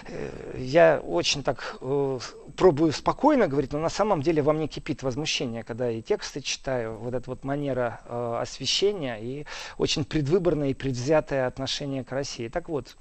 э, 0.07 0.55
я 0.57 0.99
очень 1.03 1.32
так 1.41 1.77
э, 1.81 2.19
пробую 2.55 2.91
спокойно 2.91 3.47
говорить, 3.47 3.73
но 3.73 3.79
на 3.79 3.89
самом 3.89 4.21
деле 4.21 4.41
во 4.43 4.53
мне 4.53 4.67
кипит 4.67 5.01
возмущение, 5.01 5.63
когда 5.63 5.89
и 5.89 6.01
тексты 6.01 6.41
читаю, 6.41 6.97
вот 6.97 7.13
эта 7.13 7.29
вот 7.29 7.43
манера 7.43 8.01
э, 8.05 8.37
освещения 8.41 9.17
и 9.19 9.45
очень 9.77 10.05
предвыборное 10.05 10.69
и 10.69 10.73
предвзятое 10.73 11.47
отношение 11.47 12.03
к 12.03 12.11
России. 12.11 12.47
Так 12.49 12.69
вот, 12.69 12.95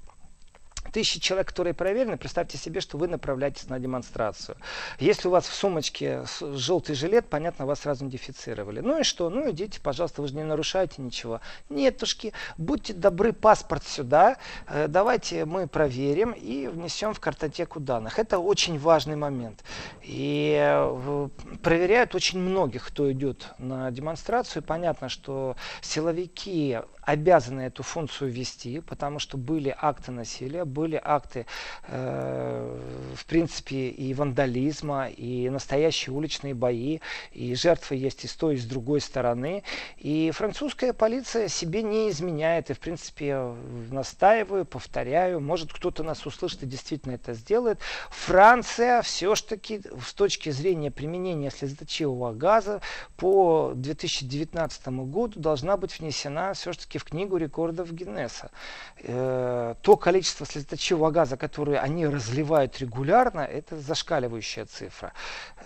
тысячи 0.93 1.19
человек, 1.19 1.47
которые 1.47 1.73
проверены, 1.73 2.17
представьте 2.17 2.57
себе, 2.57 2.79
что 2.79 2.97
вы 2.97 3.07
направляетесь 3.07 3.67
на 3.67 3.79
демонстрацию. 3.79 4.55
Если 4.99 5.27
у 5.27 5.31
вас 5.31 5.47
в 5.47 5.53
сумочке 5.53 6.23
желтый 6.39 6.95
жилет, 6.95 7.25
понятно, 7.25 7.65
вас 7.65 7.81
сразу 7.81 8.05
идентифицировали. 8.05 8.79
Ну 8.79 8.99
и 8.99 9.03
что? 9.03 9.29
Ну 9.29 9.49
идите, 9.49 9.81
пожалуйста, 9.81 10.21
вы 10.21 10.27
же 10.27 10.35
не 10.35 10.43
нарушаете 10.43 11.01
ничего. 11.01 11.41
Нетушки, 11.69 12.31
будьте 12.57 12.93
добры, 12.93 13.33
паспорт 13.33 13.83
сюда, 13.85 14.37
э, 14.67 14.87
давайте 14.87 15.45
мы 15.45 15.67
проверим 15.67 16.31
и 16.31 16.67
внесем 16.67 17.13
в 17.13 17.19
картотеку 17.19 17.79
данных. 17.79 18.19
Это 18.19 18.37
очень 18.37 18.77
важный 18.77 19.15
момент. 19.15 19.63
И 20.03 20.55
э, 20.59 21.29
проверяют 21.63 22.13
очень 22.13 22.39
многих, 22.39 22.87
кто 22.87 23.11
идет 23.11 23.47
на 23.57 23.89
демонстрацию. 23.89 24.61
Понятно, 24.61 25.09
что 25.09 25.55
силовики 25.81 26.77
обязаны 27.01 27.61
эту 27.61 27.83
функцию 27.83 28.31
вести, 28.31 28.79
потому 28.79 29.19
что 29.19 29.37
были 29.37 29.75
акты 29.77 30.11
насилия, 30.11 30.65
были 30.65 30.82
акты, 31.03 31.45
э, 31.87 32.79
в 33.15 33.25
принципе, 33.25 33.89
и 33.89 34.13
вандализма, 34.13 35.07
и 35.09 35.49
настоящие 35.49 36.13
уличные 36.13 36.53
бои, 36.53 36.99
и 37.31 37.55
жертвы 37.55 37.95
есть 37.95 38.23
и 38.25 38.27
с 38.27 38.33
той, 38.33 38.55
и 38.55 38.57
с 38.57 38.65
другой 38.65 39.01
стороны. 39.01 39.63
И 39.97 40.31
французская 40.31 40.93
полиция 40.93 41.47
себе 41.47 41.83
не 41.83 42.09
изменяет, 42.09 42.69
и, 42.69 42.73
в 42.73 42.79
принципе, 42.79 43.53
настаиваю, 43.91 44.65
повторяю, 44.65 45.39
может 45.39 45.71
кто-то 45.73 46.03
нас 46.03 46.25
услышит 46.25 46.63
и 46.63 46.65
действительно 46.65 47.13
это 47.13 47.33
сделает. 47.33 47.79
Франция 48.09 49.01
все-таки 49.01 49.81
с 50.05 50.13
точки 50.13 50.49
зрения 50.49 50.91
применения 50.91 51.51
слезоточивого 51.51 52.33
газа 52.33 52.81
по 53.17 53.71
2019 53.75 54.87
году 54.87 55.39
должна 55.39 55.77
быть 55.77 55.99
внесена 55.99 56.53
все-таки 56.53 56.97
в 56.97 57.03
книгу 57.03 57.37
рекордов 57.37 57.91
Гиннесса. 57.91 58.51
Э, 58.99 59.75
то 59.81 59.97
количество 59.97 60.45
слезоточивого 60.45 60.72
газа, 61.11 61.37
которое 61.37 61.79
они 61.79 62.07
разливают 62.07 62.79
регулярно, 62.79 63.41
это 63.41 63.79
зашкаливающая 63.79 64.65
цифра. 64.65 65.13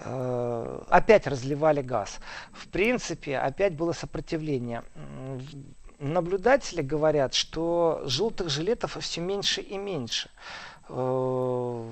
Э, 0.01 0.81
опять 0.89 1.27
разливали 1.27 1.81
газ. 1.81 2.19
В 2.51 2.67
принципе, 2.67 3.37
опять 3.37 3.75
было 3.75 3.93
сопротивление 3.93 4.83
наблюдатели 5.99 6.81
говорят, 6.81 7.33
что 7.33 8.01
желтых 8.05 8.49
жилетов 8.49 8.97
все 8.99 9.21
меньше 9.21 9.61
и 9.61 9.77
меньше. 9.77 10.29
Э, 10.89 11.89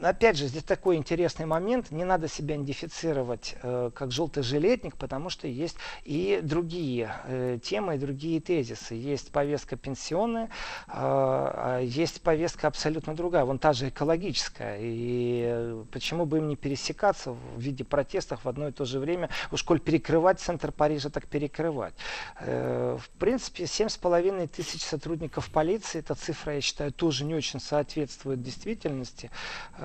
опять 0.00 0.36
же, 0.36 0.46
здесь 0.46 0.62
такой 0.62 0.96
интересный 0.96 1.46
момент. 1.46 1.90
Не 1.90 2.04
надо 2.04 2.28
себя 2.28 2.54
идентифицировать 2.54 3.56
э, 3.62 3.90
как 3.94 4.10
желтый 4.10 4.42
жилетник, 4.42 4.96
потому 4.96 5.30
что 5.30 5.46
есть 5.46 5.76
и 6.04 6.40
другие 6.42 7.14
э, 7.26 7.58
темы, 7.62 7.96
и 7.96 7.98
другие 7.98 8.40
тезисы. 8.40 8.94
Есть 8.94 9.32
повестка 9.32 9.76
пенсионная, 9.76 10.50
э, 10.88 11.80
есть 11.84 12.22
повестка 12.22 12.68
абсолютно 12.68 13.14
другая. 13.14 13.44
Вон 13.44 13.58
та 13.58 13.72
же 13.72 13.88
экологическая. 13.88 14.78
И 14.80 15.42
э, 15.46 15.84
почему 15.92 16.26
бы 16.26 16.38
им 16.38 16.48
не 16.48 16.56
пересекаться 16.56 17.32
в 17.32 17.58
виде 17.58 17.84
протестов 17.84 18.44
в 18.44 18.48
одно 18.48 18.68
и 18.68 18.72
то 18.72 18.84
же 18.84 18.98
время? 18.98 19.30
Уж 19.50 19.62
коль 19.62 19.80
перекрывать 19.80 20.40
центр 20.40 20.72
Парижа, 20.72 21.10
так 21.10 21.26
перекрывать. 21.26 21.94
Э, 22.40 22.98
в 23.00 23.08
принципе, 23.18 23.64
7,5 23.64 24.48
тысяч 24.48 24.82
сотрудников 24.82 25.50
полиции, 25.50 25.98
эта 25.98 26.14
цифра, 26.14 26.54
я 26.54 26.60
считаю, 26.60 26.92
тоже 26.92 27.24
не 27.24 27.34
очень 27.34 27.60
соответствует 27.60 28.42
действительности. 28.42 29.30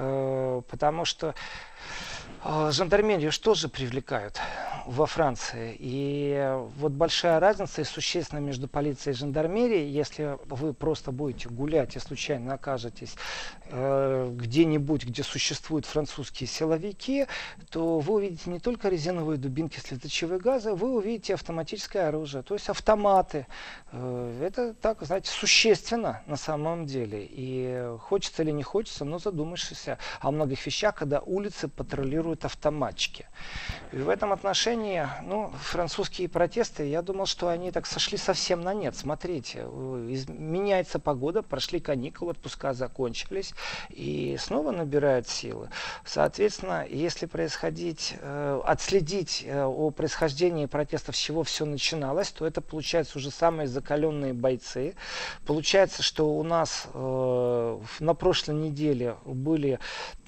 Э, 0.01 0.61
потому 0.69 1.03
что 1.03 1.35
жандармерию 2.71 3.31
что 3.31 3.53
же 3.53 3.69
привлекают? 3.69 4.39
во 4.89 5.05
Франции. 5.05 5.75
И 5.79 6.57
вот 6.77 6.93
большая 6.93 7.39
разница 7.39 7.81
и 7.81 7.83
существенная 7.83 8.41
между 8.41 8.67
полицией 8.67 9.13
и 9.13 9.17
жандармерией, 9.17 9.87
если 9.87 10.39
вы 10.45 10.73
просто 10.73 11.11
будете 11.11 11.47
гулять 11.47 11.95
и 11.95 11.99
случайно 11.99 12.55
окажетесь 12.55 13.15
э, 13.65 14.31
где-нибудь, 14.35 15.05
где 15.05 15.21
существуют 15.21 15.85
французские 15.85 16.47
силовики, 16.47 17.27
то 17.69 17.99
вы 17.99 18.15
увидите 18.15 18.49
не 18.49 18.59
только 18.59 18.89
резиновые 18.89 19.37
дубинки 19.37 19.79
с 19.79 19.91
летучего 19.91 20.39
газа, 20.39 20.73
вы 20.73 20.95
увидите 20.95 21.35
автоматическое 21.35 22.07
оружие, 22.07 22.41
то 22.41 22.55
есть 22.55 22.67
автоматы. 22.67 23.45
Э, 23.91 24.41
это 24.43 24.73
так, 24.73 25.03
знаете, 25.03 25.29
существенно 25.29 26.23
на 26.25 26.35
самом 26.35 26.87
деле. 26.87 27.27
И 27.29 27.95
хочется 27.99 28.41
или 28.41 28.49
не 28.49 28.63
хочется, 28.63 29.05
но 29.05 29.19
задумаешься 29.19 29.99
о 30.19 30.31
многих 30.31 30.65
вещах, 30.65 30.95
когда 30.95 31.19
улицы 31.19 31.67
патрулируют 31.69 32.45
автоматчики. 32.45 33.25
И 33.91 33.97
в 33.97 34.09
этом 34.09 34.31
отношении, 34.31 35.07
ну, 35.23 35.51
французские 35.61 36.29
протесты, 36.29 36.87
я 36.87 37.01
думал, 37.01 37.25
что 37.25 37.47
они 37.47 37.71
так 37.71 37.85
сошли 37.85 38.17
совсем 38.17 38.61
на 38.61 38.73
нет. 38.73 38.95
Смотрите, 38.95 39.63
меняется 40.27 40.99
погода, 40.99 41.41
прошли 41.41 41.79
каникулы, 41.79 42.31
отпуска 42.31 42.73
закончились, 42.73 43.53
и 43.89 44.37
снова 44.39 44.71
набирают 44.71 45.27
силы. 45.27 45.69
Соответственно, 46.05 46.85
если 46.87 47.25
происходить, 47.25 48.15
э, 48.19 48.61
отследить 48.65 49.43
э, 49.45 49.63
о 49.63 49.89
происхождении 49.91 50.65
протестов, 50.65 51.15
с 51.15 51.19
чего 51.19 51.43
все 51.43 51.65
начиналось, 51.65 52.29
то 52.31 52.45
это 52.45 52.61
получается 52.61 53.17
уже 53.17 53.31
самые 53.31 53.67
закаленные 53.67 54.33
бойцы. 54.33 54.95
Получается, 55.45 56.03
что 56.03 56.31
у 56.31 56.43
нас 56.43 56.87
э, 56.93 57.79
на 57.99 58.13
прошлой 58.13 58.55
неделе 58.55 59.15
были 59.25 59.79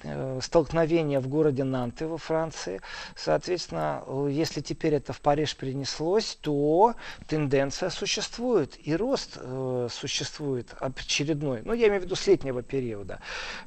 э, 0.02 0.40
столкновения 0.42 1.20
в 1.20 1.28
городе 1.28 1.64
Нанты 1.64 2.06
во 2.06 2.18
Франции. 2.18 2.80
Соответственно, 3.16 4.02
э, 4.06 4.28
если 4.30 4.60
теперь 4.60 4.94
это 4.94 5.12
в 5.12 5.20
Париж 5.20 5.56
перенеслось, 5.56 6.38
то 6.40 6.94
тенденция 7.26 7.90
существует 7.90 8.78
и 8.82 8.96
рост 8.96 9.38
э, 9.40 9.88
существует 9.90 10.74
очередной. 10.80 11.62
Ну, 11.64 11.72
я 11.72 11.88
имею 11.88 12.00
в 12.00 12.04
виду 12.04 12.16
с 12.16 12.26
летнего 12.26 12.62
периода. 12.62 13.20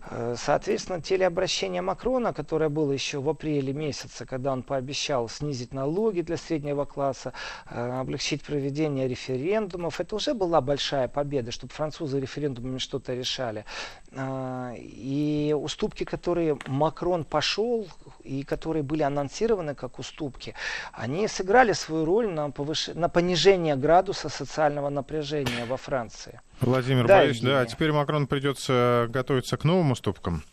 Э, 0.10 0.36
соответственно, 0.38 1.02
телеобращение 1.02 1.82
Макрона, 1.82 2.34
которое 2.34 2.70
было 2.70 2.92
еще 2.92 3.20
в 3.20 3.30
апреле 3.30 3.74
месяце, 3.74 4.26
когда 4.26 4.52
он 4.52 4.64
пообещал 4.64 5.30
снизить 5.30 5.74
налоги 5.74 6.22
для 6.22 6.38
среднего 6.38 6.86
класса, 6.86 7.34
э, 7.70 8.00
облегчить 8.00 8.44
проведение 8.44 9.08
референдумов, 9.08 10.00
это 10.00 10.16
уже 10.16 10.34
была 10.34 10.62
большая 10.62 11.08
победа, 11.08 11.52
чтобы 11.52 11.74
французы 11.74 12.20
референдумами 12.20 12.78
что-то 12.78 13.14
решали. 13.14 13.66
Э, 14.12 14.74
и 14.78 15.56
уступки, 15.58 16.04
которые 16.04 16.25
Макрон 16.68 17.24
пошел 17.24 17.88
и 18.24 18.44
которые 18.44 18.84
были 18.84 19.04
анонсированы 19.04 19.76
как 19.76 20.00
уступки, 20.00 20.56
они 20.94 21.28
сыграли 21.28 21.74
свою 21.74 22.06
роль 22.06 22.28
на, 22.28 22.50
повыш... 22.50 22.88
на 22.94 23.10
понижение 23.10 23.76
градуса 23.76 24.30
социального 24.30 24.90
напряжения 24.90 25.66
во 25.66 25.78
Франции. 25.78 26.42
Владимир 26.62 27.06
да, 27.08 27.20
Борисович, 27.20 27.42
да, 27.42 27.60
а 27.62 27.66
теперь 27.66 27.92
Макрон 27.92 28.28
придется 28.28 29.08
готовиться 29.10 29.58
к 29.58 29.64
новым 29.64 29.92
уступкам. 29.92 30.44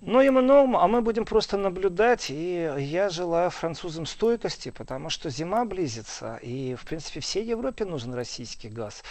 Ну 0.00 0.22
и 0.22 0.30
много, 0.30 0.78
а 0.78 0.88
мы 0.88 1.02
будем 1.02 1.26
просто 1.26 1.58
наблюдать, 1.58 2.30
и 2.30 2.72
я 2.78 3.10
желаю 3.10 3.50
французам 3.50 4.06
стойкости, 4.06 4.70
потому 4.70 5.10
что 5.10 5.28
зима 5.28 5.66
близится, 5.66 6.36
и, 6.36 6.74
в 6.74 6.86
принципе, 6.86 7.20
всей 7.20 7.44
Европе 7.44 7.84
нужен 7.84 8.14
российский 8.14 8.70
газ. 8.70 9.02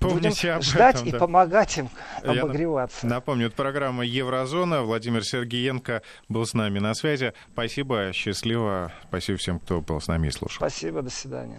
Помните 0.00 0.54
будем 0.54 0.62
ждать 0.62 0.96
этом, 0.96 1.08
и 1.08 1.12
да. 1.12 1.18
помогать 1.18 1.78
им 1.78 1.90
обогреваться. 2.24 3.06
Я 3.06 3.10
напомню, 3.14 3.46
это 3.46 3.56
программа 3.56 4.04
«Еврозона». 4.04 4.82
Владимир 4.82 5.24
Сергеенко 5.24 6.02
был 6.28 6.44
с 6.44 6.54
нами 6.54 6.80
на 6.80 6.94
связи. 6.94 7.32
Спасибо, 7.52 8.10
счастливо. 8.12 8.92
Спасибо 9.08 9.38
всем, 9.38 9.60
кто 9.60 9.80
был 9.80 10.00
с 10.00 10.08
нами 10.08 10.26
и 10.26 10.30
слушал. 10.32 10.56
Спасибо, 10.56 11.02
до 11.02 11.10
свидания. 11.10 11.54